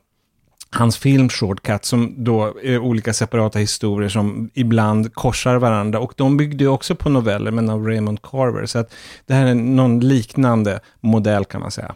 Hans 0.70 0.96
film 0.96 1.28
Shortcut 1.28 1.84
som 1.84 2.24
då 2.24 2.60
är 2.62 2.78
olika 2.78 3.12
separata 3.12 3.58
historier 3.58 4.08
som 4.08 4.50
ibland 4.54 5.14
korsar 5.14 5.56
varandra. 5.56 5.98
Och 6.00 6.12
de 6.16 6.36
byggde 6.36 6.64
ju 6.64 6.68
också 6.70 6.94
på 6.94 7.08
noveller, 7.08 7.50
men 7.50 7.70
av 7.70 7.86
Raymond 7.86 8.22
Carver. 8.22 8.66
Så 8.66 8.78
att 8.78 8.94
det 9.26 9.34
här 9.34 9.46
är 9.46 9.54
någon 9.54 10.00
liknande 10.00 10.80
modell 11.00 11.44
kan 11.44 11.60
man 11.60 11.70
säga. 11.70 11.94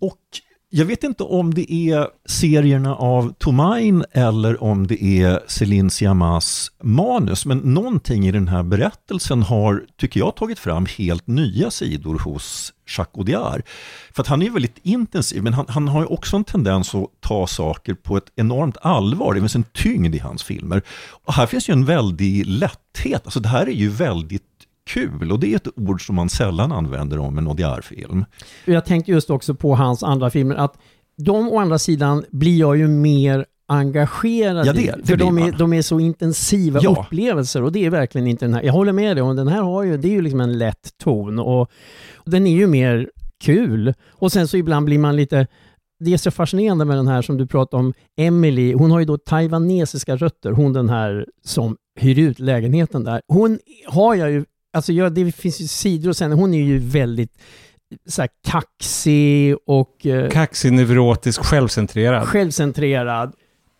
Och 0.00 0.18
jag 0.72 0.86
vet 0.86 1.04
inte 1.04 1.22
om 1.22 1.54
det 1.54 1.72
är 1.72 2.06
serierna 2.26 2.94
av 2.94 3.32
Tomain 3.38 4.04
eller 4.12 4.62
om 4.62 4.86
det 4.86 5.04
är 5.04 5.40
Céline 5.46 5.90
Siamas 5.90 6.72
manus, 6.82 7.46
men 7.46 7.58
någonting 7.58 8.26
i 8.26 8.32
den 8.32 8.48
här 8.48 8.62
berättelsen 8.62 9.42
har, 9.42 9.84
tycker 9.96 10.20
jag, 10.20 10.36
tagit 10.36 10.58
fram 10.58 10.86
helt 10.98 11.26
nya 11.26 11.70
sidor 11.70 12.18
hos 12.18 12.72
Jacques 12.98 13.18
Audiard. 13.18 13.62
För 14.12 14.22
att 14.22 14.26
han 14.26 14.42
är 14.42 14.50
väldigt 14.50 14.78
intensiv, 14.82 15.42
men 15.42 15.54
han, 15.54 15.66
han 15.68 15.88
har 15.88 16.00
ju 16.00 16.06
också 16.06 16.36
en 16.36 16.44
tendens 16.44 16.94
att 16.94 17.06
ta 17.20 17.46
saker 17.46 17.94
på 17.94 18.16
ett 18.16 18.32
enormt 18.36 18.76
allvar. 18.82 19.34
Det 19.34 19.40
finns 19.40 19.56
en 19.56 19.64
tyngd 19.72 20.14
i 20.14 20.18
hans 20.18 20.42
filmer. 20.42 20.82
Och 21.24 21.34
här 21.34 21.46
finns 21.46 21.68
ju 21.68 21.72
en 21.72 21.84
väldig 21.84 22.46
lätthet. 22.46 23.22
Alltså 23.24 23.40
det 23.40 23.48
här 23.48 23.66
är 23.66 23.72
ju 23.72 23.88
väldigt 23.88 24.49
kul 24.94 25.32
och 25.32 25.40
det 25.40 25.52
är 25.52 25.56
ett 25.56 25.68
ord 25.78 26.06
som 26.06 26.16
man 26.16 26.28
sällan 26.28 26.72
använder 26.72 27.18
om 27.18 27.38
en 27.38 27.46
Audiard-film. 27.46 28.24
Jag 28.64 28.84
tänkte 28.84 29.10
just 29.12 29.30
också 29.30 29.54
på 29.54 29.74
hans 29.74 30.02
andra 30.02 30.30
filmer, 30.30 30.54
att 30.54 30.78
de 31.16 31.48
å 31.48 31.58
andra 31.58 31.78
sidan 31.78 32.24
blir 32.30 32.58
jag 32.58 32.76
ju 32.76 32.88
mer 32.88 33.46
engagerad 33.68 34.66
Ja, 34.66 34.72
det- 34.72 34.80
i. 34.82 34.86
det 34.86 34.92
För 35.06 35.16
blir 35.16 35.26
de 35.26 35.38
är, 35.38 35.52
de 35.52 35.72
är 35.72 35.82
så 35.82 36.00
intensiva 36.00 36.80
Ja. 36.82 36.90
upplevelser 37.06 37.62
och 37.62 37.72
det 37.72 37.86
är 37.86 37.90
verkligen 37.90 38.26
inte 38.26 38.44
den 38.44 38.54
här. 38.54 38.62
Jag 38.62 38.72
håller 38.72 38.92
med 38.92 39.16
dig 39.16 39.22
om 39.22 39.36
den 39.36 39.48
här 39.48 39.62
har 39.62 39.82
ju, 39.82 39.96
det 39.96 40.08
är 40.08 40.12
ju 40.12 40.20
liksom 40.22 40.40
en 40.40 40.58
lätt 40.58 40.98
ton 41.02 41.38
och, 41.38 41.60
och 42.14 42.30
den 42.30 42.46
är 42.46 42.56
ju 42.56 42.66
mer 42.66 43.10
kul. 43.44 43.94
Och 44.10 44.32
sen 44.32 44.48
så 44.48 44.56
ibland 44.56 44.86
blir 44.86 44.98
man 44.98 45.16
lite 45.16 45.46
det 46.04 46.12
är 46.12 46.16
så 46.18 46.30
fascinerande 46.30 46.84
med 46.84 46.96
den 46.96 47.08
här 47.08 47.22
som 47.22 47.36
du 47.36 47.46
pratade 47.46 47.80
om, 47.82 47.92
Emily, 48.20 48.74
hon 48.74 48.90
har 48.90 48.98
ju 48.98 49.04
då 49.04 49.18
taiwanesiska 49.18 50.16
rötter, 50.16 50.52
hon 50.52 50.72
den 50.72 50.88
här 50.88 51.26
som 51.44 51.76
hyr 52.00 52.18
ut 52.18 52.38
lägenheten 52.38 53.04
där. 53.04 53.20
Hon 53.28 53.58
har 53.86 54.14
jag 54.14 54.30
ju, 54.30 54.44
alltså 54.72 54.92
jag, 54.92 55.12
det 55.12 55.32
finns 55.32 55.60
ju 55.60 55.66
sidor 55.66 56.08
och 56.08 56.16
sen, 56.16 56.32
hon 56.32 56.54
är 56.54 56.62
ju 56.62 56.78
väldigt 56.78 57.38
så 58.06 58.22
här 58.22 58.28
kaxig 58.44 59.56
och 59.66 60.06
eh, 60.06 60.30
Kaxig, 60.30 60.72
neurotisk, 60.72 61.44
självcentrerad. 61.44 62.28
självcentrerad. 62.28 63.32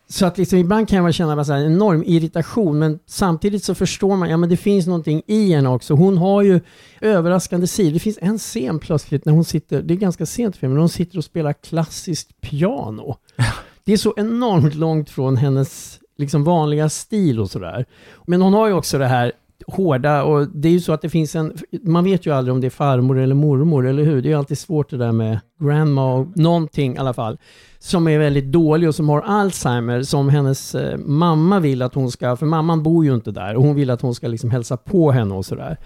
Så 0.09 0.25
att 0.25 0.37
liksom 0.37 0.59
ibland 0.59 0.89
kan 0.89 1.03
man 1.03 1.13
känna 1.13 1.45
så 1.45 1.53
här 1.53 1.65
enorm 1.65 2.03
irritation, 2.05 2.79
men 2.79 2.99
samtidigt 3.05 3.63
så 3.63 3.75
förstår 3.75 4.15
man, 4.15 4.29
ja 4.29 4.37
men 4.37 4.49
det 4.49 4.57
finns 4.57 4.87
någonting 4.87 5.21
i 5.27 5.53
henne 5.53 5.69
också. 5.69 5.93
Hon 5.93 6.17
har 6.17 6.41
ju 6.41 6.59
överraskande 7.01 7.67
sidor. 7.67 7.91
Det 7.91 7.99
finns 7.99 8.17
en 8.21 8.37
scen 8.37 8.79
plötsligt 8.79 9.25
när 9.25 9.33
hon 9.33 9.45
sitter, 9.45 9.81
det 9.81 9.93
är 9.93 9.95
ganska 9.97 10.25
sent 10.25 10.55
i 10.55 10.59
filmen, 10.59 10.77
hon 10.77 10.89
sitter 10.89 11.17
och 11.17 11.23
spelar 11.23 11.53
klassiskt 11.53 12.41
piano. 12.41 13.15
Det 13.83 13.93
är 13.93 13.97
så 13.97 14.13
enormt 14.17 14.75
långt 14.75 15.09
från 15.09 15.37
hennes 15.37 15.99
liksom 16.17 16.43
vanliga 16.43 16.89
stil 16.89 17.39
och 17.39 17.51
sådär. 17.51 17.85
Men 18.27 18.41
hon 18.41 18.53
har 18.53 18.67
ju 18.67 18.73
också 18.73 18.97
det 18.97 19.07
här 19.07 19.31
hårda 19.67 20.23
och 20.23 20.47
det 20.47 20.67
är 20.67 20.71
ju 20.71 20.79
så 20.79 20.93
att 20.93 21.01
det 21.01 21.09
finns 21.09 21.35
en, 21.35 21.57
man 21.83 22.03
vet 22.03 22.25
ju 22.25 22.33
aldrig 22.33 22.53
om 22.53 22.61
det 22.61 22.67
är 22.67 22.71
farmor 22.71 23.19
eller 23.19 23.35
mormor, 23.35 23.87
eller 23.87 24.03
hur? 24.03 24.21
Det 24.21 24.27
är 24.27 24.31
ju 24.31 24.37
alltid 24.37 24.57
svårt 24.57 24.89
det 24.89 24.97
där 24.97 25.11
med 25.11 25.39
grandma 25.59 26.13
och 26.13 26.37
någonting 26.37 26.95
i 26.95 26.97
alla 26.97 27.13
fall, 27.13 27.37
som 27.79 28.07
är 28.07 28.19
väldigt 28.19 28.51
dålig 28.51 28.89
och 28.89 28.95
som 28.95 29.09
har 29.09 29.21
Alzheimer, 29.21 30.03
som 30.03 30.29
hennes 30.29 30.75
eh, 30.75 30.97
mamma 30.97 31.59
vill 31.59 31.81
att 31.81 31.93
hon 31.93 32.11
ska, 32.11 32.35
för 32.35 32.45
mamman 32.45 32.83
bor 32.83 33.05
ju 33.05 33.15
inte 33.15 33.31
där 33.31 33.55
och 33.55 33.63
hon 33.63 33.75
vill 33.75 33.89
att 33.89 34.01
hon 34.01 34.15
ska 34.15 34.27
liksom 34.27 34.51
hälsa 34.51 34.77
på 34.77 35.11
henne 35.11 35.35
och 35.35 35.45
sådär. 35.45 35.77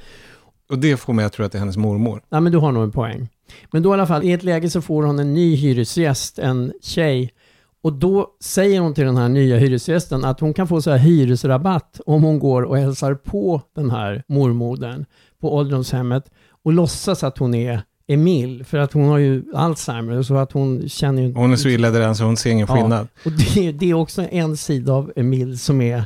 Och 0.70 0.80
det 0.80 0.98
får 0.98 1.14
mig 1.14 1.26
att 1.26 1.34
tro 1.34 1.46
att 1.46 1.52
det 1.52 1.58
är 1.58 1.60
hennes 1.60 1.78
mormor. 1.78 2.22
Ja, 2.30 2.40
men 2.40 2.52
du 2.52 2.58
har 2.58 2.72
nog 2.72 2.84
en 2.84 2.92
poäng. 2.92 3.30
Men 3.72 3.84
då 3.84 3.90
i 3.90 3.94
alla 3.94 4.08
fall, 4.08 4.24
i 4.24 4.32
ett 4.32 4.44
läge 4.44 4.70
så 4.70 4.82
får 4.82 5.04
hon 5.04 5.20
en 5.20 5.34
ny 5.34 5.56
hyresgäst, 5.56 6.40
en 6.40 6.74
tjej. 6.82 7.32
Och 7.86 7.94
då 7.94 8.28
säger 8.40 8.80
hon 8.80 8.94
till 8.94 9.06
den 9.06 9.18
här 9.18 9.30
nya 9.30 9.58
hyresgästen 9.58 10.26
att 10.26 10.40
hon 10.40 10.54
kan 10.54 10.68
få 10.68 10.82
så 10.82 10.92
här 10.92 10.98
hyresrabatt 10.98 12.02
om 12.06 12.24
hon 12.24 12.40
går 12.40 12.62
och 12.62 12.78
hälsar 12.78 13.14
på 13.14 13.62
den 13.76 13.92
här 13.92 14.24
mormodern 14.28 15.06
på 15.40 15.56
ålderdomshemmet 15.56 16.32
och 16.64 16.74
låtsas 16.74 17.24
att 17.24 17.38
hon 17.38 17.56
är 17.56 17.82
Emil, 18.08 18.64
för 18.64 18.78
att 18.78 18.94
hon 18.94 19.06
har 19.06 19.18
ju 19.18 19.44
Alzheimer, 19.54 20.22
så 20.22 20.36
att 20.36 20.52
hon 20.52 20.90
känner 20.90 21.22
ju... 21.22 21.34
Hon 21.34 21.52
är 21.52 21.56
så 21.56 21.70
illa 21.70 21.90
däran 21.90 22.16
så 22.16 22.24
hon 22.24 22.38
ser 22.38 22.52
ingen 22.52 22.68
skillnad. 22.68 23.08
Ja, 23.24 23.32
och 23.32 23.38
det, 23.38 23.72
det 23.72 23.90
är 23.90 23.94
också 23.94 24.22
en 24.22 24.58
sida 24.58 24.94
av 24.94 25.12
Emil 25.16 25.60
som 25.60 25.82
är 25.82 26.06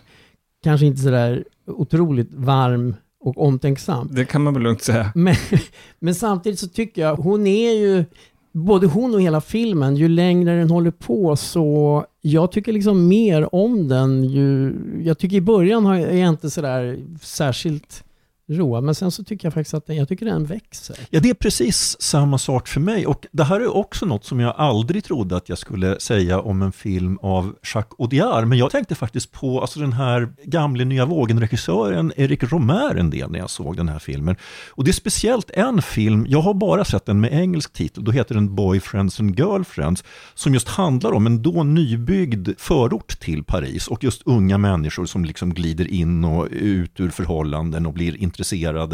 kanske 0.64 0.86
inte 0.86 1.02
sådär 1.02 1.44
otroligt 1.68 2.34
varm 2.34 2.96
och 3.20 3.46
omtänksam. 3.46 4.10
Det 4.12 4.26
kan 4.26 4.42
man 4.42 4.54
väl 4.54 4.64
lugnt 4.64 4.82
säga. 4.82 5.12
Men, 5.16 5.36
men 6.00 6.16
samtidigt 6.16 6.60
så 6.60 6.68
tycker 6.68 7.02
jag, 7.02 7.16
hon 7.16 7.48
är 7.48 7.72
ju, 7.72 8.06
både 8.52 8.88
hon 8.88 9.14
och 9.14 9.22
hela 9.22 9.42
filmen, 9.42 9.96
ju 9.96 10.08
längre 10.08 10.58
den 10.60 10.70
håller 10.70 10.92
på 10.92 11.36
så, 11.36 12.06
jag 12.22 12.52
tycker 12.52 12.74
liksom 12.74 13.08
mer 13.08 13.56
om 13.56 13.88
den 13.88 14.24
ju, 14.24 14.76
jag 15.04 15.18
tycker 15.18 15.38
i 15.38 15.42
början 15.42 15.86
har 15.86 15.96
jag, 15.96 16.10
är 16.10 16.18
jag 16.18 16.30
inte 16.30 16.50
sådär 16.50 17.00
särskilt 17.22 18.04
roa. 18.50 18.82
men 18.82 18.96
sen 18.96 19.12
så 19.12 19.24
tycker 19.24 19.46
jag 19.46 19.54
faktiskt 19.54 19.74
att 19.74 19.88
den, 19.88 19.96
jag 19.96 20.08
tycker 20.08 20.26
den 20.26 20.46
växer. 20.46 20.98
Ja, 21.10 21.20
det 21.20 21.30
är 21.30 21.34
precis 21.34 22.02
samma 22.02 22.38
sak 22.38 22.68
för 22.68 22.80
mig 22.80 23.08
och 23.08 23.28
det 23.32 23.44
här 23.44 23.60
är 23.60 23.76
också 23.76 24.06
något 24.06 24.26
som 24.26 24.40
jag 24.40 24.54
aldrig 24.58 25.04
trodde 25.04 25.38
att 25.38 25.50
jag 25.50 25.58
skulle 25.58 26.00
säga 26.00 26.40
om 26.40 26.62
en 26.62 26.72
film 26.72 27.18
av 27.22 27.56
Jacques 27.74 28.00
Audiard, 28.00 28.48
men 28.48 28.58
jag 28.58 28.72
tänkte 28.72 28.96
faktiskt 28.96 29.32
på 29.32 29.62
alltså 29.62 29.80
den 29.80 29.94
här 29.94 30.34
gamle 30.44 30.86
nya 30.86 31.06
vågen-regissören 31.06 32.14
Eric 32.16 32.44
Romer 32.44 32.96
en 32.96 33.10
del 33.10 33.32
när 33.32 33.40
jag 33.40 33.50
såg 33.50 33.78
den 33.78 33.90
här 33.90 34.00
filmen. 34.00 34.36
Och 34.70 34.84
det 34.84 34.92
är 34.92 34.94
speciellt 34.94 35.50
en 35.50 35.82
film, 35.82 36.26
jag 36.30 36.42
har 36.42 36.54
bara 36.54 36.86
sett 36.86 37.06
den 37.06 37.22
med 37.22 37.34
engelsk 37.34 37.74
titel, 37.74 38.04
då 38.04 38.12
heter 38.12 38.36
den 38.36 38.56
Boyfriends 38.56 39.20
and 39.20 39.40
Girlfriends, 39.40 40.04
som 40.34 40.54
just 40.54 40.68
handlar 40.68 41.12
om 41.12 41.26
en 41.26 41.42
då 41.42 41.64
nybyggd 41.64 42.50
förort 42.58 43.20
till 43.20 43.44
Paris 43.44 43.88
och 43.88 44.04
just 44.04 44.22
unga 44.26 44.58
människor 44.58 45.06
som 45.06 45.26
liksom 45.26 45.54
glider 45.54 45.88
in 45.88 46.26
och 46.26 46.48
ut 46.52 47.00
ur 47.00 47.10
förhållanden 47.10 47.86
och 47.86 47.94
blir 47.94 48.16
intresserade 48.18 48.39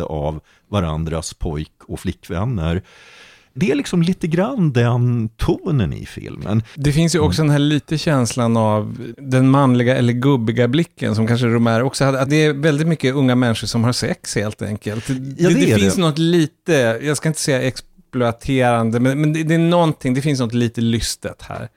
av 0.04 0.40
varandras 0.68 1.34
pojk 1.34 1.74
och 1.88 2.00
flickvänner. 2.00 2.82
Det 3.58 3.72
är 3.72 3.76
liksom 3.76 4.02
lite 4.02 4.28
grann 4.28 4.74
den 4.74 5.30
tonen 5.30 5.94
i 5.94 6.06
filmen. 6.06 6.64
Det 6.76 6.92
finns 6.92 7.16
ju 7.16 7.20
också 7.20 7.42
den 7.42 7.52
här 7.52 7.60
lite 7.60 7.98
känslan 7.98 8.58
av 8.58 8.98
den 9.18 9.50
manliga 9.50 9.98
eller 9.98 10.14
gubbiga 10.14 10.68
blicken 10.68 11.16
som 11.16 11.28
kanske 11.28 11.48
Romero 11.48 11.88
också 11.88 12.06
hade. 12.06 12.22
Att 12.22 12.30
det 12.30 12.46
är 12.46 12.54
väldigt 12.54 12.88
mycket 12.88 13.16
unga 13.16 13.36
människor 13.36 13.68
som 13.68 13.84
har 13.84 13.92
sex 13.92 14.36
helt 14.36 14.62
enkelt. 14.62 15.10
Ja, 15.10 15.16
det, 15.16 15.54
det 15.54 15.66
det, 15.66 15.76
finns 15.76 15.96
det. 15.96 16.02
något 16.02 16.18
lite, 16.18 17.00
jag 17.04 17.18
ska 17.18 17.30
inte 17.30 17.42
säga 17.42 17.62
exploaterande, 17.62 19.00
men, 19.00 19.22
men 19.22 19.34
det, 19.34 19.44
det 19.44 19.56
är 19.56 19.60
någonting, 19.60 20.14
det 20.14 20.22
finns 20.22 20.40
något 20.40 20.54
lite 20.54 20.82
lystet 20.82 21.42
här. 21.42 21.70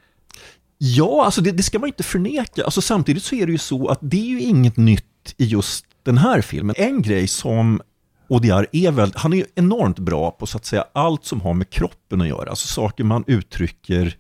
Ja, 0.79 1.25
alltså 1.25 1.41
det, 1.41 1.53
det 1.53 1.63
ska 1.63 1.79
man 1.79 1.89
inte 1.89 2.03
förneka. 2.03 2.65
Alltså 2.65 2.81
samtidigt 2.81 3.23
så 3.23 3.35
är 3.35 3.47
det 3.47 3.53
ju 3.53 3.59
så 3.59 3.89
att 3.89 3.99
det 4.03 4.21
är 4.21 4.29
ju 4.29 4.41
inget 4.41 4.77
nytt 4.77 5.35
i 5.37 5.45
just 5.45 5.85
den 6.09 6.19
här 6.19 6.41
filmen. 6.41 6.75
En 6.79 7.03
grej 7.03 7.29
som 7.29 7.81
Audiard 8.31 8.67
är 8.73 8.91
väl, 8.91 9.13
han 9.17 9.33
är 9.33 9.37
ju 9.37 9.45
enormt 9.55 9.99
bra 9.99 10.31
på 10.31 10.47
så 10.47 10.57
att 10.57 10.65
säga 10.65 10.85
allt 10.93 11.25
som 11.25 11.41
har 11.41 11.55
med 11.55 11.71
kroppen 11.71 12.21
att 12.21 12.29
göra, 12.29 12.51
alltså 12.51 12.69
saker 12.69 13.05
man 13.05 13.25
uttrycker 13.27 14.17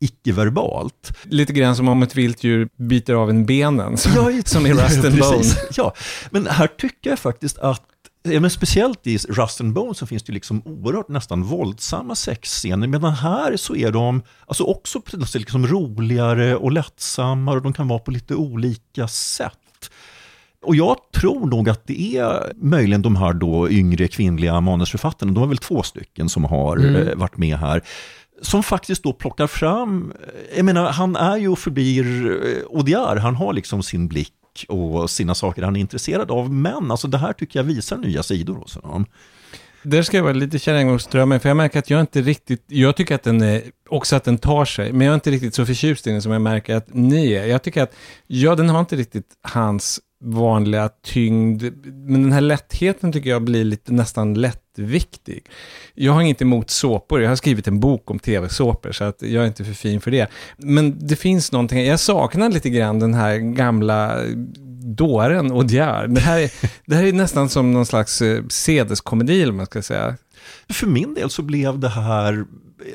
icke-verbalt. 0.00 1.12
Lite 1.24 1.52
grann 1.52 1.76
som 1.76 1.88
om 1.88 2.02
ett 2.02 2.14
vilddjur 2.14 2.68
biter 2.76 3.14
av 3.14 3.30
en 3.30 3.46
benen, 3.46 3.96
som, 3.96 4.12
Ja, 4.14 4.42
som 4.44 4.66
i 4.66 4.72
Rust 4.72 5.04
and 5.04 5.18
Bone. 5.18 5.44
Ja, 5.76 5.94
men 6.30 6.46
här 6.46 6.66
tycker 6.66 7.10
jag 7.10 7.18
faktiskt 7.18 7.58
att 7.58 7.82
Ja, 8.24 8.40
men 8.40 8.50
speciellt 8.50 9.06
i 9.06 9.18
Rust 9.18 9.60
and 9.60 9.72
Bone 9.72 9.94
så 9.94 10.06
finns 10.06 10.22
det 10.22 10.32
liksom 10.32 10.62
oerhört 10.64 11.08
nästan 11.08 11.42
våldsamma 11.42 12.14
sexscener, 12.14 12.86
medan 12.86 13.12
här 13.12 13.56
så 13.56 13.76
är 13.76 13.90
de 13.90 14.22
alltså 14.46 14.64
också 14.64 15.02
liksom 15.34 15.66
roligare 15.66 16.56
och 16.56 16.72
lättsammare 16.72 17.56
och 17.56 17.62
de 17.62 17.72
kan 17.72 17.88
vara 17.88 17.98
på 17.98 18.10
lite 18.10 18.34
olika 18.34 19.08
sätt. 19.08 19.58
Och 20.62 20.76
jag 20.76 20.96
tror 21.14 21.46
nog 21.46 21.68
att 21.68 21.86
det 21.86 22.16
är 22.16 22.52
möjligen 22.56 23.02
de 23.02 23.16
här 23.16 23.32
då 23.32 23.70
yngre 23.70 24.08
kvinnliga 24.08 24.60
manusförfattarna, 24.60 25.32
de 25.32 25.42
är 25.42 25.46
väl 25.46 25.58
två 25.58 25.82
stycken 25.82 26.28
som 26.28 26.44
har 26.44 26.76
Mm. 26.76 27.08
eh, 27.08 27.14
varit 27.14 27.36
med 27.36 27.58
här, 27.58 27.82
som 28.42 28.62
faktiskt 28.62 29.02
då 29.02 29.12
plockar 29.12 29.46
fram, 29.46 30.12
eh, 30.20 30.56
jag 30.56 30.64
menar 30.64 30.92
han 30.92 31.16
är 31.16 31.36
ju 31.36 31.48
och 31.48 31.58
förblir 31.58 32.30
eh, 32.30 32.76
Audiard, 32.76 33.18
han 33.18 33.34
har 33.36 33.52
liksom 33.52 33.82
sin 33.82 34.08
blick 34.08 34.32
och 34.68 35.10
sina 35.10 35.34
saker 35.34 35.62
han 35.62 35.76
är 35.76 35.80
intresserad 35.80 36.30
av, 36.30 36.52
men 36.52 36.90
alltså 36.90 37.08
det 37.08 37.18
här 37.18 37.32
tycker 37.32 37.58
jag 37.58 37.64
visar 37.64 37.96
nya 37.96 38.22
sidor 38.22 38.54
hos 38.54 38.74
honom. 38.76 39.06
Där 39.84 40.02
ska 40.02 40.16
jag 40.16 40.24
vara 40.24 40.32
lite 40.32 40.58
kärringångsdrömmen, 40.58 41.40
för 41.40 41.48
jag 41.48 41.56
märker 41.56 41.78
att 41.78 41.90
jag 41.90 42.00
inte 42.00 42.20
riktigt, 42.22 42.64
jag 42.66 42.96
tycker 42.96 43.14
att 43.14 43.22
den 43.22 43.42
är, 43.42 43.62
också 43.88 44.16
att 44.16 44.24
den 44.24 44.38
tar 44.38 44.64
sig, 44.64 44.92
men 44.92 45.06
jag 45.06 45.12
är 45.12 45.14
inte 45.14 45.30
riktigt 45.30 45.54
så 45.54 45.66
förtjust 45.66 46.06
i 46.06 46.10
den 46.10 46.22
som 46.22 46.32
jag 46.32 46.42
märker 46.42 46.76
att 46.76 46.86
ni 46.94 47.32
är. 47.32 47.46
Jag 47.46 47.62
tycker 47.62 47.82
att, 47.82 47.94
ja, 48.26 48.54
den 48.54 48.68
har 48.68 48.80
inte 48.80 48.96
riktigt 48.96 49.26
hans 49.42 50.00
vanliga 50.22 50.90
tyngd, 51.02 51.64
men 51.84 52.22
den 52.22 52.32
här 52.32 52.40
lättheten 52.40 53.12
tycker 53.12 53.30
jag 53.30 53.42
blir 53.42 53.64
lite 53.64 53.92
nästan 53.92 54.34
lättviktig. 54.34 55.44
Jag 55.94 56.12
har 56.12 56.22
inget 56.22 56.42
emot 56.42 56.70
såpor, 56.70 57.22
jag 57.22 57.28
har 57.28 57.36
skrivit 57.36 57.68
en 57.68 57.80
bok 57.80 58.10
om 58.10 58.18
tv-såpor, 58.18 58.92
så 58.92 59.04
att 59.04 59.22
jag 59.22 59.42
är 59.42 59.46
inte 59.46 59.64
för 59.64 59.72
fin 59.72 60.00
för 60.00 60.10
det. 60.10 60.28
Men 60.56 61.06
det 61.06 61.16
finns 61.16 61.52
någonting, 61.52 61.86
jag 61.86 62.00
saknar 62.00 62.50
lite 62.50 62.70
grann 62.70 62.98
den 62.98 63.14
här 63.14 63.36
gamla 63.36 64.18
dåren 64.84 65.52
Audiard. 65.52 66.10
Det 66.10 66.20
här, 66.20 66.38
är, 66.38 66.50
det 66.86 66.96
här 66.96 67.04
är 67.04 67.12
nästan 67.12 67.48
som 67.48 67.72
någon 67.72 67.86
slags 67.86 68.22
eh, 68.22 68.44
sedeskomedi, 68.48 69.42
eller 69.42 69.52
vad 69.52 69.56
man 69.56 69.66
ska 69.66 69.82
säga. 69.82 70.16
För 70.68 70.86
min 70.86 71.14
del 71.14 71.30
så 71.30 71.42
blev 71.42 71.78
det 71.78 71.88
här 71.88 72.44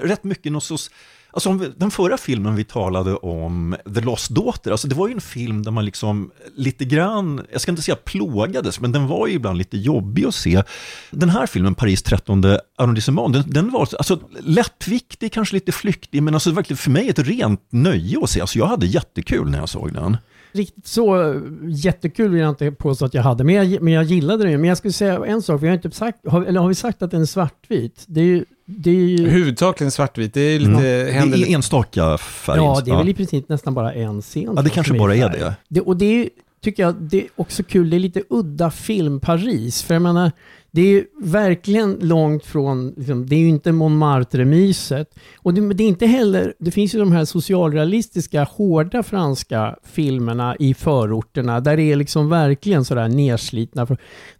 rätt 0.02 0.24
mycket 0.24 0.52
någon 0.52 0.62
sorts 0.62 0.92
Alltså 1.38 1.50
om 1.50 1.60
vi, 1.60 1.72
den 1.78 1.92
förra 1.92 2.18
filmen 2.18 2.56
vi 2.56 2.64
talade 2.64 3.16
om, 3.16 3.76
The 3.96 4.02
Lost 4.02 4.30
Daughter, 4.30 4.72
alltså 4.72 4.88
det 4.88 4.96
var 4.96 5.08
ju 5.08 5.14
en 5.14 5.22
film 5.22 5.64
där 5.64 5.72
man 5.72 5.86
liksom 5.86 6.32
lite 6.56 6.86
grann, 6.86 7.42
jag 7.52 7.62
ska 7.62 7.72
inte 7.72 7.82
säga 7.82 7.96
plågades, 7.96 8.80
men 8.80 8.92
den 8.92 9.08
var 9.08 9.28
ju 9.28 9.34
ibland 9.34 9.58
lite 9.58 9.78
jobbig 9.78 10.26
att 10.26 10.36
se. 10.36 10.64
Den 11.12 11.30
här 11.30 11.48
filmen, 11.48 11.76
Paris 11.76 12.04
13 12.04 12.44
arrondissement, 12.78 13.34
den, 13.34 13.44
den 13.48 13.72
var 13.72 13.82
alltså 13.82 14.20
lättviktig, 14.40 15.34
kanske 15.34 15.56
lite 15.56 15.72
flyktig, 15.72 16.24
men 16.24 16.34
alltså 16.34 16.52
verkligen 16.52 16.78
för 16.78 16.92
mig 16.92 17.10
ett 17.10 17.20
rent 17.20 17.62
nöje 17.70 18.20
att 18.24 18.30
se. 18.30 18.42
Alltså 18.42 18.60
jag 18.60 18.68
hade 18.68 18.86
jättekul 18.86 19.50
när 19.50 19.60
jag 19.60 19.70
såg 19.70 19.94
den. 19.94 20.18
Riktigt 20.52 20.88
så 20.88 21.32
eh, 21.32 21.42
jättekul 21.68 22.30
vill 22.30 22.42
jag 22.42 22.50
inte 22.50 22.72
påstå 22.72 23.06
att 23.06 23.14
jag 23.14 23.24
hade, 23.24 23.44
men 23.44 23.56
jag, 23.56 23.82
men 23.82 23.94
jag 23.94 24.04
gillade 24.04 24.44
den. 24.44 24.62
Men 24.62 24.68
jag 24.68 24.78
skulle 24.78 24.94
säga 24.94 25.26
en 25.26 25.42
sak, 25.42 25.64
vi 25.64 25.68
har 25.68 25.76
inte 25.76 25.92
sagt, 25.92 26.28
har, 26.28 26.44
eller 26.44 26.60
har 26.60 26.68
vi 26.68 26.76
sagt 26.76 27.02
att 27.02 27.12
den 27.12 27.22
är 27.22 27.26
svartvit? 27.26 28.04
Det 28.08 28.22
är 28.22 28.26
ju, 28.26 28.46
det 28.66 28.90
är 28.90 28.94
ju, 28.94 29.30
Huvudsakligen 29.30 29.92
svartvit, 29.92 30.34
det 30.34 30.42
är 30.42 30.60
lite... 30.60 31.06
Det 31.06 31.12
händer 31.12 31.38
är 31.38 31.56
enstaka 31.56 32.18
färger. 32.18 32.62
ja, 32.62 32.82
det 32.86 32.92
är 32.92 32.98
väl 32.98 33.10
i 33.10 33.14
princip 33.14 33.50
nästan 33.50 33.74
bara 33.74 33.94
en 33.94 34.22
scen. 34.22 34.54
Ja, 34.56 34.62
det 34.62 34.70
kanske 34.70 34.94
bara 34.94 35.16
är 35.16 35.30
det. 35.30 35.56
det. 35.68 35.82
Och 35.82 35.98
det 35.98 36.06
är 36.06 36.30
tycker 36.62 36.84
jag, 36.84 36.96
det 36.96 37.18
är 37.18 37.28
också 37.36 37.64
kul, 37.64 37.90
det 37.90 37.98
är 37.98 38.00
lite 38.00 38.24
udda 38.30 38.72
film-Paris. 38.72 39.84
För 39.84 39.96
jag 39.96 40.02
menar, 40.02 40.32
det 40.78 40.82
är 40.82 40.92
ju 40.92 41.06
verkligen 41.22 41.98
långt 42.02 42.46
från, 42.46 42.94
liksom, 42.98 43.26
det 43.26 43.36
är 43.36 43.40
ju 43.40 43.48
inte 43.48 43.72
Montmartre-myset. 43.72 45.16
Och 45.38 45.54
det, 45.54 45.74
det 45.74 45.84
är 45.84 45.88
inte 45.88 46.06
heller, 46.06 46.54
det 46.60 46.72
finns 46.72 46.96
ju 46.96 47.00
de 47.00 47.12
här 47.12 47.26
socialrealistiska, 47.26 48.44
hårda 48.44 49.04
franska 49.04 49.76
filmerna 49.84 50.56
i 50.60 50.74
förorterna, 50.74 51.60
där 51.60 51.78
det 51.78 51.92
är 51.92 51.96
liksom 51.96 52.30
verkligen 52.30 52.86
sådär 52.86 53.08
nedslitna. 53.08 53.88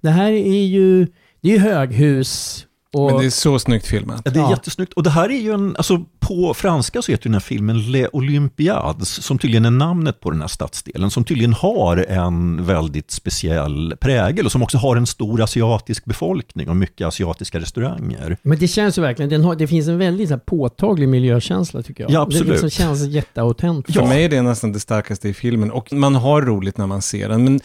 Det 0.02 0.10
här 0.10 0.32
är 0.32 0.66
ju, 0.66 1.06
det 1.42 1.50
är 1.50 1.54
ju 1.54 1.60
höghus, 1.60 2.67
och, 2.94 3.12
Men 3.12 3.20
det 3.20 3.26
är 3.26 3.30
så 3.30 3.60
snyggt 3.60 3.88
filmat. 3.88 4.22
Ja, 4.26 4.32
det 4.32 4.40
är 4.40 4.44
Ja. 4.44 4.50
jättesnyggt. 4.50 4.94
Och 4.94 5.04
det 5.04 5.10
här 5.10 5.30
är 5.30 5.42
ju 5.42 5.54
en, 5.54 5.76
alltså 5.78 6.06
på 6.20 6.54
franska 6.54 7.02
så 7.02 7.12
heter 7.12 7.24
den 7.24 7.34
här 7.34 7.40
filmen 7.40 7.92
Les 7.92 8.08
Olympiades, 8.14 9.24
som 9.24 9.38
tydligen 9.38 9.66
är 9.66 9.72
namnet 9.72 10.20
på 10.20 10.32
den 10.32 10.42
här 10.42 10.48
stadsdelen, 10.48 11.12
som 11.12 11.24
tydligen 11.24 11.54
har 11.54 11.98
en 11.98 12.66
väldigt 12.66 13.12
speciell 13.12 13.94
prägel 14.00 14.46
och 14.46 14.52
som 14.52 14.64
också 14.64 14.78
har 14.78 14.96
en 14.96 15.06
stor 15.08 15.42
asiatisk 15.42 16.06
befolkning 16.06 16.70
och 16.70 16.76
mycket 16.76 17.08
asiatiska 17.08 17.60
restauranger. 17.60 18.38
Men 18.44 18.60
det 18.60 18.68
känns 18.68 18.98
ju 18.98 19.02
verkligen, 19.02 19.30
den 19.30 19.44
har, 19.44 19.56
det 19.56 19.68
finns 19.68 19.88
en 19.88 19.98
väldigt 19.98 20.28
så 20.28 20.34
här, 20.34 20.42
påtaglig 20.46 21.10
miljökänsla 21.10 21.82
tycker 21.82 22.04
jag. 22.04 22.12
Ja, 22.12 22.22
absolut. 22.22 22.48
Det 22.48 22.52
liksom 22.52 22.70
känns 22.70 23.08
jätteautentiskt. 23.08 24.00
För 24.00 24.08
mig 24.08 24.24
är 24.26 24.30
det 24.30 24.42
nästan 24.42 24.72
det 24.72 24.80
starkaste 24.80 25.30
i 25.30 25.34
filmen 25.34 25.72
och 25.72 25.94
man 25.94 26.16
har 26.16 26.42
roligt 26.42 26.78
när 26.78 26.88
man 26.88 27.02
ser 27.02 27.30
den. 27.30 27.44
Men 27.44 27.60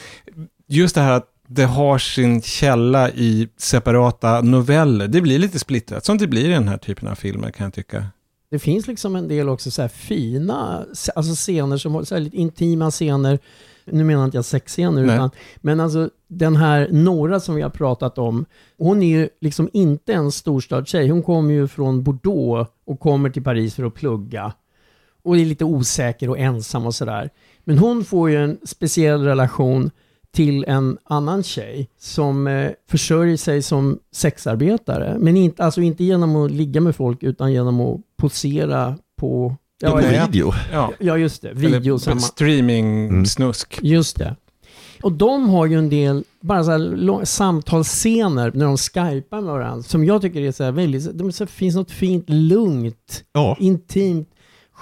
just 0.69 0.95
det 0.95 1.01
här 1.01 1.13
att 1.13 1.27
det 1.55 1.65
har 1.65 1.99
sin 1.99 2.43
källa 2.43 3.11
i 3.11 3.49
separata 3.57 4.41
noveller, 4.41 5.09
det 5.09 5.21
blir 5.21 5.39
lite 5.39 5.59
splittrat, 5.59 6.05
som 6.05 6.19
det 6.19 6.27
blir 6.27 6.45
i 6.45 6.53
den 6.53 6.69
här 6.69 6.79
typen 6.79 7.09
av 7.09 7.15
filmer 7.15 7.51
kan 7.51 7.65
jag 7.65 7.75
tycka. 7.75 8.07
Det 8.51 8.59
finns 8.59 8.87
liksom 8.87 9.17
en 9.17 9.29
del 9.29 9.49
också 9.49 9.71
så 9.71 9.83
här 9.83 9.89
fina 9.89 10.85
alltså 11.15 11.35
scener 11.35 11.77
som 11.77 12.07
så 12.07 12.15
här 12.15 12.23
lite 12.23 12.37
intima 12.37 12.91
scener. 12.91 13.39
Nu 13.85 14.05
menar 14.05 14.25
inte 14.25 14.37
jag 14.37 14.45
sexscener, 14.45 15.05
utan, 15.05 15.31
men 15.57 15.81
alltså 15.81 16.11
den 16.29 16.57
här 16.57 16.89
Nora 16.91 17.41
som 17.41 17.55
vi 17.55 17.63
har 17.63 17.71
pratat 17.71 18.19
om, 18.19 18.45
hon 18.79 19.03
är 19.03 19.19
ju 19.19 19.29
liksom 19.41 19.69
inte 19.73 20.13
en 20.13 20.33
storstadstjej. 20.33 21.09
Hon 21.09 21.23
kommer 21.23 21.55
ju 21.55 21.69
från 21.69 22.03
Bordeaux 22.03 22.71
och 22.85 23.01
kommer 23.01 23.31
till 23.31 23.45
Paris 23.45 23.75
för 23.75 23.85
att 23.85 23.95
plugga. 23.95 24.53
Och 25.23 25.37
är 25.37 25.45
lite 25.45 25.65
osäker 25.65 26.31
och 26.31 26.39
ensam 26.39 26.87
och 26.87 26.95
sådär. 26.95 27.31
Men 27.65 27.79
hon 27.79 28.05
får 28.05 28.31
ju 28.31 28.45
en 28.45 28.59
speciell 28.65 29.23
relation 29.23 29.91
till 30.37 30.65
en 30.69 30.99
annan 31.05 31.43
tjej 31.43 31.89
som 31.99 32.47
eh, 32.47 32.71
försörjer 32.91 33.37
sig 33.37 33.63
som 33.63 33.99
sexarbetare. 34.13 35.17
Men 35.19 35.37
inte, 35.37 35.65
alltså 35.65 35.81
inte 35.81 36.05
genom 36.05 36.37
att 36.37 36.51
ligga 36.51 36.81
med 36.81 36.97
folk 36.97 37.23
utan 37.23 37.53
genom 37.53 37.81
att 37.81 38.01
posera 38.17 38.97
på... 39.21 39.57
Ja, 39.81 39.89
Ja, 39.89 39.95
på 40.09 40.15
ja, 40.15 40.27
video. 40.27 40.53
Ja. 40.73 40.93
ja 41.01 41.19
just 41.19 41.43
det. 41.43 41.53
Video. 41.55 41.79
Eller 41.95 41.99
samma- 41.99 42.21
streaming-snusk. 42.21 43.79
Just 43.83 44.17
det. 44.19 44.37
Och 45.03 45.13
de 45.13 45.49
har 45.49 45.67
ju 45.67 45.79
en 45.79 45.89
del 45.89 46.25
bara 46.41 46.65
så 46.65 46.71
här 46.71 47.25
samtalsscener 47.25 48.51
när 48.55 48.65
de 48.65 48.77
skypar 48.77 49.41
med 49.41 49.53
varandra 49.53 49.83
som 49.83 50.05
jag 50.05 50.23
tycker 50.23 50.41
är 50.41 50.53
så 50.53 50.65
här 50.65 50.73
väldigt, 50.73 51.19
det 51.39 51.47
finns 51.47 51.75
något 51.77 51.91
fint 51.91 52.25
lugnt, 52.29 53.25
Ja. 53.33 53.57
intimt, 53.61 54.29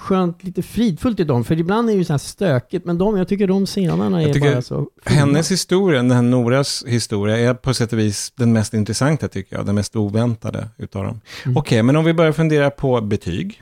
skönt, 0.01 0.43
lite 0.43 0.61
fridfullt 0.61 1.19
i 1.19 1.23
dem. 1.23 1.43
För 1.43 1.59
ibland 1.59 1.89
är 1.89 1.93
det 1.93 1.97
ju 1.97 2.03
så 2.03 2.13
här 2.13 2.17
stökigt, 2.17 2.85
men 2.85 2.97
de, 2.97 3.17
jag 3.17 3.27
tycker 3.27 3.47
de 3.47 3.65
scenerna 3.65 4.21
är 4.21 4.39
bara 4.39 4.61
så 4.61 4.87
fina. 5.05 5.19
Hennes 5.19 5.51
historia, 5.51 5.97
den 5.97 6.11
här 6.11 6.21
Noras 6.21 6.83
historia, 6.87 7.37
är 7.37 7.53
på 7.53 7.73
sätt 7.73 7.93
och 7.93 7.99
vis 7.99 8.33
den 8.35 8.53
mest 8.53 8.73
intressanta 8.73 9.27
tycker 9.27 9.55
jag, 9.55 9.65
den 9.65 9.75
mest 9.75 9.95
oväntade 9.95 10.67
utav 10.77 11.03
dem. 11.03 11.21
Mm. 11.45 11.57
Okej, 11.57 11.83
men 11.83 11.95
om 11.95 12.05
vi 12.05 12.13
börjar 12.13 12.31
fundera 12.31 12.69
på 12.69 13.01
betyg, 13.01 13.61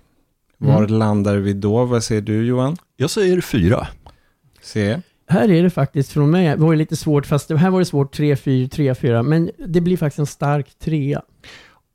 var 0.57 0.77
Mm. 0.77 0.99
landar 0.99 1.37
vi 1.37 1.53
då? 1.53 1.85
Vad 1.85 2.03
säger 2.03 2.21
du 2.21 2.45
Johan? 2.45 2.77
Jag 2.97 3.09
säger 3.09 3.41
fyra. 3.41 3.87
Se. 4.61 4.99
Här 5.27 5.51
är 5.51 5.63
det 5.63 5.69
faktiskt 5.69 6.11
från 6.11 6.31
mig, 6.31 6.47
det 6.47 6.55
var 6.55 6.71
ju 6.71 6.77
lite 6.77 6.95
svårt, 6.95 7.25
fast 7.25 7.47
det 7.47 7.57
här 7.57 7.69
var 7.69 7.79
det 7.79 7.85
svårt 7.85 8.17
3-4, 8.19 8.69
3-4, 8.69 9.23
men 9.23 9.51
det 9.67 9.81
blir 9.81 9.97
faktiskt 9.97 10.19
en 10.19 10.25
stark 10.25 10.67
trea. 10.79 11.21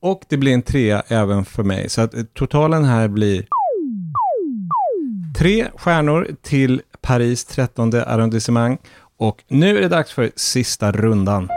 Och 0.00 0.22
det 0.28 0.36
blir 0.36 0.52
en 0.54 0.62
trea 0.62 1.02
även 1.08 1.44
för 1.44 1.62
mig, 1.62 1.88
så 1.88 2.00
att 2.00 2.14
totalen 2.34 2.84
här 2.84 3.08
blir 3.08 3.46
tre 5.34 5.68
stjärnor 5.76 6.28
till 6.42 6.82
Paris 7.00 7.44
13 7.44 7.94
arrondissement. 7.94 8.80
Och 9.16 9.44
nu 9.48 9.76
är 9.76 9.80
det 9.80 9.88
dags 9.88 10.12
för 10.12 10.30
sista 10.36 10.92
rundan. 10.92 11.48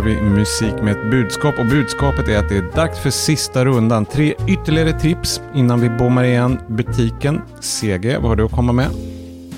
Och 0.00 0.06
vi 0.06 0.20
musik 0.20 0.74
med 0.82 0.96
ett 0.96 1.10
budskap 1.10 1.58
och 1.58 1.66
budskapet 1.66 2.28
är 2.28 2.38
att 2.38 2.48
det 2.48 2.56
är 2.56 2.76
dags 2.76 2.98
för 2.98 3.10
sista 3.10 3.64
rundan. 3.64 4.06
Tre 4.06 4.34
ytterligare 4.48 4.92
tips 4.92 5.40
innan 5.54 5.80
vi 5.80 5.90
bommar 5.90 6.24
igen 6.24 6.58
butiken. 6.68 7.40
CG, 7.60 8.16
vad 8.16 8.28
har 8.28 8.36
du 8.36 8.44
att 8.44 8.52
komma 8.52 8.72
med? 8.72 8.90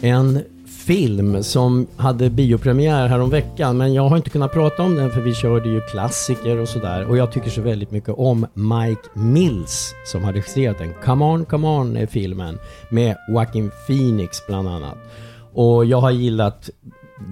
En 0.01 0.41
film 0.87 1.43
som 1.43 1.87
hade 1.97 2.31
biopremiär 2.31 3.07
häromveckan, 3.07 3.77
men 3.77 3.95
jag 3.95 4.09
har 4.09 4.17
inte 4.17 4.31
kunnat 4.31 4.53
prata 4.53 4.83
om 4.83 4.95
den 4.95 5.11
för 5.11 5.21
vi 5.21 5.35
körde 5.35 5.69
ju 5.69 5.81
klassiker 5.81 6.59
och 6.59 6.69
sådär. 6.69 7.05
Och 7.05 7.17
jag 7.17 7.33
tycker 7.33 7.51
så 7.51 7.63
väldigt 7.63 7.91
mycket 7.91 8.15
om 8.17 8.47
Mike 8.55 9.09
Mills 9.15 9.95
som 10.07 10.25
har 10.25 10.33
regisserat 10.33 10.79
den. 10.79 10.95
Come 11.05 11.25
on, 11.25 11.45
come 11.45 11.69
on 11.69 11.97
är 11.97 12.07
filmen 12.07 12.59
med 12.89 13.17
Joaquin 13.29 13.71
Phoenix 13.87 14.47
bland 14.47 14.69
annat. 14.69 14.99
Och 15.53 15.85
jag 15.85 16.01
har 16.01 16.11
gillat 16.11 16.71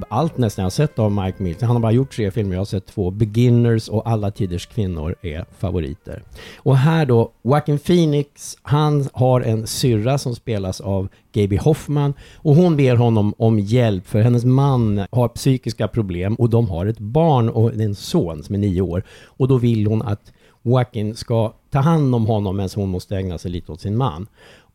allt 0.08 0.38
nästan 0.38 0.62
jag 0.62 0.66
har 0.66 0.70
sett 0.70 0.98
av 0.98 1.12
Mike 1.12 1.42
Mills. 1.42 1.60
Han 1.60 1.70
har 1.70 1.80
bara 1.80 1.92
gjort 1.92 2.12
tre 2.12 2.30
filmer, 2.30 2.52
jag 2.52 2.60
har 2.60 2.64
sett 2.64 2.86
två. 2.86 3.10
Beginners 3.10 3.88
och 3.88 4.08
Alla 4.08 4.30
tiders 4.30 4.66
kvinnor 4.66 5.14
är 5.22 5.44
favoriter. 5.58 6.22
Och 6.56 6.76
här 6.76 7.06
då, 7.06 7.32
Joaquin 7.42 7.78
Phoenix, 7.78 8.56
han 8.62 9.08
har 9.12 9.40
en 9.40 9.66
syrra 9.66 10.18
som 10.18 10.34
spelas 10.34 10.80
av 10.80 11.08
Gaby 11.32 11.56
Hoffman 11.56 12.14
och 12.36 12.54
hon 12.54 12.76
ber 12.76 12.96
honom 12.96 13.34
om 13.38 13.58
hjälp 13.58 14.06
för 14.06 14.20
hennes 14.20 14.44
man 14.44 15.06
har 15.10 15.28
psykiska 15.28 15.88
problem 15.88 16.34
och 16.34 16.50
de 16.50 16.68
har 16.68 16.86
ett 16.86 16.98
barn 16.98 17.48
och 17.48 17.74
en 17.74 17.94
son 17.94 18.42
som 18.42 18.54
är 18.54 18.58
nio 18.58 18.80
år. 18.80 19.02
Och 19.24 19.48
då 19.48 19.58
vill 19.58 19.86
hon 19.86 20.02
att 20.02 20.32
Joaquin 20.62 21.16
ska 21.16 21.52
ta 21.70 21.78
hand 21.78 22.14
om 22.14 22.26
honom 22.26 22.56
medan 22.56 22.70
hon 22.74 22.88
måste 22.88 23.16
ägna 23.16 23.38
sig 23.38 23.50
lite 23.50 23.72
åt 23.72 23.80
sin 23.80 23.96
man. 23.96 24.26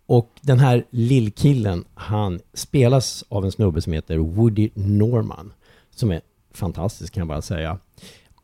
Och 0.06 0.40
den 0.42 0.60
här 0.60 0.86
lillkillen, 0.90 1.86
han 1.94 2.40
spelas 2.54 3.24
av 3.30 3.46
en 3.46 3.52
snubbe 3.52 3.82
som 3.82 3.94
heter 3.94 4.18
Woody 4.18 4.70
Norman. 4.74 5.54
Som 5.90 6.12
är 6.12 6.22
fantastisk 6.54 7.14
kan 7.14 7.22
jag 7.22 7.28
bara 7.28 7.42
säga. 7.42 7.80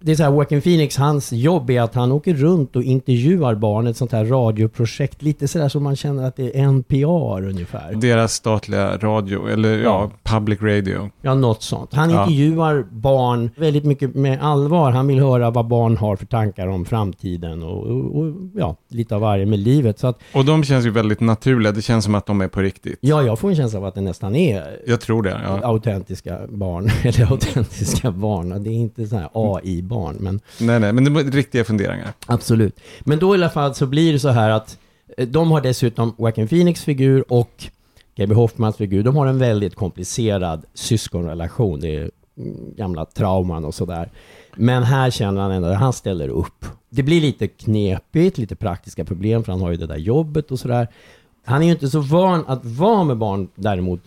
Det 0.04 0.12
är 0.12 0.16
så 0.16 0.24
här, 0.24 0.32
Joaquin 0.32 0.62
Phoenix, 0.62 0.97
hans 0.97 1.32
jobb 1.32 1.70
är 1.70 1.82
att 1.82 1.95
han 1.95 2.12
åker 2.12 2.34
runt 2.34 2.76
och 2.76 2.84
intervjuar 2.84 3.56
barn, 3.56 3.88
ett 3.88 3.97
sånt 3.97 4.12
här 4.12 4.26
radioprojekt. 4.26 5.22
Lite 5.22 5.47
sådär 5.47 5.70
som 5.70 5.84
man 5.84 5.95
känner 5.95 6.28
att 6.28 6.36
det 6.36 6.58
är 6.60 6.64
NPR 6.64 7.47
ungefär. 7.49 7.93
Deras 7.95 8.34
statliga 8.34 8.97
radio, 8.97 9.47
eller 9.47 9.78
ja, 9.84 10.12
public 10.24 10.62
radio. 10.62 11.10
Ja, 11.22 11.34
något 11.34 11.64
sånt. 11.64 11.93
Han 11.93 12.10
Ja. 12.10 12.22
intervjuar 12.24 12.86
barn 12.91 13.49
väldigt 13.56 13.84
mycket 13.86 14.16
med 14.16 14.39
allvar. 14.41 14.91
Han 14.91 15.08
vill 15.08 15.20
höra 15.20 15.49
vad 15.52 15.68
barn 15.68 15.97
har 15.97 16.16
för 16.16 16.26
tankar 16.26 16.68
om 16.68 16.86
framtiden 16.86 17.64
och, 17.64 17.84
och, 17.88 18.18
och 18.18 18.34
ja, 18.56 18.76
lite 18.89 19.16
av 19.16 19.22
varje 19.22 19.45
med 19.45 19.60
livet. 19.60 19.99
Så 19.99 20.08
att, 20.08 20.20
Och 20.34 20.45
de 20.45 20.64
känns 20.64 20.86
ju 20.86 20.89
väldigt 20.89 21.20
naturliga, 21.20 21.72
det 21.72 21.82
känns 21.82 22.06
som 22.06 22.16
att 22.16 22.26
de 22.26 22.41
är 22.41 22.47
på 22.47 22.62
riktigt. 22.62 22.97
ja, 23.02 23.24
jag 23.24 23.39
får 23.39 23.49
en 23.49 23.56
känsla 23.56 23.80
av 23.80 23.86
att 23.86 23.95
det 23.95 24.02
nästan 24.02 24.36
är 24.36 24.64
Jag 24.88 25.02
tror 25.02 25.24
det, 25.24 25.41
ja. 25.45 25.60
autentiska 25.64 26.39
barn. 26.49 26.89
Eller 27.04 27.32
autentiska 27.32 28.12
barn. 28.12 28.64
Det 28.64 28.70
är 28.70 28.74
inte 28.74 29.08
så 29.08 29.16
här 29.16 29.30
AI-barn, 29.92 30.18
men 30.20 30.39
Nej, 30.60 30.80
nej, 30.80 30.94
men 30.94 31.04
det 31.04 31.10
var 31.10 31.24
riktiga 31.24 31.64
funderingar. 31.64 32.14
absolut. 32.26 32.80
Men 33.00 33.20
då 33.20 33.36
i 33.36 33.38
alla 33.38 33.50
fall 33.50 33.76
så 33.76 33.86
blir 33.86 34.14
det 34.14 34.20
så 34.20 34.30
här 34.30 34.50
att 34.50 34.78
eh, 35.18 35.28
de 35.28 35.52
har 35.52 35.62
dessutom 35.62 36.16
Joaquin 36.18 36.48
Phoenix 36.48 36.84
figur 36.84 37.24
och 37.28 37.64
Gaby 38.16 38.34
Hoffmans 38.34 38.78
figur. 38.78 39.04
De 39.04 39.16
har 39.16 39.28
en 39.28 39.39
väldigt 39.39 39.76
komplicerad 39.76 40.66
syskonrelation. 40.74 41.80
Det 41.80 41.96
är 41.96 42.12
mm, 42.38 42.76
gamla 42.76 43.06
trauman 43.06 43.66
och 43.66 43.74
sådär. 43.76 44.10
Men 44.56 44.84
här 44.84 45.12
känner 45.12 45.42
han 45.42 45.52
ändå 45.52 45.68
att 45.68 45.78
han 45.80 45.94
ställer 45.94 46.30
upp. 46.30 46.66
Det 46.89 47.04
blir 47.04 47.22
lite 47.22 47.48
knepigt, 47.48 48.38
lite 48.38 48.56
praktiska 48.56 49.06
problem 49.06 49.44
för 49.44 49.52
han 49.52 49.62
har 49.62 49.72
ju 49.72 49.78
det 49.78 49.88
där 49.88 49.98
jobbet 49.98 50.52
och 50.52 50.60
sådär. 50.60 50.88
Han 51.44 51.62
är 51.62 51.66
ju 51.66 51.72
inte 51.72 51.89
så 51.89 52.00
van 52.00 52.44
att 52.48 52.66
vara 52.66 53.04
med 53.04 53.18
barn 53.18 53.48
däremot, 53.56 54.02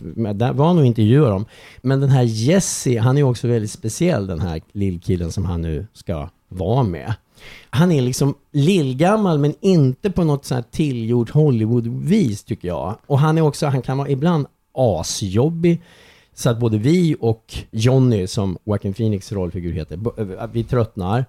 van 0.53 0.79
att 0.79 0.85
intervjua 0.85 1.29
dem. 1.29 1.45
Men 1.81 1.99
den 2.01 2.09
här 2.09 2.23
Jesse, 2.23 2.99
han 2.99 3.17
är 3.17 3.21
ju 3.21 3.27
också 3.27 3.47
väldigt 3.47 3.71
speciell 3.71 4.27
den 4.27 4.39
här 4.39 4.61
lillkillen 4.71 5.31
som 5.31 5.45
han 5.45 5.61
nu 5.61 5.87
ska 5.93 6.29
vara 6.49 6.83
med. 6.83 7.13
Han 7.69 7.91
är 7.91 8.01
liksom 8.01 8.35
lillgammal 8.51 9.39
men 9.39 9.53
inte 9.61 10.11
på 10.11 10.23
något 10.23 10.45
så 10.45 10.55
här 10.55 10.63
tillgjort 10.71 11.29
Hollywood-vis 11.29 12.43
tycker 12.43 12.67
jag. 12.67 12.95
Och 13.07 13.19
han 13.19 13.37
är 13.37 13.41
också, 13.41 13.67
han 13.67 13.81
kan 13.81 13.97
vara 13.97 14.09
ibland 14.09 14.47
asjobbig. 14.73 15.81
Så 16.33 16.49
att 16.49 16.59
både 16.59 16.77
vi 16.77 17.15
och 17.19 17.53
Johnny, 17.71 18.27
som 18.27 18.57
Joaquin 18.63 18.93
Phoenix 18.93 19.31
rollfigur 19.31 19.71
heter, 19.73 20.47
vi 20.53 20.63
tröttnar. 20.63 21.25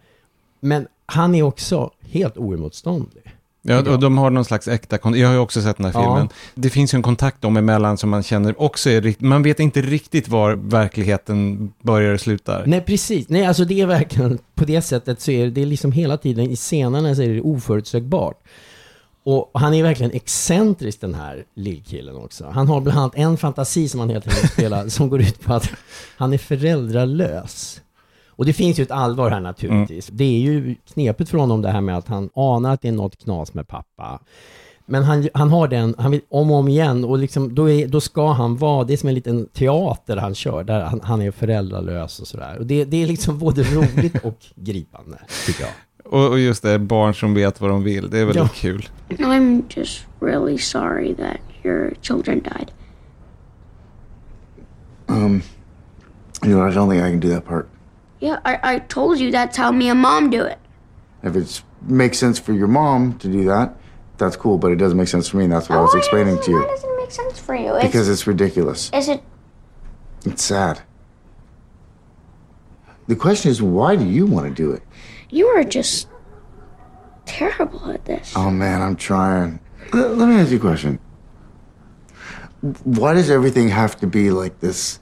Men 0.60 0.86
han 1.06 1.34
är 1.34 1.42
också 1.42 1.90
helt 2.00 2.36
oemotståndlig. 2.36 3.35
Ja, 3.68 3.92
och 3.92 4.00
de 4.00 4.18
har 4.18 4.30
någon 4.30 4.44
slags 4.44 4.68
äkta 4.68 4.98
kontakt. 4.98 5.20
Jag 5.20 5.28
har 5.28 5.34
ju 5.34 5.40
också 5.40 5.62
sett 5.62 5.76
den 5.76 5.86
här 5.86 5.92
Ja. 5.92 6.00
filmen. 6.02 6.28
Det 6.54 6.70
finns 6.70 6.94
ju 6.94 6.96
en 6.96 7.02
kontakt 7.02 7.42
dem 7.42 7.56
emellan 7.56 7.98
som 7.98 8.10
man 8.10 8.22
känner 8.22 8.60
också 8.62 8.90
är 8.90 9.14
Man 9.24 9.42
vet 9.42 9.60
inte 9.60 9.82
riktigt 9.82 10.28
var 10.28 10.52
verkligheten 10.54 11.72
börjar 11.82 12.14
och 12.14 12.20
slutar. 12.20 12.64
Nej, 12.66 12.80
precis. 12.80 13.28
Nej, 13.28 13.46
alltså 13.46 13.64
det 13.64 13.80
är 13.80 13.86
verkligen, 13.86 14.38
på 14.54 14.64
det 14.64 14.82
sättet 14.82 15.20
så 15.20 15.30
är 15.30 15.44
det, 15.44 15.50
det 15.50 15.62
är 15.62 15.66
liksom 15.66 15.92
hela 15.92 16.16
tiden, 16.16 16.50
i 16.50 16.56
scenerna 16.56 17.14
så 17.14 17.22
är 17.22 17.28
det 17.28 17.40
oförutsägbart. 17.40 18.40
Och 19.24 19.50
han 19.54 19.74
är 19.74 19.82
verkligen 19.82 20.12
excentrisk 20.12 21.00
den 21.00 21.14
här 21.14 21.44
lillkillen 21.56 22.16
också. 22.16 22.50
Han 22.54 22.68
har 22.68 22.80
bland 22.80 22.98
annat 22.98 23.14
en 23.14 23.36
fantasi 23.36 23.88
som 23.88 24.00
han 24.00 24.10
helt 24.10 24.28
enkelt 24.28 24.52
spelar, 24.52 24.88
som 24.88 25.08
går 25.08 25.20
ut 25.20 25.40
på 25.40 25.54
att 25.54 25.70
han 26.16 26.32
är 26.32 26.38
föräldralös. 26.38 27.80
Och 28.36 28.44
det 28.46 28.52
finns 28.52 28.78
ju 28.78 28.82
ett 28.82 28.90
allvar 28.90 29.30
här 29.30 29.40
naturligtvis. 29.40 30.06
Det 30.12 30.24
är 30.24 30.38
ju 30.40 30.74
knepigt 30.94 31.30
för 31.30 31.38
honom 31.38 31.62
det 31.62 31.70
här 31.70 31.80
med 31.80 31.96
att 31.98 32.08
han 32.08 32.30
anar 32.34 32.72
att 32.72 32.82
det 32.82 32.88
är 32.88 32.92
något 32.92 33.18
knas 33.24 33.54
med 33.54 33.68
pappa. 33.68 34.20
Men 34.88 35.02
han, 35.04 35.28
han 35.34 35.50
har 35.50 35.68
den, 35.68 35.94
han 35.98 36.10
vill 36.10 36.20
om 36.28 36.50
och 36.50 36.56
om 36.56 36.68
igen 36.68 37.04
och 37.04 37.18
liksom, 37.18 37.54
då, 37.54 37.70
är, 37.70 37.88
då 37.88 38.00
ska 38.00 38.32
han 38.32 38.56
vara, 38.56 38.84
det 38.84 38.92
är 38.92 38.96
som 38.96 39.08
en 39.08 39.14
liten 39.14 39.46
teater 39.48 40.16
han 40.16 40.34
kör, 40.34 40.64
där 40.64 40.80
han, 40.80 41.00
han 41.04 41.22
är 41.22 41.30
föräldralös 41.30 42.20
och 42.20 42.26
sådär. 42.26 42.56
Och 42.58 42.66
det, 42.66 42.84
det 42.84 43.02
är 43.02 43.06
liksom 43.06 43.38
både 43.38 43.62
roligt 43.62 44.24
och 44.24 44.38
gripande, 44.54 45.18
tycker 45.46 45.62
jag. 45.62 45.72
Och, 46.12 46.28
och 46.30 46.38
just 46.38 46.62
det, 46.62 46.78
barn 46.78 47.14
som 47.14 47.34
vet 47.34 47.60
vad 47.60 47.70
de 47.70 47.82
vill. 47.84 48.10
Det 48.10 48.18
är 48.18 48.24
väldigt 48.24 48.42
Ja. 48.42 48.48
kul. 48.54 48.88
I'm 49.08 49.62
just 49.68 50.06
really 50.20 50.58
sorry 50.58 51.14
that 51.14 51.36
your 51.64 51.94
children 52.02 52.38
died. 52.40 52.70
Um, 55.06 55.42
you 56.44 56.52
know, 56.52 56.68
I 56.68 56.74
don't 56.74 56.90
think 56.90 57.02
I 57.04 57.10
can 57.10 57.20
do 57.20 57.34
that 57.34 57.44
part. 57.46 57.66
Yeah, 58.20 58.38
I, 58.44 58.58
I 58.74 58.78
told 58.80 59.18
you 59.18 59.30
that's 59.30 59.56
how 59.56 59.70
me 59.72 59.88
and 59.88 60.00
mom 60.00 60.30
do 60.30 60.42
it. 60.42 60.58
If 61.22 61.36
it 61.36 61.62
makes 61.82 62.18
sense 62.18 62.38
for 62.38 62.52
your 62.52 62.68
mom 62.68 63.18
to 63.18 63.28
do 63.28 63.44
that, 63.44 63.76
that's 64.16 64.36
cool. 64.36 64.58
But 64.58 64.72
it 64.72 64.76
doesn't 64.76 64.96
make 64.96 65.08
sense 65.08 65.28
for 65.28 65.36
me, 65.36 65.44
and 65.44 65.52
that's 65.52 65.68
what 65.68 65.78
I 65.78 65.82
was 65.82 65.94
oh, 65.94 65.98
explaining 65.98 66.36
doesn't- 66.36 66.52
to 66.54 66.58
Why 66.58 66.62
you. 66.62 66.68
does 66.68 66.84
it 66.84 66.96
make 66.96 67.10
sense 67.10 67.38
for 67.38 67.54
you? 67.54 67.76
Because 67.82 68.08
it's 68.08 68.26
ridiculous. 68.26 68.90
is 68.94 69.08
it 69.08 69.22
It's 70.24 70.42
sad. 70.42 70.80
The 73.08 73.16
question 73.16 73.50
is, 73.50 73.62
why 73.62 73.94
do 73.96 74.04
you 74.04 74.26
want 74.26 74.48
to 74.48 74.54
do 74.54 74.72
it? 74.72 74.82
you 75.28 75.46
are 75.48 75.64
just 75.64 76.08
terrible 77.26 77.90
at 77.90 78.04
this. 78.04 78.32
Oh 78.36 78.50
man, 78.50 78.80
I'm 78.80 78.94
trying. 78.96 79.58
Let, 79.92 80.16
let 80.16 80.28
me 80.28 80.36
ask 80.36 80.50
you 80.50 80.56
a 80.56 80.60
question. 80.60 80.98
Why 82.84 83.12
does 83.14 83.28
everything 83.28 83.68
have 83.68 83.96
to 84.00 84.06
be 84.06 84.30
like 84.30 84.60
this 84.60 84.98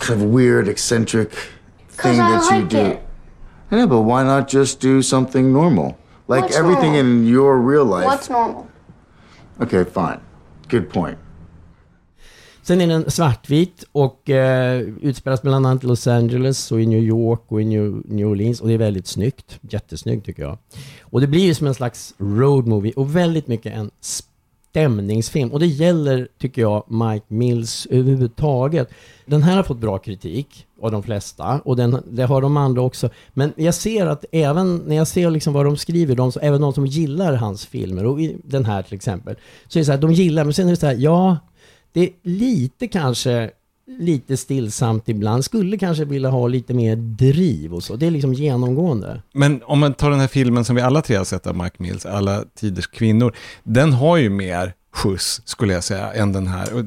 kind 0.00 0.20
of 0.20 0.28
weird, 0.28 0.66
eccentric 0.68 1.32
thing 1.92 2.14
I 2.14 2.16
that 2.16 2.50
you 2.50 2.58
like 2.60 2.68
do? 2.68 2.78
it. 2.78 2.98
Yeah, 3.70 3.86
but 3.86 4.00
why 4.02 4.22
not 4.24 4.48
just 4.52 4.80
do 4.80 5.02
something 5.02 5.52
normal? 5.52 5.86
Like 6.28 6.42
What's 6.42 6.58
everything 6.58 6.92
normal? 6.92 7.00
in 7.00 7.26
your 7.26 7.56
real 7.70 7.84
life. 7.84 8.06
What's 8.06 8.30
normal? 8.30 8.66
Okay, 9.60 9.84
fine. 9.84 10.20
Good 10.68 10.90
point. 10.92 11.18
Sen 12.62 12.80
är 12.80 12.86
den 12.86 13.10
svartvit 13.10 13.84
och 13.92 14.30
eh, 14.30 14.80
utspelas 14.80 15.42
bland 15.42 15.66
annat 15.66 15.84
i 15.84 15.86
Los 15.86 16.06
Angeles 16.06 16.72
och 16.72 16.80
i 16.80 16.86
New 16.86 17.02
York 17.02 17.42
och 17.48 17.62
i 17.62 17.64
New, 17.64 18.02
New 18.04 18.26
Orleans 18.26 18.60
och 18.60 18.68
det 18.68 18.74
är 18.74 18.78
väldigt 18.78 19.06
snyggt. 19.06 19.58
Jättesnyggt 19.60 20.26
tycker 20.26 20.42
jag. 20.42 20.58
Och 21.02 21.20
det 21.20 21.26
blir 21.26 21.40
ju 21.44 21.54
som 21.54 21.66
en 21.66 21.74
slags 21.74 22.14
road 22.18 22.66
movie 22.66 22.92
och 22.96 23.16
väldigt 23.16 23.46
mycket 23.48 23.72
en 23.72 23.90
stämningsfilm. 24.72 25.52
Och 25.52 25.60
det 25.60 25.66
gäller, 25.66 26.28
tycker 26.38 26.62
jag, 26.62 26.84
Mike 26.88 27.24
Mills 27.28 27.86
överhuvudtaget. 27.90 28.88
Den 29.26 29.42
här 29.42 29.56
har 29.56 29.62
fått 29.62 29.78
bra 29.78 29.98
kritik 29.98 30.66
av 30.82 30.90
de 30.90 31.02
flesta 31.02 31.60
och 31.64 31.76
den, 31.76 32.02
det 32.10 32.22
har 32.22 32.42
de 32.42 32.56
andra 32.56 32.82
också. 32.82 33.10
Men 33.32 33.52
jag 33.56 33.74
ser 33.74 34.06
att 34.06 34.24
även 34.32 34.76
när 34.76 34.96
jag 34.96 35.08
ser 35.08 35.30
liksom 35.30 35.52
vad 35.52 35.66
de 35.66 35.76
skriver, 35.76 36.14
de, 36.14 36.32
även 36.42 36.60
de 36.60 36.72
som 36.72 36.86
gillar 36.86 37.34
hans 37.34 37.66
filmer, 37.66 38.06
och 38.06 38.18
den 38.44 38.64
här 38.64 38.82
till 38.82 38.94
exempel, 38.94 39.36
så 39.68 39.78
är 39.78 39.80
det 39.80 39.84
så 39.84 39.92
här, 39.92 39.98
de 39.98 40.12
gillar, 40.12 40.44
men 40.44 40.54
sen 40.54 40.66
är 40.66 40.70
det 40.70 40.76
så 40.76 40.86
här, 40.86 40.96
ja, 40.98 41.36
det 41.92 42.00
är 42.00 42.10
lite 42.22 42.88
kanske 42.88 43.50
lite 43.86 44.36
stillsamt 44.36 45.08
ibland. 45.08 45.44
Skulle 45.44 45.78
kanske 45.78 46.04
vilja 46.04 46.30
ha 46.30 46.46
lite 46.46 46.74
mer 46.74 46.96
driv 46.96 47.74
och 47.74 47.82
så. 47.82 47.96
Det 47.96 48.06
är 48.06 48.10
liksom 48.10 48.34
genomgående. 48.34 49.22
Men 49.32 49.62
om 49.64 49.78
man 49.78 49.94
tar 49.94 50.10
den 50.10 50.20
här 50.20 50.28
filmen 50.28 50.64
som 50.64 50.76
vi 50.76 50.82
alla 50.82 51.02
tre 51.02 51.16
har 51.16 51.24
sett 51.24 51.46
av 51.46 51.56
Mike 51.56 51.76
Mills, 51.78 52.06
Alla 52.06 52.44
tiders 52.54 52.86
kvinnor, 52.86 53.34
den 53.62 53.92
har 53.92 54.16
ju 54.16 54.30
mer 54.30 54.74
skjuts, 54.94 55.42
skulle 55.44 55.72
jag 55.72 55.84
säga, 55.84 56.12
än 56.12 56.32
den 56.32 56.46
här. 56.46 56.82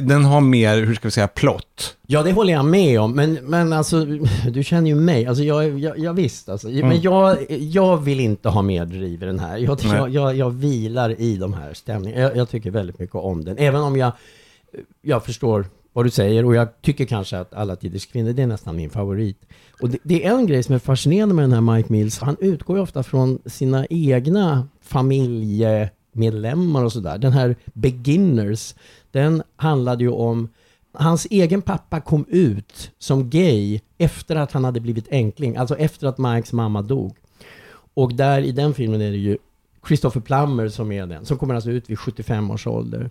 Den 0.00 0.24
har 0.24 0.40
mer, 0.40 0.76
hur 0.76 0.94
ska 0.94 1.08
vi 1.08 1.12
säga, 1.12 1.28
plott. 1.28 1.96
Ja, 2.06 2.22
det 2.22 2.32
håller 2.32 2.52
jag 2.52 2.64
med 2.64 3.00
om. 3.00 3.12
Men, 3.12 3.34
men 3.42 3.72
alltså, 3.72 4.04
du 4.52 4.64
känner 4.64 4.90
ju 4.90 4.94
mig. 4.94 5.26
Alltså, 5.26 5.44
jag, 5.44 5.78
jag, 5.78 5.98
jag 5.98 6.14
visst 6.14 6.48
alltså. 6.48 6.68
Men 6.68 7.00
jag, 7.00 7.46
jag 7.48 7.96
vill 7.96 8.20
inte 8.20 8.48
ha 8.48 8.62
mer 8.62 8.84
driv 8.84 9.22
i 9.22 9.26
den 9.26 9.38
här. 9.38 9.58
Jag, 9.58 9.80
jag, 9.82 10.10
jag, 10.10 10.36
jag 10.36 10.50
vilar 10.50 11.20
i 11.20 11.36
de 11.36 11.52
här 11.52 11.74
stämningarna. 11.74 12.22
Jag, 12.22 12.36
jag 12.36 12.48
tycker 12.48 12.70
väldigt 12.70 12.98
mycket 12.98 13.16
om 13.16 13.44
den. 13.44 13.58
Även 13.58 13.80
om 13.80 13.96
jag, 13.96 14.12
jag 15.02 15.24
förstår 15.24 15.66
vad 15.98 16.06
du 16.06 16.10
säger 16.10 16.44
och 16.44 16.54
jag 16.54 16.82
tycker 16.82 17.04
kanske 17.04 17.38
att 17.38 17.54
Alla 17.54 17.76
tiders 17.76 18.06
kvinnor, 18.06 18.32
det 18.32 18.42
är 18.42 18.46
nästan 18.46 18.76
min 18.76 18.90
favorit. 18.90 19.46
Och 19.82 19.90
det, 19.90 19.98
det 20.02 20.24
är 20.24 20.34
en 20.34 20.46
grej 20.46 20.62
som 20.62 20.74
är 20.74 20.78
fascinerande 20.78 21.34
med 21.34 21.42
den 21.42 21.52
här 21.52 21.76
Mike 21.76 21.92
Mills. 21.92 22.18
Han 22.18 22.36
utgår 22.40 22.76
ju 22.76 22.82
ofta 22.82 23.02
från 23.02 23.38
sina 23.46 23.86
egna 23.90 24.68
familjemedlemmar 24.80 26.84
och 26.84 26.92
sådär. 26.92 27.18
Den 27.18 27.32
här 27.32 27.56
Beginners, 27.74 28.74
den 29.10 29.42
handlade 29.56 30.04
ju 30.04 30.10
om 30.10 30.48
Hans 30.92 31.26
egen 31.30 31.62
pappa 31.62 32.00
kom 32.00 32.24
ut 32.28 32.90
som 32.98 33.30
gay 33.30 33.80
efter 33.98 34.36
att 34.36 34.52
han 34.52 34.64
hade 34.64 34.80
blivit 34.80 35.08
enkling, 35.10 35.56
alltså 35.56 35.76
efter 35.76 36.06
att 36.06 36.18
Mikes 36.18 36.52
mamma 36.52 36.82
dog. 36.82 37.16
Och 37.94 38.14
där 38.14 38.40
i 38.40 38.52
den 38.52 38.74
filmen 38.74 39.00
är 39.00 39.10
det 39.10 39.16
ju 39.16 39.38
Christopher 39.86 40.20
Plummer 40.20 40.68
som 40.68 40.92
är 40.92 41.06
den, 41.06 41.24
som 41.24 41.38
kommer 41.38 41.54
alltså 41.54 41.70
ut 41.70 41.90
vid 41.90 41.98
75 41.98 42.50
års 42.50 42.66
ålder. 42.66 43.10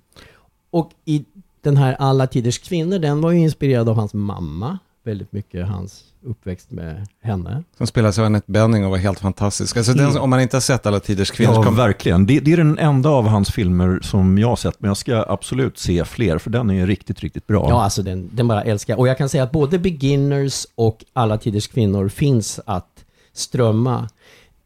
Och 0.70 0.92
i 1.06 1.26
den 1.68 1.78
här 1.78 1.96
Alla 2.00 2.28
tiders 2.28 2.60
kvinnor, 2.60 3.00
den 3.00 3.22
var 3.22 3.32
ju 3.32 3.40
inspirerad 3.40 3.90
av 3.90 3.96
hans 3.96 4.14
mamma. 4.14 4.80
Väldigt 5.04 5.32
mycket 5.32 5.68
hans 5.68 6.04
uppväxt 6.26 6.72
med 6.72 7.08
henne. 7.24 7.64
Som 7.78 7.88
spelas 7.88 8.20
av 8.20 8.26
Annette 8.26 8.52
Bening 8.52 8.86
och 8.86 8.92
var 8.92 8.98
helt 8.98 9.20
fantastisk. 9.20 9.78
Alltså 9.78 9.94
den, 9.94 10.18
om 10.18 10.30
man 10.30 10.42
inte 10.42 10.56
har 10.56 10.62
sett 10.62 10.86
Alla 10.86 11.00
tiders 11.00 11.32
kvinnor, 11.32 11.54
Ja, 11.54 11.64
kom, 11.64 11.76
verkligen. 11.76 12.26
Det, 12.26 12.40
det 12.40 12.54
är 12.54 12.58
den 12.58 12.78
enda 12.78 13.10
av 13.10 13.28
hans 13.28 13.52
filmer 13.52 14.00
som 14.02 14.38
jag 14.38 14.48
har 14.48 14.56
sett, 14.56 14.76
men 14.80 14.88
jag 14.88 14.98
ska 14.98 15.26
absolut 15.28 15.78
se 15.78 16.06
fler, 16.06 16.38
för 16.38 16.50
den 16.50 16.70
är 16.70 16.88
riktigt, 16.88 17.20
riktigt 17.20 17.48
bra. 17.48 17.70
Ja, 17.70 17.84
alltså 17.84 18.04
den, 18.04 18.30
den 18.34 18.48
bara 18.48 18.64
älskar. 18.64 19.00
Och 19.00 19.08
jag 19.08 19.18
kan 19.18 19.30
säga 19.30 19.44
att 19.44 19.52
både 19.52 19.80
Beginners 19.80 20.66
och 20.76 21.06
Alla 21.14 21.38
tiders 21.38 21.68
kvinnor 21.68 22.10
finns 22.10 22.60
att 22.66 23.06
strömma. 23.34 24.10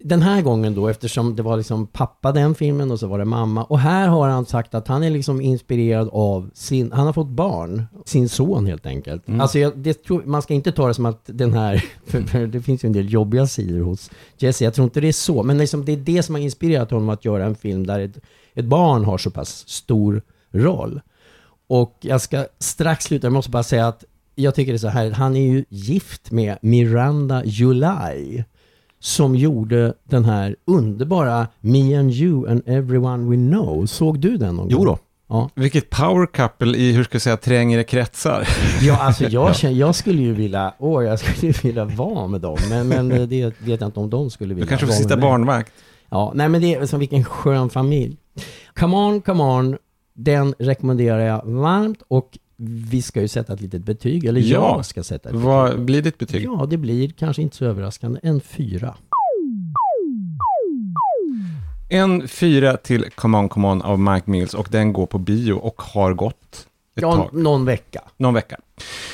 Den 0.04 0.22
här 0.22 0.42
gången 0.42 0.76
då, 0.76 0.88
eftersom 0.88 1.36
det 1.36 1.44
var 1.44 1.58
liksom 1.58 1.88
pappa 1.88 2.32
den 2.32 2.56
filmen 2.56 2.92
och 2.92 3.00
så 3.00 3.08
var 3.08 3.20
det 3.20 3.26
mamma. 3.26 3.64
Och 3.64 3.80
här 3.80 4.08
har 4.08 4.30
han 4.30 4.46
sagt 4.46 4.76
att 4.76 4.88
han 4.88 5.04
är 5.04 5.10
liksom 5.10 5.42
inspirerad 5.42 6.10
av 6.12 6.50
sin, 6.54 6.92
han 6.92 7.06
har 7.06 7.14
fått 7.14 7.28
barn, 7.28 7.86
sin 8.06 8.30
son 8.30 8.66
helt 8.66 8.86
enkelt. 8.86 9.24
Alltså 9.40 9.60
jag, 9.60 9.78
det 9.78 10.04
tror, 10.04 10.24
man 10.26 10.42
ska 10.42 10.54
inte 10.54 10.72
ta 10.72 10.88
det 10.88 10.94
som 10.94 11.06
att 11.06 11.22
den 11.26 11.54
här, 11.54 11.86
för, 12.06 12.22
för 12.22 12.48
det 12.48 12.62
finns 12.62 12.84
ju 12.84 12.88
en 12.88 12.94
del 12.94 13.14
jobbiga 13.14 13.48
sidor 13.48 13.82
hos 13.82 14.12
Jesse, 14.38 14.64
jag 14.64 14.74
tror 14.74 14.84
inte 14.84 15.02
det 15.02 15.08
är 15.08 15.12
så. 15.12 15.44
Men 15.44 15.58
liksom 15.58 15.86
det 15.86 15.92
är 15.92 15.98
det 15.98 16.24
som 16.24 16.36
har 16.36 16.42
inspirerat 16.42 16.92
honom 16.92 17.10
att 17.10 17.26
göra 17.26 17.46
en 17.46 17.56
film 17.56 17.88
där 17.88 18.00
ett, 18.00 18.18
ett 18.54 18.66
barn 18.66 19.06
har 19.06 19.18
så 19.18 19.32
pass 19.32 19.70
stor 19.70 20.22
roll. 20.52 21.02
Och 21.68 21.98
jag 22.02 22.22
ska 22.22 22.46
strax 22.60 23.06
sluta, 23.06 23.28
jag 23.28 23.34
måste 23.34 23.52
bara 23.52 23.64
säga 23.64 23.88
att 23.88 24.04
jag 24.36 24.56
tycker 24.56 24.72
det 24.72 24.76
är 24.76 24.78
så 24.78 24.88
här, 24.88 25.12
han 25.12 25.36
är 25.36 25.42
ju 25.42 25.66
gift 25.70 26.32
med 26.32 26.58
Miranda 26.62 27.46
July 27.46 28.44
som 29.02 29.36
gjorde 29.36 29.94
den 30.04 30.26
här 30.26 30.56
underbara 30.68 31.48
Me 31.60 31.96
and 32.00 32.12
You 32.12 32.50
and 32.50 32.62
Everyone 32.66 33.30
We 33.30 33.36
Know. 33.36 33.86
Såg 33.86 34.20
du 34.20 34.38
den 34.38 34.56
någon 34.56 34.70
Jo 34.70 34.78
gång? 34.78 34.86
då. 34.86 34.98
Ja, 35.30 35.50
vilket 35.56 35.90
power 35.90 36.26
couple 36.26 36.78
i, 36.78 36.92
hur 36.92 37.04
ska 37.04 37.16
jag 37.16 37.22
säga, 37.22 37.38
trängre 37.38 37.84
kretsar. 37.84 38.48
ja 38.82 38.98
alltså 38.98 39.24
jag, 39.24 39.56
känner, 39.56 39.76
jag 39.76 39.96
skulle 39.96 40.22
ju 40.22 40.34
vilja, 40.34 40.74
åh 40.80 41.04
jag 41.04 41.20
skulle 41.20 41.54
ju 41.54 41.60
vilja 41.64 41.86
vara 41.86 42.28
med 42.28 42.42
dem, 42.42 42.58
men, 42.70 42.88
men 42.88 43.12
eh, 43.12 43.22
det 43.28 43.46
vet 43.60 43.82
jag 43.82 43.88
inte 43.88 44.00
om 44.00 44.10
de 44.10 44.30
skulle 44.30 44.54
vilja 44.54 44.66
Du 44.66 44.70
kanske 44.70 44.88
får 44.88 44.94
sitta 44.94 45.18
barnvakt. 45.18 45.74
Ja, 46.10 46.32
nej 46.36 46.50
men 46.50 46.62
det 46.62 46.76
är 46.76 46.86
som 46.86 47.00
vilken 47.00 47.24
skön 47.24 47.70
familj. 47.70 48.18
Come 48.74 48.98
on, 48.98 49.22
come 49.22 49.44
on, 49.44 49.78
den 50.14 50.54
rekommenderar 50.60 51.20
jag 51.20 51.42
varmt 51.46 52.02
och 52.08 52.38
vi 52.64 53.02
ska 53.02 53.22
ju 53.22 53.28
sätta 53.28 53.54
ett 53.54 53.62
litet 53.62 53.84
betyg, 53.86 54.26
eller 54.26 54.42
Ja. 54.42 54.74
jag 54.78 54.86
ska 54.86 55.04
sätta 55.04 55.30
ett 55.30 55.36
Vad 55.36 55.70
betyg. 55.70 55.86
blir 55.86 56.02
ditt 56.02 56.18
betyg? 56.18 56.44
Ja, 56.46 56.66
det 56.70 56.78
blir 56.78 57.10
kanske 57.10 57.42
inte 57.42 57.56
så 57.58 57.66
överraskande, 57.66 58.20
en 58.24 58.42
fyra. 58.42 58.96
En 61.90 62.28
fyra 62.28 62.78
till 62.78 63.06
Come 63.16 63.38
On 63.38 63.50
Come 63.50 63.68
On 63.68 63.82
av 63.82 64.00
Mike 64.00 64.30
Mills 64.32 64.54
och 64.54 64.68
den 64.72 64.94
går 64.94 65.06
på 65.06 65.18
bio 65.18 65.54
och 65.54 65.82
har 65.82 66.14
gått 66.14 66.68
ett 66.96 67.02
Ja, 67.02 67.16
tag. 67.16 67.34
någon 67.34 67.66
vecka. 67.66 68.02
Någon 68.18 68.34
vecka. 68.34 68.58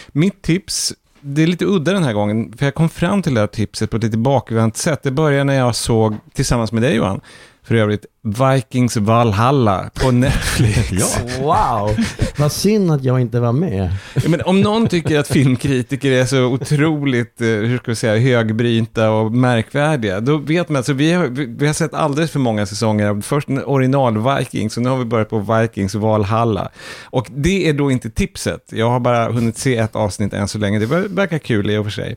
Mitt 0.08 0.42
tips, 0.42 0.94
det 1.22 1.44
är 1.44 1.48
lite 1.48 1.66
udda 1.66 1.94
den 1.94 2.04
här 2.04 2.14
gången, 2.14 2.54
för 2.58 2.66
jag 2.66 2.76
kom 2.76 2.90
fram 2.90 3.22
till 3.22 3.34
det 3.34 3.40
här 3.40 3.48
tipset 3.48 3.90
på 3.90 3.98
ett 3.98 4.04
lite 4.04 4.18
bakvänt 4.18 4.78
sätt. 4.78 5.04
Det 5.04 5.12
började 5.12 5.44
när 5.44 5.54
jag 5.54 5.76
såg, 5.76 6.16
tillsammans 6.34 6.72
med 6.72 6.82
dig 6.84 6.96
Johan, 6.96 7.22
för 7.68 7.76
övrigt, 7.76 8.06
Vikings 8.22 8.98
Valhalla 8.98 9.90
på 9.94 10.12
Netflix. 10.12 10.92
Ja. 10.92 11.08
Wow! 11.42 11.98
Vad 12.38 12.52
synd 12.52 12.92
att 12.92 13.04
jag 13.04 13.20
inte 13.22 13.40
var 13.40 13.52
med. 13.52 13.90
Men 14.28 14.42
om 14.42 14.62
någon 14.62 14.88
tycker 14.88 15.20
att 15.20 15.28
filmkritiker 15.28 16.12
är 16.12 16.26
så 16.26 16.46
otroligt, 16.46 17.42
eh, 17.42 17.48
hur 17.48 17.78
ska 17.78 17.92
vi 17.92 17.96
säga, 17.96 18.18
högbrinta 18.18 19.12
och 19.12 19.32
märkvärdiga, 19.32 20.20
då 20.20 20.38
vet 20.38 20.70
man, 20.70 20.78
alltså 20.78 20.94
vi 20.94 21.14
har, 21.14 21.28
vi, 21.28 21.68
har 21.68 21.74
sett 21.74 21.94
alldeles 21.94 22.32
för 22.32 22.40
många 22.40 22.66
säsonger 22.66 23.10
av 23.10 23.22
först 23.22 23.50
original 23.66 24.38
Vikings 24.38 24.78
och 24.78 24.84
nu 24.84 24.90
har 24.90 24.98
vi 24.98 25.06
börjat 25.06 25.30
på 25.30 25.40
Vikings 25.40 25.96
Valhalla. 25.96 26.70
Och 27.04 27.28
det 27.36 27.70
är 27.70 27.74
då 27.74 27.92
inte 27.92 28.10
tipset, 28.10 28.64
jag 28.70 28.90
har 28.90 29.00
bara 29.00 29.32
hunnit 29.32 29.58
se 29.58 29.78
ett 29.78 29.96
avsnitt 29.96 30.34
än 30.34 30.48
så 30.48 30.58
länge, 30.58 30.80
det 30.80 30.86
ver- 30.86 31.16
verkar 31.16 31.38
kul 31.38 31.70
i 31.70 31.78
och 31.78 31.86
för 31.86 31.92
sig. 31.92 32.16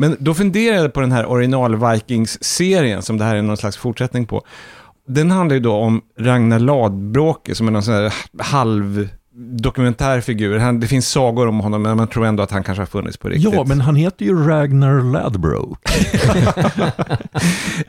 Men 0.00 0.16
då 0.20 0.34
funderade 0.34 0.82
jag 0.82 0.92
på 0.92 1.00
den 1.00 1.12
här 1.12 1.26
original 1.26 1.76
Vikings-serien 1.76 3.02
som 3.02 3.18
det 3.18 3.24
här 3.24 3.36
är 3.36 3.42
någon 3.42 3.56
slags 3.56 3.76
fortsättning 3.76 4.26
på. 4.26 4.42
Den 5.08 5.30
handlar 5.30 5.54
ju 5.54 5.60
då 5.60 5.72
om 5.72 6.02
Ragnar 6.18 6.58
Ladbrokes 6.58 7.58
som 7.58 7.68
är 7.68 7.72
någon 7.72 7.82
sån 7.82 7.94
här 7.94 8.14
halv 8.38 9.08
dokumentärfigur. 9.34 10.58
Han, 10.58 10.80
det 10.80 10.86
finns 10.86 11.08
sagor 11.08 11.48
om 11.48 11.60
honom, 11.60 11.82
men 11.82 11.96
man 11.96 12.08
tror 12.08 12.26
ändå 12.26 12.42
att 12.42 12.50
han 12.50 12.64
kanske 12.64 12.80
har 12.80 12.86
funnits 12.86 13.16
på 13.16 13.28
riktigt. 13.28 13.54
Ja, 13.54 13.64
men 13.64 13.80
han 13.80 13.96
heter 13.96 14.24
ju 14.24 14.46
Ragnar 14.46 15.02
Ladbroke. 15.02 15.90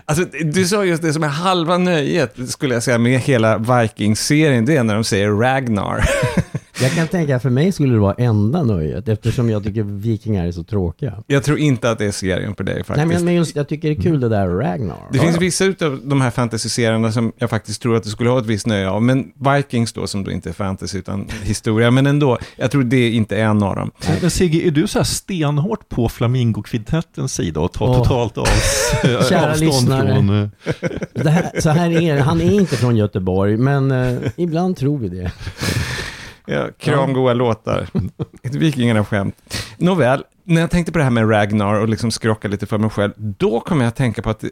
Alltså, 0.06 0.26
du 0.44 0.66
sa 0.66 0.86
just 0.86 1.02
det 1.02 1.14
som 1.14 1.24
är 1.24 1.28
halva 1.28 1.78
nöjet, 1.78 2.36
skulle 2.48 2.74
jag 2.74 2.84
säga, 2.84 2.98
med 2.98 3.20
hela 3.20 3.58
Vikings-serien, 3.58 4.66
det 4.66 4.78
är 4.78 4.84
när 4.84 4.94
de 4.96 5.04
säger 5.04 5.32
Ragnar. 5.32 6.10
Jag 6.82 6.92
kan 6.92 7.08
tänka 7.08 7.36
att 7.36 7.42
för 7.42 7.50
mig 7.50 7.72
skulle 7.72 7.94
det 7.94 8.00
vara 8.00 8.14
enda 8.14 8.64
nöjet 8.64 9.08
eftersom 9.08 9.50
jag 9.50 9.64
tycker 9.64 9.84
vikingar 9.84 10.48
är 10.48 10.52
så 10.52 10.64
tråkiga. 10.64 11.14
Jag 11.28 11.44
tror 11.44 11.58
inte 11.60 11.92
att 11.92 11.98
det 11.98 12.06
är 12.06 12.12
serien 12.12 12.56
för 12.56 12.64
dig 12.64 12.76
faktiskt. 12.76 12.98
Nej 12.98 13.06
men, 13.06 13.26
men 13.26 13.34
just 13.34 13.56
jag 13.56 13.68
tycker 13.68 13.90
det 13.90 13.96
är 13.96 14.02
kul 14.02 14.20
det 14.20 14.30
där 14.30 14.48
Ragnar. 14.48 14.98
Det 15.12 15.20
finns 15.20 15.38
vissa 15.38 15.66
av 15.66 16.00
de 16.04 16.22
här 16.22 16.30
fantasy-serierna 16.32 17.12
som 17.12 17.32
jag 17.38 17.50
faktiskt 17.50 17.82
tror 17.82 17.96
att 17.96 18.04
du 18.04 18.10
skulle 18.10 18.30
ha 18.30 18.40
ett 18.40 18.46
visst 18.46 18.68
nöje 18.68 18.90
av. 18.90 19.04
Men 19.04 19.32
Vikings 19.56 19.94
då, 19.94 20.08
som 20.08 20.24
då 20.24 20.32
inte 20.32 20.50
är 20.50 20.54
fantasy 20.54 20.98
utan 21.00 21.28
historia, 21.44 21.92
men 21.92 22.08
ändå, 22.08 22.38
jag 22.58 22.72
tror 22.72 22.84
det 22.84 23.10
inte 23.10 23.38
är 23.38 23.44
en 23.44 23.64
av 23.64 23.76
dem. 23.76 23.92
Men 24.22 24.32
Sigge, 24.32 24.68
är 24.68 24.72
du 24.72 24.88
så 24.88 25.00
här 25.00 25.04
stenhårt 25.04 25.90
på 25.90 26.10
Flamingokvintettens 26.10 27.34
sida 27.34 27.60
och 27.60 27.72
tar 27.74 27.86
Åh. 27.88 27.98
totalt 28.04 28.38
av, 28.38 28.46
Kära 29.04 29.52
avstånd 29.52 29.60
lyssnare. 29.60 30.14
från... 30.16 30.42
eh, 30.44 30.50
Det 31.14 31.30
här, 31.30 31.62
så 31.62 31.70
här 31.70 31.92
är 32.02 32.16
det. 32.16 32.22
Han 32.22 32.42
är 32.42 32.52
inte 32.54 32.76
från 32.76 32.96
Göteborg, 32.98 33.58
men 33.58 33.92
eh, 33.92 34.18
ibland 34.36 34.78
tror 34.78 34.98
vi 34.98 35.10
det. 35.10 35.32
Ja, 36.52 36.70
kramgoa 36.78 37.34
låtar. 37.34 37.88
Ett 38.44 38.56
vikingarna-skämt. 38.56 39.36
Nåväl, 39.78 40.24
när 40.44 40.62
jag 40.62 40.72
tänkte 40.72 40.92
på 40.92 40.98
det 40.98 41.04
här 41.04 41.12
med 41.12 41.32
Ragnar 41.32 41.74
och 41.74 41.90
liksom 41.90 42.12
skrocka 42.12 42.48
lite 42.48 42.66
för 42.66 42.78
mig 42.78 42.90
själv, 42.90 43.14
då 43.18 43.60
kom 43.60 43.82
jag 43.82 43.88
att 43.88 43.96
tänka 43.96 44.22
på 44.22 44.30
att 44.30 44.40
det, 44.40 44.50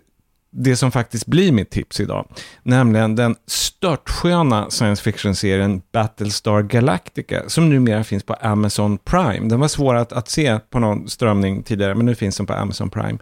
det 0.52 0.76
som 0.76 0.92
faktiskt 0.92 1.26
blir 1.26 1.52
mitt 1.52 1.70
tips 1.70 2.00
idag, 2.00 2.28
nämligen 2.64 3.16
den 3.16 3.36
störtsköna 3.48 4.70
science 4.70 5.04
fiction-serien 5.04 5.82
Battlestar 5.92 6.62
Galactica, 6.62 7.44
som 7.48 7.70
numera 7.70 8.04
finns 8.04 8.24
på 8.24 8.34
Amazon 8.34 8.98
Prime. 8.98 9.50
Den 9.50 9.60
var 9.60 9.68
svår 9.68 9.96
att, 9.96 10.14
att 10.14 10.30
se 10.30 10.60
på 10.60 10.80
någon 10.80 11.10
strömning 11.10 11.64
tidigare, 11.64 11.96
men 11.96 12.06
nu 12.06 12.16
finns 12.16 12.38
den 12.38 12.46
på 12.46 12.54
Amazon 12.54 12.90
Prime. 12.90 13.18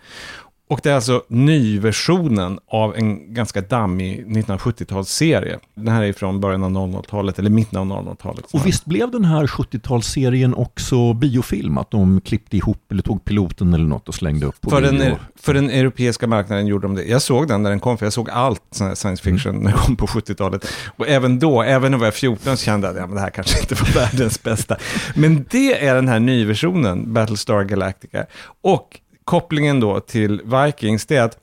Och 0.69 0.79
det 0.83 0.89
är 0.89 0.95
alltså 0.95 1.23
nyversionen 1.27 2.59
av 2.67 2.95
en 2.95 3.33
ganska 3.33 3.61
dammig 3.61 4.25
1970-talsserie. 4.27 5.59
Den 5.75 5.87
här 5.87 6.03
är 6.03 6.13
från 6.13 6.41
början 6.41 6.63
av 6.63 6.71
00-talet, 6.71 7.39
eller 7.39 7.49
mitten 7.49 7.79
av 7.79 7.87
00-talet. 7.87 8.45
Och 8.53 8.65
visst 8.65 8.85
blev 8.85 9.11
den 9.11 9.25
här 9.25 9.47
70-talsserien 9.47 10.53
också 10.55 11.13
biofilm? 11.13 11.77
Att 11.77 11.91
de 11.91 12.21
klippte 12.21 12.57
ihop 12.57 12.91
eller 12.91 13.01
tog 13.01 13.25
piloten 13.25 13.73
eller 13.73 13.85
något 13.85 14.07
och 14.07 14.15
slängde 14.15 14.45
upp 14.45 14.61
på 14.61 14.69
För 14.69 14.81
den, 14.81 15.15
för 15.35 15.53
den 15.53 15.69
europeiska 15.69 16.27
marknaden 16.27 16.67
gjorde 16.67 16.87
de 16.87 16.95
det. 16.95 17.03
Jag 17.03 17.21
såg 17.21 17.47
den 17.47 17.63
när 17.63 17.69
den 17.69 17.79
kom, 17.79 17.97
för 17.97 18.05
jag 18.05 18.13
såg 18.13 18.29
allt 18.29 18.63
science 18.71 19.23
fiction 19.23 19.55
när 19.55 19.71
den 19.71 19.79
kom 19.79 19.95
på 19.95 20.05
70-talet. 20.05 20.67
Och 20.97 21.07
även 21.07 21.39
då, 21.39 21.61
även 21.61 21.91
när 21.91 21.97
jag 21.97 22.05
var 22.05 22.11
14, 22.11 22.57
så 22.57 22.63
kände 22.63 22.87
jag 22.87 22.95
att 22.95 23.01
ja, 23.01 23.07
men 23.07 23.15
det 23.15 23.21
här 23.21 23.29
kanske 23.29 23.59
inte 23.59 23.75
var 23.75 23.93
världens 24.01 24.43
bästa. 24.43 24.77
Men 25.15 25.45
det 25.49 25.85
är 25.87 25.95
den 25.95 26.07
här 26.07 26.19
nyversionen, 26.19 27.13
Battlestar 27.13 27.63
Galactica. 27.63 28.25
Och 28.61 28.99
kopplingen 29.27 29.79
då 29.79 29.99
till 29.99 30.41
Vikings, 30.41 31.05
det 31.05 31.15
är 31.15 31.23
att 31.23 31.37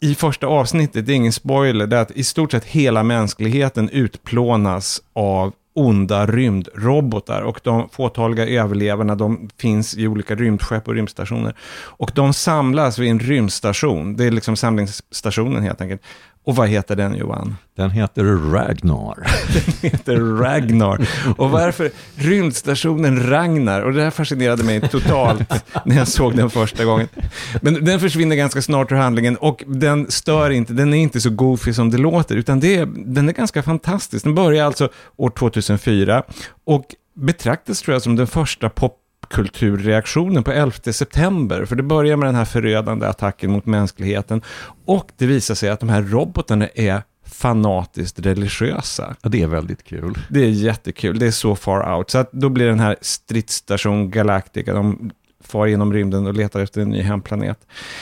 i 0.00 0.14
första 0.14 0.46
avsnittet, 0.46 1.06
det 1.06 1.12
är 1.12 1.16
ingen 1.16 1.32
spoiler, 1.32 1.86
det 1.86 1.96
är 1.96 2.00
att 2.00 2.10
i 2.10 2.24
stort 2.24 2.52
sett 2.52 2.64
hela 2.64 3.02
mänskligheten 3.02 3.88
utplånas 3.88 5.02
av 5.12 5.52
onda 5.74 6.26
rymdrobotar 6.26 7.42
och 7.42 7.60
de 7.64 7.88
fåtaliga 7.88 8.46
överlevarna 8.46 9.14
de 9.14 9.50
finns 9.58 9.96
i 9.96 10.06
olika 10.06 10.34
rymdskepp 10.34 10.88
och 10.88 10.94
rymdstationer. 10.94 11.56
Och 11.98 12.10
de 12.14 12.32
samlas 12.34 12.98
vid 12.98 13.10
en 13.10 13.20
rymdstation, 13.20 14.16
det 14.16 14.24
är 14.24 14.30
liksom 14.30 14.56
samlingsstationen 14.56 15.62
helt 15.62 15.80
enkelt. 15.80 16.02
Och 16.44 16.56
vad 16.56 16.68
heter 16.68 16.96
den 16.96 17.16
Johan? 17.16 17.56
Den 17.76 17.90
heter 17.90 18.24
Ragnar. 18.24 19.16
Den 19.52 19.90
heter 19.90 20.16
Ragnar. 20.16 21.08
Och 21.36 21.50
varför 21.50 21.90
rymdstationen 22.16 23.30
Ragnar? 23.30 23.80
Och 23.80 23.92
det 23.92 24.02
här 24.02 24.10
fascinerade 24.10 24.64
mig 24.64 24.88
totalt 24.88 25.42
när 25.84 25.96
jag 25.96 26.08
såg 26.08 26.36
den 26.36 26.50
första 26.50 26.84
gången. 26.84 27.08
Men 27.60 27.84
den 27.84 28.00
försvinner 28.00 28.36
ganska 28.36 28.62
snart 28.62 28.92
ur 28.92 28.96
handlingen 28.96 29.36
och 29.36 29.64
den 29.66 30.10
stör 30.10 30.50
inte, 30.50 30.72
den 30.72 30.94
är 30.94 30.98
inte 30.98 31.20
så 31.20 31.30
goofy 31.30 31.72
som 31.72 31.90
det 31.90 31.98
låter, 31.98 32.36
utan 32.36 32.60
det 32.60 32.76
är, 32.76 32.86
den 32.86 33.28
är 33.28 33.32
ganska 33.32 33.62
fantastisk. 33.62 34.24
Den 34.24 34.34
börjar 34.34 34.66
alltså 34.66 34.88
år 35.16 35.30
2004 35.30 36.22
och 36.64 36.84
betraktas 37.14 37.82
tror 37.82 37.92
jag 37.92 38.02
som 38.02 38.16
den 38.16 38.26
första 38.26 38.68
popkulturreaktionen 39.24 40.44
på 40.44 40.52
11 40.52 40.92
september. 40.92 41.64
För 41.64 41.76
det 41.76 41.82
börjar 41.82 42.16
med 42.16 42.28
den 42.28 42.34
här 42.34 42.44
förödande 42.44 43.06
attacken 43.06 43.50
mot 43.50 43.66
mänskligheten 43.66 44.42
och 44.84 45.10
det 45.16 45.26
visar 45.26 45.54
sig 45.54 45.70
att 45.70 45.80
de 45.80 45.88
här 45.88 46.02
robotarna 46.02 46.68
är 46.74 47.02
fanatiskt 47.26 48.18
religiösa. 48.18 49.16
Ja, 49.22 49.28
det 49.28 49.42
är 49.42 49.46
väldigt 49.46 49.84
kul. 49.84 50.18
Det 50.30 50.40
är 50.40 50.48
jättekul, 50.48 51.18
det 51.18 51.26
är 51.26 51.30
så 51.30 51.56
far 51.56 51.96
out. 51.96 52.10
Så 52.10 52.18
att 52.18 52.32
då 52.32 52.48
blir 52.48 52.66
den 52.66 52.80
här 52.80 52.96
stridsstation 53.00 54.10
Galactica, 54.10 54.74
de 54.74 55.10
far 55.44 55.66
genom 55.66 55.92
rymden 55.92 56.26
och 56.26 56.34
letar 56.34 56.60
efter 56.60 56.80
en 56.80 56.90
ny 56.90 57.02
hemplanet. 57.02 57.58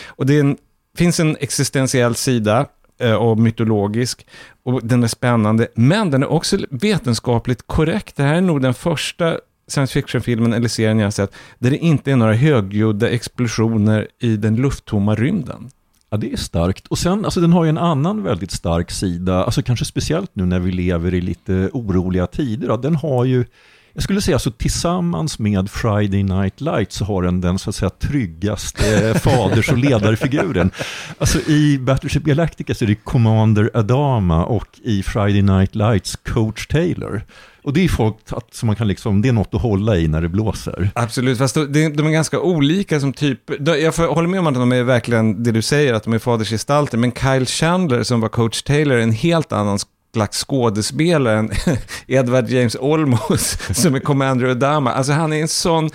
Och 0.07 0.27
det 0.27 0.41
en, 0.41 0.57
finns 0.97 1.21
en 1.21 1.37
existentiell 1.41 2.15
sida 2.15 2.67
eh, 3.01 3.15
och 3.15 3.39
mytologisk, 3.39 4.27
och 4.63 4.87
den 4.87 5.03
är 5.03 5.09
spännande, 5.09 5.69
men 5.75 6.11
den 6.11 6.23
är 6.23 6.33
också 6.33 6.59
vetenskapligt 6.71 7.67
korrekt. 7.67 8.17
Det 8.17 8.23
här 8.23 8.35
är 8.35 8.41
nog 8.41 8.63
den 8.63 8.75
första 8.75 9.39
science 9.73 9.93
fiction-filmen 9.93 10.53
eller 10.53 10.69
serien 10.69 10.99
jag 10.99 11.07
har 11.07 11.11
sett, 11.11 11.35
där 11.59 11.71
det 11.71 11.79
inte 11.79 12.13
är 12.13 12.17
några 12.17 12.35
högljudda 12.35 13.09
explosioner 13.09 14.09
i 14.21 14.37
den 14.37 14.57
lufttomma 14.57 15.15
rymden. 15.15 15.71
Ja, 16.13 16.19
det 16.19 16.33
är 16.33 16.37
starkt. 16.37 16.87
Och 16.87 16.99
sen, 16.99 17.25
alltså 17.25 17.41
den 17.41 17.53
har 17.53 17.65
ju 17.65 17.69
en 17.71 17.79
annan 17.79 18.23
väldigt 18.23 18.51
stark 18.51 18.91
sida, 18.91 19.45
alltså 19.45 19.63
kanske 19.63 19.85
speciellt 19.85 20.31
nu 20.35 20.47
när 20.47 20.59
vi 20.59 20.73
lever 20.73 21.15
i 21.15 21.21
lite 21.21 21.71
oroliga 21.73 22.27
tider. 22.27 22.69
Då. 22.69 22.77
Den 22.77 22.97
har 22.97 23.25
ju, 23.25 23.45
jag 23.93 24.03
skulle 24.03 24.21
säga 24.21 24.39
så 24.39 24.51
tillsammans 24.51 25.39
med 25.39 25.71
Friday 25.71 26.23
Night 26.23 26.61
Lights 26.61 26.97
så 26.97 27.05
har 27.05 27.23
den 27.23 27.41
den 27.41 27.59
så 27.59 27.71
att 27.71 27.77
säga 27.77 27.91
tryggaste 27.91 29.15
faders 29.23 29.69
och 29.73 29.79
ledarfiguren. 29.79 30.71
Alltså 31.19 31.51
i 31.51 31.79
Battleship 31.79 32.23
Galactica 32.23 32.75
så 32.75 32.85
är 32.85 32.89
det 32.89 32.95
Commander 32.95 33.71
Adama 33.75 34.45
och 34.45 34.81
i 34.83 35.03
Friday 35.03 35.43
Night 35.43 35.75
Lights 35.75 36.17
Coach 36.17 36.67
Taylor. 36.67 37.23
Och 37.63 37.73
det 37.73 37.85
är 37.85 37.89
folk 37.89 38.17
som 38.53 38.67
man 38.67 38.77
kan 38.77 38.89
liksom, 38.89 39.23
det 39.23 39.29
är 39.29 39.33
något 39.33 39.55
att 39.55 39.63
hålla 39.63 39.97
i 39.97 40.09
när 40.09 40.21
det 40.21 40.29
blåser. 40.29 40.91
Absolut, 40.95 41.39
fast 41.39 41.55
de, 41.55 41.85
är 41.85 42.11
ganska 42.11 42.41
olika 42.41 43.01
som 43.01 43.13
typ, 43.13 43.39
jag 43.67 43.93
håller 43.93 44.29
med 44.29 44.41
om 44.41 44.47
att 44.47 44.55
de 44.55 44.73
är 44.73 44.83
verkligen 44.83 45.43
det 45.43 45.53
du 45.53 45.63
säger, 45.63 45.95
att 45.95 46.05
de 46.05 46.13
är 46.13 46.19
fadersgestalter, 46.19 46.99
men 46.99 47.13
Kyle 47.13 47.47
Chandler 47.47 48.03
som 48.03 48.21
var 48.21 48.29
coach 48.29 48.63
Taylor 48.63 48.97
är 48.97 49.03
en 49.03 49.13
helt 49.13 49.53
annan 49.53 49.79
slags 50.13 50.45
skådespelare 50.45 51.39
än 51.39 51.51
Edward 52.07 52.49
James 52.49 52.77
Olmos 52.81 53.59
som 53.79 53.95
är 53.95 54.01
Commander 54.01 54.47
Adama. 54.47 54.93
Alltså 54.93 55.13
han 55.13 55.33
är 55.33 55.41
en 55.41 55.49
sån, 55.49 55.91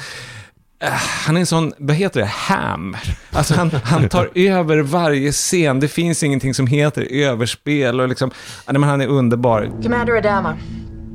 eh, 0.82 0.89
han 1.26 1.36
är 1.36 1.39
en 1.39 1.45
sån, 1.45 1.74
vad 1.78 1.95
heter 1.95 2.20
det, 2.20 2.26
ham. 2.26 2.97
Alltså 3.32 3.53
han, 3.53 3.72
han 3.84 4.09
tar 4.09 4.30
över 4.36 4.78
varje 4.78 5.32
scen, 5.32 5.80
det 5.80 5.88
finns 5.88 6.24
ingenting 6.24 6.53
som 6.53 6.68
heter 6.68 7.07
överspel 7.11 8.01
och 8.01 8.09
liksom, 8.09 8.32
nej, 8.68 8.80
men 8.80 8.89
han 8.89 9.01
är 9.01 9.07
underbar. 9.07 9.72
Commander 9.84 10.18
Adama, 10.18 10.57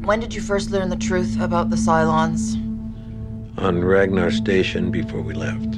when 0.05 0.19
did 0.19 0.35
you 0.35 0.41
first 0.41 0.71
learn 0.71 0.89
the 0.89 0.97
truth 0.97 1.41
about 1.41 1.71
the 1.71 1.77
Cylons? 1.77 2.57
On 3.59 3.85
Ragnar 3.85 4.31
Station 4.33 4.91
before 4.91 5.21
we 5.21 5.33
left. 5.35 5.77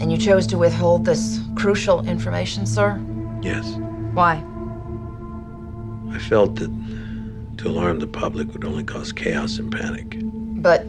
And 0.00 0.12
you 0.12 0.18
chose 0.18 0.46
to 0.48 0.58
withhold 0.58 1.04
this 1.04 1.40
crucial 1.56 2.06
information, 2.06 2.66
sir? 2.66 3.02
Yes. 3.42 3.66
Why? 4.14 4.44
I 6.14 6.18
felt 6.18 6.54
that 6.56 6.70
to 7.58 7.68
alarm 7.68 7.98
the 7.98 8.06
public 8.06 8.52
would 8.52 8.64
only 8.64 8.84
cause 8.84 9.12
chaos 9.12 9.58
and 9.58 9.72
panic. 9.72 10.18
But 10.62 10.86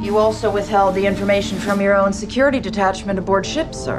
you 0.00 0.16
also 0.16 0.48
withheld 0.48 0.94
the 0.94 1.06
information 1.06 1.58
from 1.58 1.80
your 1.80 1.96
own 1.96 2.12
security 2.12 2.60
detachment 2.60 3.18
aboard 3.18 3.44
ship, 3.44 3.74
sir. 3.74 3.98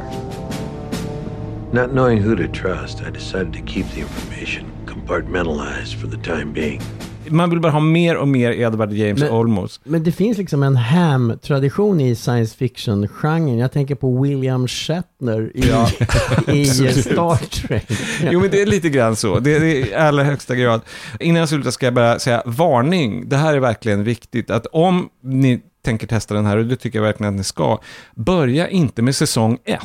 Not 1.74 1.92
knowing 1.92 2.20
who 2.20 2.36
to 2.36 2.48
trust, 2.48 3.02
I 3.02 3.10
decided 3.10 3.52
to 3.54 3.62
keep 3.62 3.90
the 3.90 4.02
information 4.02 4.72
compartmentalized 5.06 6.00
for 6.02 6.08
the 6.08 6.18
time 6.18 6.54
being. 6.54 6.82
Man 7.30 7.50
vill 7.50 7.60
bara 7.60 7.72
ha 7.72 7.80
mer 7.80 8.16
och 8.18 8.28
mer 8.28 8.52
Edward 8.52 8.94
James 8.94 9.20
Men- 9.20 9.32
Olmos. 9.32 9.80
Men 9.84 10.04
det 10.04 10.12
finns 10.12 10.38
liksom 10.38 10.64
en 10.64 10.76
ham-tradition 10.76 12.02
i 12.02 12.16
science 12.16 12.58
fiction-genren. 12.58 13.58
Jag 13.58 13.72
tänker 13.72 13.96
på 13.96 14.22
William 14.22 14.68
Shatner 14.68 15.52
i, 15.56 15.60
i 15.60 15.72
absolut. 16.70 17.06
Star 17.06 17.36
Trek. 17.68 17.86
Jo, 18.32 18.40
men 18.40 18.52
det 18.52 18.62
är 18.62 18.66
lite 18.66 18.90
grann 18.90 19.16
så. 19.16 19.40
Det 19.40 19.56
är, 19.56 19.60
det 19.60 19.66
är 19.82 19.86
i 19.88 19.94
allra 19.94 20.24
högsta 20.24 20.56
grad. 20.56 20.82
Innan 21.20 21.40
jag 21.40 21.50
slutar 21.50 21.72
ska 21.72 21.86
jag 21.86 21.94
bara 21.94 22.20
säga 22.20 22.44
varning. 22.46 23.30
Det 23.30 23.38
här 23.38 23.54
är 23.54 23.60
verkligen 23.60 24.04
viktigt. 24.04 24.50
Att 24.50 24.66
om 24.66 25.10
ni 25.24 25.62
tänker 25.86 26.08
testa 26.08 26.34
den 26.34 26.46
här, 26.46 26.58
och 26.58 26.66
det 26.66 26.76
tycker 26.76 27.00
jag 27.00 27.04
verkligen 27.04 27.34
att 27.34 27.38
ni 27.38 27.44
ska, 27.44 27.80
börja 28.16 28.70
inte 28.70 29.02
med 29.02 29.16
säsong 29.16 29.58
1. 29.66 29.82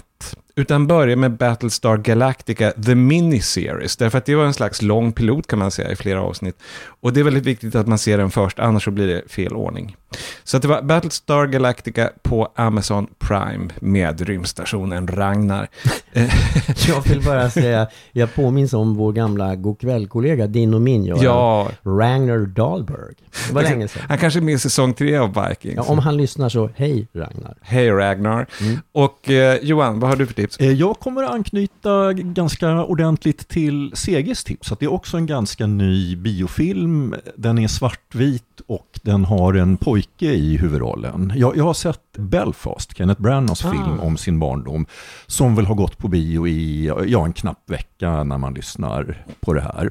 Utan 0.60 0.86
börja 0.86 1.16
med 1.16 1.36
Battlestar 1.36 1.96
Galactica, 1.96 2.72
the 2.72 2.94
miniseries. 2.94 3.96
Därför 3.96 4.18
att 4.18 4.26
det 4.26 4.34
var 4.34 4.44
en 4.44 4.54
slags 4.54 4.82
lång 4.82 5.12
pilot 5.12 5.46
kan 5.46 5.58
man 5.58 5.70
säga 5.70 5.92
i 5.92 5.96
flera 5.96 6.22
avsnitt. 6.22 6.62
Och 7.00 7.12
det 7.12 7.20
är 7.20 7.24
väldigt 7.24 7.46
viktigt 7.46 7.74
att 7.74 7.86
man 7.86 7.98
ser 7.98 8.18
den 8.18 8.30
först, 8.30 8.58
annars 8.58 8.84
så 8.84 8.90
blir 8.90 9.06
det 9.06 9.30
fel 9.32 9.52
ordning. 9.52 9.96
Så 10.44 10.58
det 10.58 10.68
var 10.68 10.82
Battlestar 10.82 11.46
Galactica 11.46 12.10
på 12.22 12.52
Amazon 12.54 13.06
Prime 13.18 13.68
med 13.80 14.20
rymdstationen 14.20 15.08
Ragnar. 15.08 15.68
Jag 16.88 17.08
vill 17.08 17.22
bara 17.24 17.50
säga, 17.50 17.86
jag 18.12 18.34
påminns 18.34 18.72
om 18.72 18.94
vår 18.94 19.12
gamla 19.12 19.54
Go'kväll-kollega, 19.54 20.46
din 20.46 20.74
och 20.74 20.80
min. 20.80 21.04
Ja. 21.04 21.70
Ragnar 21.82 22.46
Dahlberg. 22.46 23.14
Det 23.48 23.54
var 23.54 23.62
länge 23.62 23.88
sedan. 23.88 24.02
Han 24.08 24.18
kanske 24.18 24.40
är 24.40 24.42
med 24.42 24.54
i 24.54 24.58
säsong 24.58 24.94
tre 24.94 25.16
av 25.16 25.28
Vikings. 25.48 25.76
Ja, 25.76 25.82
om 25.82 25.98
han 25.98 26.16
lyssnar 26.16 26.48
så, 26.48 26.70
hej 26.76 27.08
Ragnar. 27.12 27.56
Hej 27.62 27.90
Ragnar. 27.90 28.46
Mm. 28.60 28.78
Och 28.92 29.30
eh, 29.30 29.58
Johan, 29.62 30.00
vad 30.00 30.10
har 30.10 30.16
du 30.16 30.26
för 30.26 30.34
tips? 30.34 30.49
Eh, 30.58 30.72
Jag 30.72 30.98
kommer 30.98 31.22
att 31.22 31.30
anknyta 31.30 32.12
ganska 32.12 32.84
ordentligt 32.84 33.48
till 33.48 33.90
Seges 33.94 34.44
tips. 34.44 34.72
Att 34.72 34.78
det 34.80 34.84
är 34.86 34.92
också 34.92 35.16
en 35.16 35.26
ganska 35.26 35.66
ny 35.66 36.16
biofilm. 36.16 37.14
Den 37.36 37.58
är 37.58 37.68
svartvit 37.68 38.60
och 38.66 39.00
den 39.02 39.24
har 39.24 39.54
en 39.54 39.76
pojke 39.76 40.26
i 40.32 40.56
huvudrollen. 40.56 41.32
Jag, 41.36 41.56
jag 41.56 41.64
har 41.64 41.74
sett 41.74 42.00
Belfast, 42.18 42.96
Kenneth 42.96 43.20
Branaghs 43.22 43.64
Ah. 43.64 43.70
film 43.70 44.00
om 44.00 44.16
sin 44.16 44.38
barndom, 44.38 44.86
som 45.26 45.56
väl 45.56 45.66
har 45.66 45.74
gått 45.74 45.98
på 45.98 46.08
bio 46.08 46.46
i 46.46 46.86
ja, 47.06 47.24
en 47.24 47.32
knapp 47.32 47.70
vecka 47.70 48.24
när 48.24 48.38
man 48.38 48.54
lyssnar 48.54 49.24
på 49.40 49.52
det 49.52 49.60
här. 49.60 49.90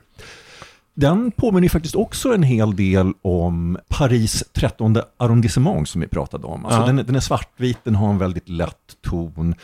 Den 0.93 1.32
påminner 1.32 1.70
faktiskt 1.70 1.95
också 1.95 2.34
en 2.34 2.43
hel 2.43 2.76
del 2.76 3.14
om 3.22 3.78
Paris 3.88 4.43
13 4.53 4.97
arrondissement 5.18 5.89
som 5.89 6.01
vi 6.01 6.07
pratade 6.07 6.47
om. 6.47 6.66
Alltså 6.66 6.80
Ja. 6.82 6.86
den, 6.86 6.95
den 6.95 7.16
är 7.16 7.20
svartvit, 7.20 7.78
den 7.84 7.95
har 7.95 8.10
en 8.10 8.18
väldigt 8.18 8.49
lätt 8.49 8.97
ton. 9.01 9.55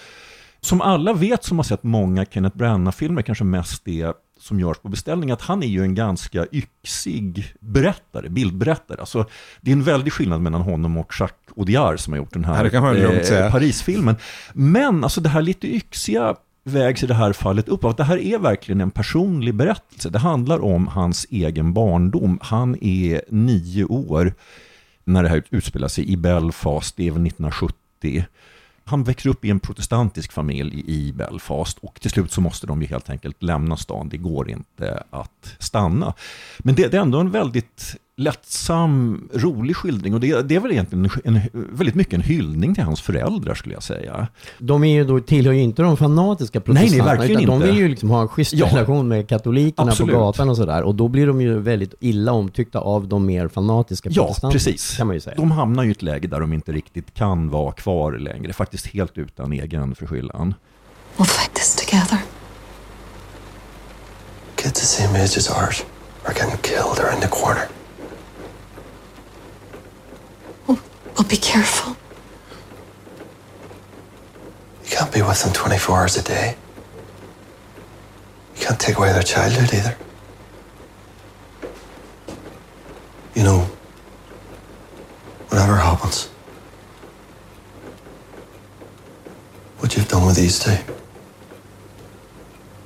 Som 0.66 0.82
alla 0.82 1.14
vet 1.14 1.44
som 1.44 1.60
har 1.60 1.64
sett 1.64 1.84
många 1.84 2.26
Kenneth 2.26 2.58
Branagh-filmer, 2.58 3.22
kanske 3.22 3.44
mest 3.44 3.86
det 3.86 4.14
som 4.40 4.60
görs 4.60 4.78
på 4.78 4.90
beställning, 4.90 5.32
att 5.32 5.42
han 5.42 5.64
är 5.64 5.68
ju 5.68 5.82
en 5.82 5.96
ganska 5.96 6.46
yxig 6.52 7.54
berättare, 7.60 8.30
bildberättare. 8.30 9.00
Alltså, 9.00 9.26
det 9.62 9.72
är 9.72 9.74
en 9.76 9.84
väldig 9.84 10.14
skillnad 10.14 10.42
mellan 10.42 10.62
honom 10.62 10.98
och 10.98 11.14
Jacques 11.20 11.58
Audiard 11.58 12.00
som 12.00 12.14
har 12.14 12.18
gjort 12.18 12.34
den 12.34 12.46
här 12.46 12.70
säga. 13.26 13.52
Parisfilmen. 13.52 14.16
Men 14.54 15.04
alltså 15.04 15.22
det 15.22 15.30
här 15.30 15.42
lite 15.42 15.76
yxiga 15.76 16.36
vägs 16.64 17.04
i 17.04 17.08
det 17.08 17.14
här 17.14 17.34
fallet 17.34 17.70
upp 17.70 17.84
av 17.84 17.90
att 17.92 17.98
det 17.98 18.04
här 18.04 18.18
är 18.18 18.40
verkligen 18.40 18.82
en 18.82 18.92
personlig 18.92 19.56
berättelse. 19.56 20.10
Det 20.10 20.20
handlar 20.20 20.64
om 20.64 20.88
hans 20.88 21.28
egen 21.30 21.74
barndom. 21.74 22.40
Han 22.42 22.84
är 22.84 23.22
nio 23.30 23.84
år 23.84 24.34
när 25.04 25.24
det 25.24 25.30
här 25.30 25.44
utspelar 25.50 25.88
sig 25.88 26.12
i 26.12 26.18
Belfast, 26.18 26.98
det 26.98 27.08
är 27.08 27.12
väl 27.12 27.26
1970. 27.26 28.26
Han 28.88 29.04
växer 29.04 29.30
upp 29.30 29.46
i 29.46 29.50
en 29.50 29.60
protestantisk 29.60 30.32
familj 30.32 30.84
i 30.88 31.12
Belfast 31.12 31.78
och 31.78 32.02
till 32.02 32.12
slut 32.12 32.32
så 32.32 32.42
måste 32.42 32.68
de 32.68 32.82
ju 32.82 32.88
helt 32.88 33.10
enkelt 33.10 33.44
lämna 33.44 33.78
stan. 33.78 34.10
Det 34.10 34.18
går 34.18 34.50
inte 34.50 35.04
att 35.10 35.56
stanna. 35.60 36.14
Men 36.60 36.76
det, 36.76 36.88
det 36.88 36.98
är 36.98 37.02
ändå 37.02 37.20
en 37.20 37.32
väldigt 37.32 37.96
lättsam, 38.18 39.30
rolig 39.34 39.76
skildring 39.76 40.14
och 40.14 40.20
det, 40.20 40.42
det 40.42 40.56
är 40.56 40.60
väl 40.60 40.72
egentligen 40.72 41.10
en, 41.24 41.36
en, 41.36 41.42
väldigt 41.72 41.96
mycket 41.96 42.14
en 42.14 42.22
hyllning 42.22 42.76
till 42.76 42.84
hans 42.84 43.02
föräldrar 43.02 43.56
skulle 43.56 43.74
jag 43.74 43.84
säga. 43.84 44.28
De 44.60 44.84
är 44.84 44.94
ju 44.94 45.04
då, 45.06 45.20
tillhör 45.20 45.54
ju 45.54 45.62
inte 45.62 45.82
de 45.82 45.98
fanatiska 45.98 46.62
Nej, 46.66 46.74
nej, 46.74 46.84
protestanterna, 46.84 47.18
verkligen 47.18 47.42
utan 47.42 47.50
de 47.50 47.56
inte. 47.56 47.68
vill 47.68 47.78
ju 47.82 47.88
liksom 47.88 48.10
ha 48.10 48.22
en 48.22 48.28
schysst 48.28 48.54
Ja. 48.54 48.66
relation 48.68 49.08
med 49.08 49.28
katolikerna 49.30 49.92
Absolut. 49.92 50.14
på 50.16 50.20
gatan 50.22 50.50
och 50.50 50.58
sådär. 50.58 50.84
Och 50.84 50.96
då 50.96 51.08
blir 51.08 51.28
de 51.28 51.42
ju 51.42 51.60
väldigt 51.60 51.94
illa 52.00 52.32
omtyckta 52.32 52.80
av 52.80 53.08
de 53.08 53.26
mer 53.26 53.48
fanatiska 53.48 54.10
Ja, 54.12 54.24
protestanterna. 54.24 54.52
precis. 54.52 54.98
Kan 54.98 55.08
man 55.08 55.16
ju 55.16 55.20
säga. 55.20 55.36
De 55.36 55.52
hamnar 55.52 55.84
ju 55.84 55.90
i 55.90 55.92
ett 55.92 56.02
läge 56.02 56.28
där 56.28 56.40
de 56.40 56.54
inte 56.54 56.72
riktigt 56.72 57.14
kan 57.14 57.50
vara 57.50 57.72
kvar 57.72 58.12
längre, 58.12 58.54
faktiskt 58.54 58.88
helt 58.88 59.18
utan 59.18 59.54
egen 59.54 59.96
förskyllan. 59.96 60.54
We'll 61.18 61.24
fight 61.26 61.54
this 61.54 61.76
together. 61.76 62.18
Kids 64.56 64.74
the 64.74 64.86
same 64.86 65.20
age 65.20 65.38
as 65.38 65.50
ours 65.50 65.84
are 66.26 66.34
getting 66.38 66.58
killed 66.62 67.00
or 67.06 67.14
in 67.16 67.22
the 67.22 67.28
corner. 67.28 67.64
We'll 71.16 71.28
be 71.28 71.38
careful. 71.38 71.96
You 74.84 74.90
can't 74.90 75.14
be 75.14 75.22
with 75.22 75.42
them 75.44 75.54
24 75.54 75.98
hours 75.98 76.18
a 76.18 76.24
day. 76.24 76.56
You 78.56 78.66
can't 78.66 78.80
take 78.80 78.98
away 78.98 79.14
their 79.14 79.24
childhood 79.24 79.74
either. 79.74 79.98
You 83.34 83.44
know, 83.44 83.60
whatever 85.50 85.76
happens, 85.78 86.28
what 89.80 89.96
you've 89.96 90.08
done 90.08 90.26
with 90.26 90.36
these 90.36 90.60
two, 90.60 90.78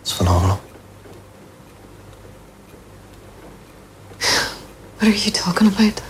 it's 0.01 0.11
phenomenal. 0.11 0.59
What 4.99 5.07
are 5.07 5.15
you 5.15 5.31
talking 5.31 5.67
about? 5.67 6.01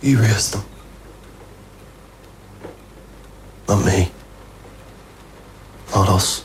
You 0.00 0.18
raised 0.20 0.54
them. 0.54 0.62
Not 3.68 3.84
me. 3.84 4.10
Not 5.94 6.08
us. 6.08 6.44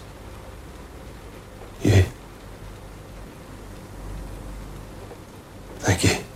You. 1.84 2.04
Thank 5.80 6.04
you. 6.04 6.33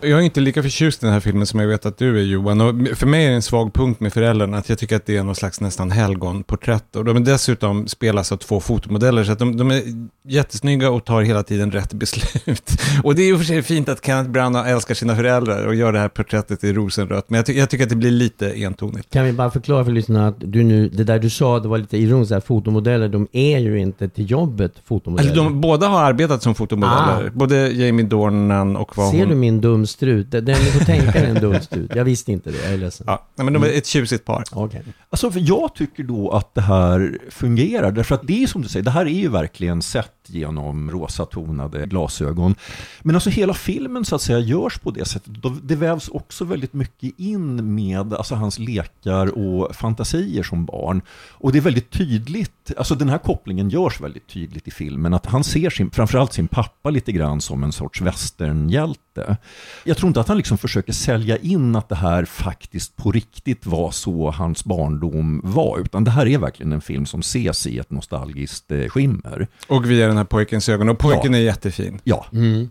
Jag 0.00 0.10
är 0.10 0.20
inte 0.20 0.40
lika 0.40 0.62
förtjust 0.62 1.02
i 1.02 1.06
den 1.06 1.12
här 1.12 1.20
filmen 1.20 1.46
som 1.46 1.60
jag 1.60 1.68
vet 1.68 1.86
att 1.86 1.98
du 1.98 2.18
är 2.18 2.22
Johan. 2.22 2.60
Och 2.60 2.98
för 2.98 3.06
mig 3.06 3.24
är 3.24 3.28
det 3.28 3.34
en 3.34 3.42
svag 3.42 3.74
punkt 3.74 4.00
med 4.00 4.12
föräldrarna 4.12 4.58
att 4.58 4.68
jag 4.68 4.78
tycker 4.78 4.96
att 4.96 5.06
det 5.06 5.16
är 5.16 5.22
någon 5.22 5.34
slags 5.34 5.60
nästan 5.60 5.90
helgonporträtt. 5.90 6.96
Och 6.96 7.04
de 7.04 7.16
är 7.16 7.20
dessutom 7.20 7.88
spelas 7.88 8.32
av 8.32 8.36
två 8.36 8.60
fotomodeller 8.60 9.24
så 9.24 9.32
att 9.32 9.38
de, 9.38 9.56
de 9.56 9.70
är 9.70 9.82
jättesnygga 10.28 10.90
och 10.90 11.04
tar 11.04 11.22
hela 11.22 11.42
tiden 11.42 11.70
rätt 11.70 11.92
beslut. 11.92 12.70
Och 13.04 13.14
det 13.14 13.22
är 13.22 13.26
ju 13.26 13.38
för 13.38 13.44
sig 13.44 13.62
fint 13.62 13.88
att 13.88 14.06
Kenneth 14.06 14.30
Branagh 14.30 14.70
älskar 14.70 14.94
sina 14.94 15.16
föräldrar 15.16 15.66
och 15.66 15.74
gör 15.74 15.92
det 15.92 15.98
här 15.98 16.08
porträttet 16.08 16.64
i 16.64 16.72
rosenrött. 16.72 17.30
Men 17.30 17.36
jag, 17.36 17.46
ty 17.46 17.52
jag 17.52 17.70
tycker 17.70 17.84
att 17.84 17.90
det 17.90 17.96
blir 17.96 18.10
lite 18.10 18.64
entonigt. 18.64 19.10
Kan 19.10 19.24
vi 19.24 19.32
bara 19.32 19.50
förklara 19.50 19.84
för 19.84 19.92
lyssnarna 19.92 20.28
att 20.28 20.36
du 20.38 20.62
nu, 20.64 20.88
det 20.88 21.04
där 21.04 21.18
du 21.18 21.30
sa, 21.30 21.58
det 21.58 21.68
var 21.68 21.78
lite 21.78 21.96
ironiskt, 21.96 22.32
att 22.32 22.44
fotomodeller, 22.44 23.08
de 23.08 23.28
är 23.32 23.58
ju 23.58 23.80
inte 23.80 24.08
till 24.08 24.30
jobbet 24.30 24.72
fotomodeller. 24.84 25.30
Alltså, 25.30 25.44
de 25.44 25.60
båda 25.60 25.88
har 25.88 26.02
arbetat 26.02 26.42
som 26.42 26.54
fotomodeller. 26.54 27.26
Ah. 27.26 27.30
Både 27.32 27.68
Jamie 27.68 28.06
Dornan 28.06 28.76
och 28.76 28.96
vad 28.96 29.10
Ser 29.10 29.18
hon... 29.18 29.28
du 29.28 29.34
min 29.34 29.60
dumstrut? 29.88 30.30
Den, 30.30 30.56
får 30.56 30.84
tänka 30.84 31.12
dig 31.12 31.30
en 31.30 31.40
dumstrut. 31.40 31.90
Jag 31.94 32.04
visste 32.04 32.32
inte 32.32 32.50
det, 32.50 32.58
jag 32.64 32.72
är 32.72 32.78
ledsen. 32.78 33.06
Ja, 33.08 33.26
nej, 33.36 33.44
men 33.44 33.52
de 33.52 33.62
är 33.62 33.78
ett 33.78 33.86
tjusigt 33.86 34.24
par. 34.24 34.44
Okej. 34.52 34.82
Alltså, 35.10 35.30
för 35.30 35.40
jag 35.44 35.74
tycker 35.74 36.02
då 36.02 36.30
att 36.30 36.54
det 36.54 36.60
här 36.60 37.18
fungerar, 37.30 37.92
därför 37.92 38.14
att 38.14 38.26
det 38.26 38.42
är 38.42 38.46
som 38.46 38.62
du 38.62 38.68
säger, 38.68 38.84
det 38.84 38.90
här 38.90 39.06
är 39.06 39.10
ju 39.10 39.28
verkligen 39.28 39.82
sett 39.82 40.17
genom 40.30 40.90
rosatonade 40.90 41.86
glasögon. 41.86 42.54
Men 43.02 43.14
alltså 43.14 43.30
hela 43.30 43.54
filmen 43.54 44.04
så 44.04 44.14
att 44.14 44.22
säga 44.22 44.38
görs 44.38 44.78
på 44.78 44.90
det 44.90 45.04
sättet. 45.04 45.32
Det 45.62 45.76
vävs 45.76 46.08
också 46.08 46.44
väldigt 46.44 46.72
mycket 46.72 47.18
in 47.18 47.74
med 47.74 48.14
alltså, 48.14 48.34
hans 48.34 48.58
lekar 48.58 49.38
och 49.38 49.76
fantasier 49.76 50.42
som 50.42 50.64
barn. 50.64 51.02
Och 51.30 51.52
det 51.52 51.58
är 51.58 51.62
väldigt 51.62 51.90
tydligt, 51.90 52.72
alltså 52.76 52.94
den 52.94 53.08
här 53.08 53.18
kopplingen 53.18 53.70
görs 53.70 54.00
väldigt 54.00 54.26
tydligt 54.26 54.68
i 54.68 54.70
filmen, 54.70 55.14
att 55.14 55.26
han 55.26 55.44
ser 55.44 55.70
sin, 55.70 55.90
framförallt 55.90 56.32
sin 56.32 56.48
pappa 56.48 56.90
lite 56.90 57.12
grann 57.12 57.40
som 57.40 57.64
en 57.64 57.72
sorts 57.72 58.00
västernhjälte. 58.00 59.36
Jag 59.84 59.96
tror 59.96 60.08
inte 60.08 60.20
att 60.20 60.28
han 60.28 60.36
liksom 60.36 60.58
försöker 60.58 60.92
sälja 60.92 61.36
in 61.36 61.76
att 61.76 61.88
det 61.88 61.94
här 61.94 62.24
faktiskt 62.24 62.96
på 62.96 63.12
riktigt 63.12 63.66
var 63.66 63.90
så 63.90 64.30
hans 64.30 64.64
barndom 64.64 65.40
var, 65.44 65.78
utan 65.78 66.04
det 66.04 66.10
här 66.10 66.26
är 66.26 66.38
verkligen 66.38 66.72
en 66.72 66.80
film 66.80 67.06
som 67.06 67.20
ses 67.20 67.66
i 67.66 67.78
ett 67.78 67.90
nostalgiskt 67.90 68.70
eh, 68.70 68.88
skimmer. 68.88 69.46
Och 69.68 69.90
via 69.90 70.08
den 70.08 70.17
här 70.18 70.24
pojkens 70.24 70.68
ögon. 70.68 70.88
Och 70.88 70.98
pojken 70.98 71.32
Ja. 71.32 71.38
är 71.38 71.42
jättefin. 71.42 72.00
Ja, 72.04 72.26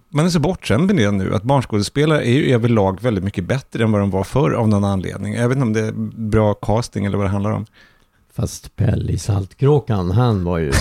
Man 0.10 0.26
är 0.26 0.30
så 0.30 0.40
bortskämd 0.40 0.88
med 0.88 0.96
det 0.96 1.12
nu, 1.12 1.36
att 1.36 1.44
barnskådespelare 1.44 2.28
är 2.28 2.32
ju 2.34 2.54
överlag 2.54 3.02
väldigt 3.02 3.24
mycket 3.24 3.44
bättre 3.44 3.84
än 3.84 3.92
vad 3.92 4.02
de 4.02 4.12
var 4.12 4.24
förr 4.24 4.52
av 4.52 4.68
någon 4.70 4.84
anledning. 4.84 5.34
Jag 5.34 5.50
vet 5.50 5.56
inte 5.56 5.64
om 5.64 5.74
det 5.74 5.82
är 5.88 5.92
bra 6.30 6.54
casting 6.54 7.06
eller 7.06 7.18
vad 7.18 7.26
det 7.26 7.32
handlar 7.32 7.52
om. 7.52 7.66
Fast 8.36 8.76
Pelle 8.76 9.12
i 9.12 9.18
Saltkråkan, 9.18 10.12
han 10.12 10.44
var 10.44 10.58
ju... 10.58 10.72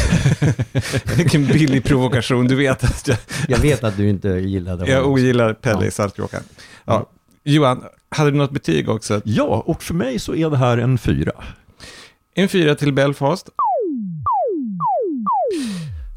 Vilken 1.16 1.46
billig 1.46 1.84
provokation, 1.84 2.48
du 2.48 2.54
vet 2.54 2.84
att 2.84 3.08
jag... 3.08 3.18
jag 3.48 3.58
vet 3.58 3.84
att 3.84 3.96
du 3.96 4.08
inte 4.08 4.28
gillade 4.28 4.72
honom. 4.82 4.88
Jag 4.88 5.06
ogillar 5.06 5.54
Pelle 5.54 5.80
ja. 5.80 5.86
i 5.86 5.90
Saltkråkan. 5.90 6.42
Ja. 6.84 7.06
Johan, 7.44 7.82
hade 8.08 8.30
du 8.30 8.36
något 8.36 8.50
betyg 8.50 8.88
också? 8.88 9.20
Ja, 9.24 9.62
och 9.66 9.82
för 9.82 9.94
mig 9.94 10.18
så 10.18 10.34
är 10.34 10.50
det 10.50 10.56
här 10.56 10.78
en 10.78 10.98
fyra. 10.98 11.32
En 12.34 12.48
fyra 12.48 12.74
till 12.74 12.92
Belfast. 12.92 13.48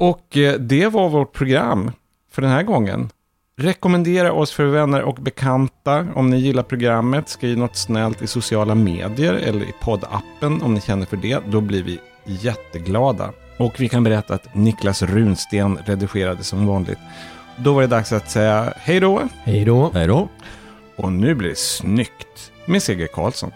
Och 0.00 0.36
eh, 0.36 0.54
det 0.54 0.86
var 0.86 1.08
vårt 1.08 1.32
program 1.32 1.90
för 2.30 2.42
den 2.42 2.50
här 2.50 2.62
gången. 2.62 3.10
Rekommendera 3.56 4.32
oss 4.32 4.52
för 4.52 4.64
vänner 4.64 5.02
och 5.02 5.14
bekanta 5.14 6.06
om 6.14 6.30
ni 6.30 6.38
gillar 6.38 6.62
programmet. 6.62 7.28
Skriv 7.28 7.58
något 7.58 7.76
snällt 7.76 8.22
i 8.22 8.26
sociala 8.26 8.74
medier 8.74 9.34
eller 9.34 9.60
i 9.60 9.74
poddappen 9.80 10.62
om 10.62 10.74
ni 10.74 10.80
känner 10.80 11.06
för 11.06 11.16
det. 11.16 11.38
Då 11.46 11.60
blir 11.60 11.82
vi 11.82 11.98
jätteglada. 12.24 13.32
Och 13.58 13.80
vi 13.80 13.88
kan 13.88 14.04
berätta 14.04 14.34
att 14.34 14.54
Niklas 14.54 15.02
Runsten 15.02 15.78
redigerade 15.84 16.44
som 16.44 16.66
vanligt. 16.66 16.98
Då 17.56 17.72
var 17.72 17.80
det 17.80 17.88
dags 17.88 18.12
att 18.12 18.30
säga 18.30 18.72
hej 18.76 19.00
då. 19.00 19.22
Hej 19.44 19.64
då. 19.64 19.90
Hej 19.94 20.06
då. 20.06 20.28
Och 20.96 21.12
nu 21.12 21.34
blir 21.34 21.48
det 21.48 21.58
snyggt 21.58 22.52
med 22.66 22.82
Sigge 22.82 23.06
Karlsson. 23.06 23.52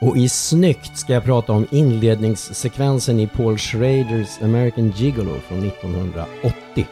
Och 0.00 0.16
i 0.16 0.28
snyggt 0.28 0.98
ska 0.98 1.12
jag 1.12 1.24
prata 1.24 1.52
om 1.52 1.66
inledningssekvensen 1.70 3.20
i 3.20 3.26
Paul 3.26 3.58
Schraders 3.58 4.42
American 4.42 4.90
Gigolo 4.90 5.34
från 5.48 5.66
1980. 5.66 6.86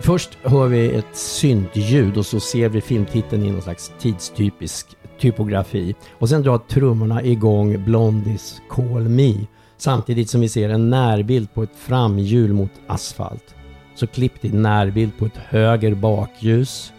Först 0.00 0.38
hör 0.42 0.66
vi 0.66 0.94
ett 0.94 1.16
syntljud 1.16 2.16
och 2.16 2.26
så 2.26 2.40
ser 2.40 2.68
vi 2.68 2.80
filmtiteln 2.80 3.42
i 3.44 3.50
någon 3.50 3.62
slags 3.62 3.92
tidstypisk 3.98 4.86
typografi. 5.20 5.94
Och 6.10 6.28
sen 6.28 6.42
drar 6.42 6.58
trummorna 6.58 7.22
igång 7.22 7.84
Blondies 7.84 8.60
Call 8.68 9.08
Me 9.08 9.34
samtidigt 9.76 10.30
som 10.30 10.40
vi 10.40 10.48
ser 10.48 10.68
en 10.68 10.90
närbild 10.90 11.54
på 11.54 11.62
ett 11.62 11.76
framhjul 11.76 12.52
mot 12.52 12.72
asfalt. 12.86 13.54
Så 13.94 14.06
klipp 14.06 14.40
till 14.40 14.54
närbild 14.54 15.18
på 15.18 15.26
ett 15.26 15.36
höger 15.36 15.94
bakljus. 15.94 16.92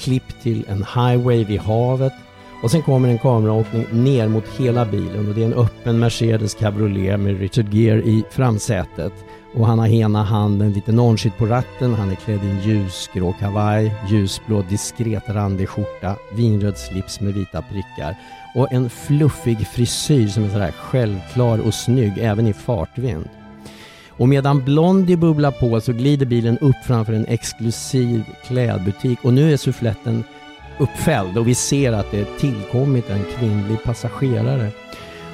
Klipp 0.00 0.42
till 0.42 0.64
en 0.68 0.84
highway 0.94 1.44
vid 1.44 1.60
havet 1.60 2.12
och 2.62 2.70
sen 2.70 2.82
kommer 2.82 3.08
en 3.08 3.18
kameraåkning 3.18 3.86
ner 3.92 4.28
mot 4.28 4.48
hela 4.48 4.84
bilen 4.84 5.28
och 5.28 5.34
det 5.34 5.42
är 5.42 5.46
en 5.46 5.54
öppen 5.54 5.98
Mercedes 5.98 6.54
cabriolet 6.54 7.20
med 7.20 7.38
Richard 7.38 7.74
Gere 7.74 8.02
i 8.02 8.24
framsätet. 8.30 9.12
Och 9.54 9.66
han 9.66 9.78
har 9.78 9.86
ena 9.86 10.22
handen 10.22 10.72
lite 10.72 10.92
nonchigt 10.92 11.38
på 11.38 11.46
ratten, 11.46 11.94
han 11.94 12.10
är 12.10 12.14
klädd 12.14 12.44
i 12.44 12.50
en 12.50 12.60
ljusgrå 12.60 13.32
kavaj, 13.32 13.94
ljusblå 14.10 14.62
diskret 14.68 15.28
randig 15.28 15.68
skjorta, 15.68 16.16
vinröd 16.32 16.78
slips 16.78 17.20
med 17.20 17.34
vita 17.34 17.62
prickar 17.62 18.16
och 18.54 18.72
en 18.72 18.90
fluffig 18.90 19.66
frisyr 19.66 20.28
som 20.28 20.44
är 20.44 20.48
sådär 20.48 20.72
självklar 20.72 21.58
och 21.58 21.74
snygg 21.74 22.18
även 22.18 22.46
i 22.46 22.52
fartvind. 22.52 23.28
Och 24.08 24.28
medan 24.28 24.64
Blondie 24.64 25.16
bubblar 25.16 25.50
på 25.50 25.80
så 25.80 25.92
glider 25.92 26.26
bilen 26.26 26.58
upp 26.58 26.76
framför 26.86 27.12
en 27.12 27.26
exklusiv 27.26 28.24
klädbutik 28.46 29.18
och 29.22 29.32
nu 29.32 29.52
är 29.52 29.56
suffletten 29.56 30.24
uppfälld 30.80 31.38
och 31.38 31.48
vi 31.48 31.54
ser 31.54 31.92
att 31.92 32.10
det 32.10 32.38
tillkommit 32.38 33.10
en 33.10 33.24
kvinnlig 33.38 33.82
passagerare. 33.84 34.70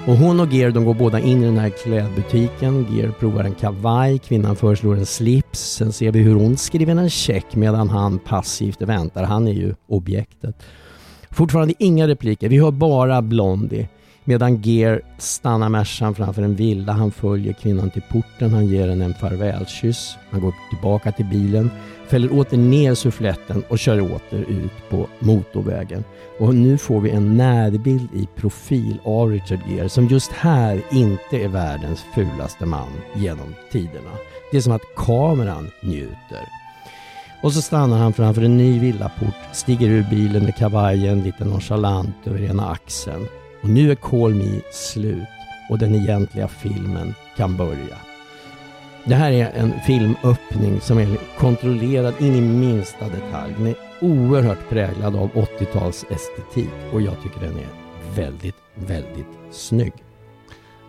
Och 0.06 0.16
hon 0.16 0.40
och 0.40 0.52
Ger 0.52 0.70
de 0.70 0.84
går 0.84 0.94
båda 0.94 1.20
in 1.20 1.42
i 1.42 1.46
den 1.46 1.58
här 1.58 1.70
klädbutiken. 1.70 2.86
Ger 2.90 3.08
provar 3.08 3.44
en 3.44 3.54
kavaj, 3.54 4.18
kvinnan 4.18 4.56
föreslår 4.56 4.96
en 4.96 5.06
slips. 5.06 5.60
Sen 5.60 5.92
ser 5.92 6.12
vi 6.12 6.18
hur 6.18 6.34
hon 6.34 6.56
skriver 6.56 6.96
en 6.96 7.10
check 7.10 7.54
medan 7.54 7.88
han 7.88 8.18
passivt 8.18 8.82
väntar. 8.82 9.24
Han 9.24 9.48
är 9.48 9.52
ju 9.52 9.74
objektet. 9.88 10.62
Fortfarande 11.30 11.74
inga 11.78 12.08
repliker, 12.08 12.48
vi 12.48 12.58
hör 12.58 12.70
bara 12.70 13.22
Blondie. 13.22 13.88
Medan 14.24 14.56
Ger 14.56 15.02
stannar 15.18 15.68
Mercan 15.68 16.14
framför 16.14 16.42
en 16.42 16.54
villa. 16.54 16.92
Han 16.92 17.10
följer 17.10 17.52
kvinnan 17.52 17.90
till 17.90 18.02
porten, 18.02 18.54
han 18.54 18.66
ger 18.66 18.88
henne 18.88 19.04
en 19.04 19.14
farvälkyss. 19.14 20.16
Han 20.30 20.40
går 20.40 20.54
tillbaka 20.70 21.12
till 21.12 21.24
bilen 21.24 21.70
fäller 22.08 22.32
åter 22.32 22.56
ner 22.56 22.94
suffletten 22.94 23.64
och 23.68 23.78
kör 23.78 24.00
åter 24.00 24.44
ut 24.48 24.88
på 24.90 25.06
motorvägen. 25.18 26.04
Och 26.38 26.54
nu 26.54 26.78
får 26.78 27.00
vi 27.00 27.10
en 27.10 27.36
närbild 27.36 28.08
i 28.14 28.28
profil 28.36 28.98
av 29.04 29.30
Richard 29.30 29.60
Gere 29.68 29.88
som 29.88 30.06
just 30.06 30.32
här 30.32 30.82
inte 30.90 31.36
är 31.36 31.48
världens 31.48 32.04
fulaste 32.14 32.66
man 32.66 32.88
genom 33.14 33.54
tiderna. 33.72 34.10
Det 34.50 34.56
är 34.56 34.60
som 34.60 34.72
att 34.72 34.94
kameran 34.96 35.70
njuter. 35.82 36.48
Och 37.42 37.52
så 37.52 37.62
stannar 37.62 37.98
han 37.98 38.12
framför 38.12 38.42
en 38.42 38.56
ny 38.56 38.78
villaport, 38.78 39.34
stiger 39.52 39.88
ur 39.88 40.06
bilen 40.10 40.44
med 40.44 40.56
kavajen 40.56 41.22
lite 41.22 41.44
nonchalant 41.44 42.16
över 42.24 42.42
ena 42.42 42.70
axeln. 42.70 43.26
Och 43.62 43.68
nu 43.68 43.90
är 43.90 43.94
Call 43.94 44.34
Me 44.34 44.60
slut 44.72 45.28
och 45.70 45.78
den 45.78 45.94
egentliga 45.94 46.48
filmen 46.48 47.14
kan 47.36 47.56
börja. 47.56 48.13
Det 49.06 49.14
här 49.14 49.32
är 49.32 49.50
en 49.50 49.80
filmöppning 49.80 50.80
som 50.80 50.98
är 50.98 51.18
kontrollerad 51.38 52.14
in 52.20 52.34
i 52.34 52.40
minsta 52.40 53.08
detalj. 53.08 53.54
Den 53.58 53.66
är 53.66 53.74
oerhört 54.00 54.68
präglad 54.68 55.16
av 55.16 55.30
80-tals 55.32 56.04
estetik 56.10 56.70
och 56.92 57.00
jag 57.00 57.22
tycker 57.22 57.40
den 57.40 57.58
är 57.58 57.68
väldigt, 58.16 58.56
väldigt 58.74 59.26
snygg. 59.50 59.92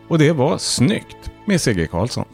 Och 0.07 0.20
det 0.20 0.32
var 0.32 0.57
snyggt 0.57 1.32
med 1.45 1.61
C.G. 1.61 1.88
Karlsson. 1.88 2.26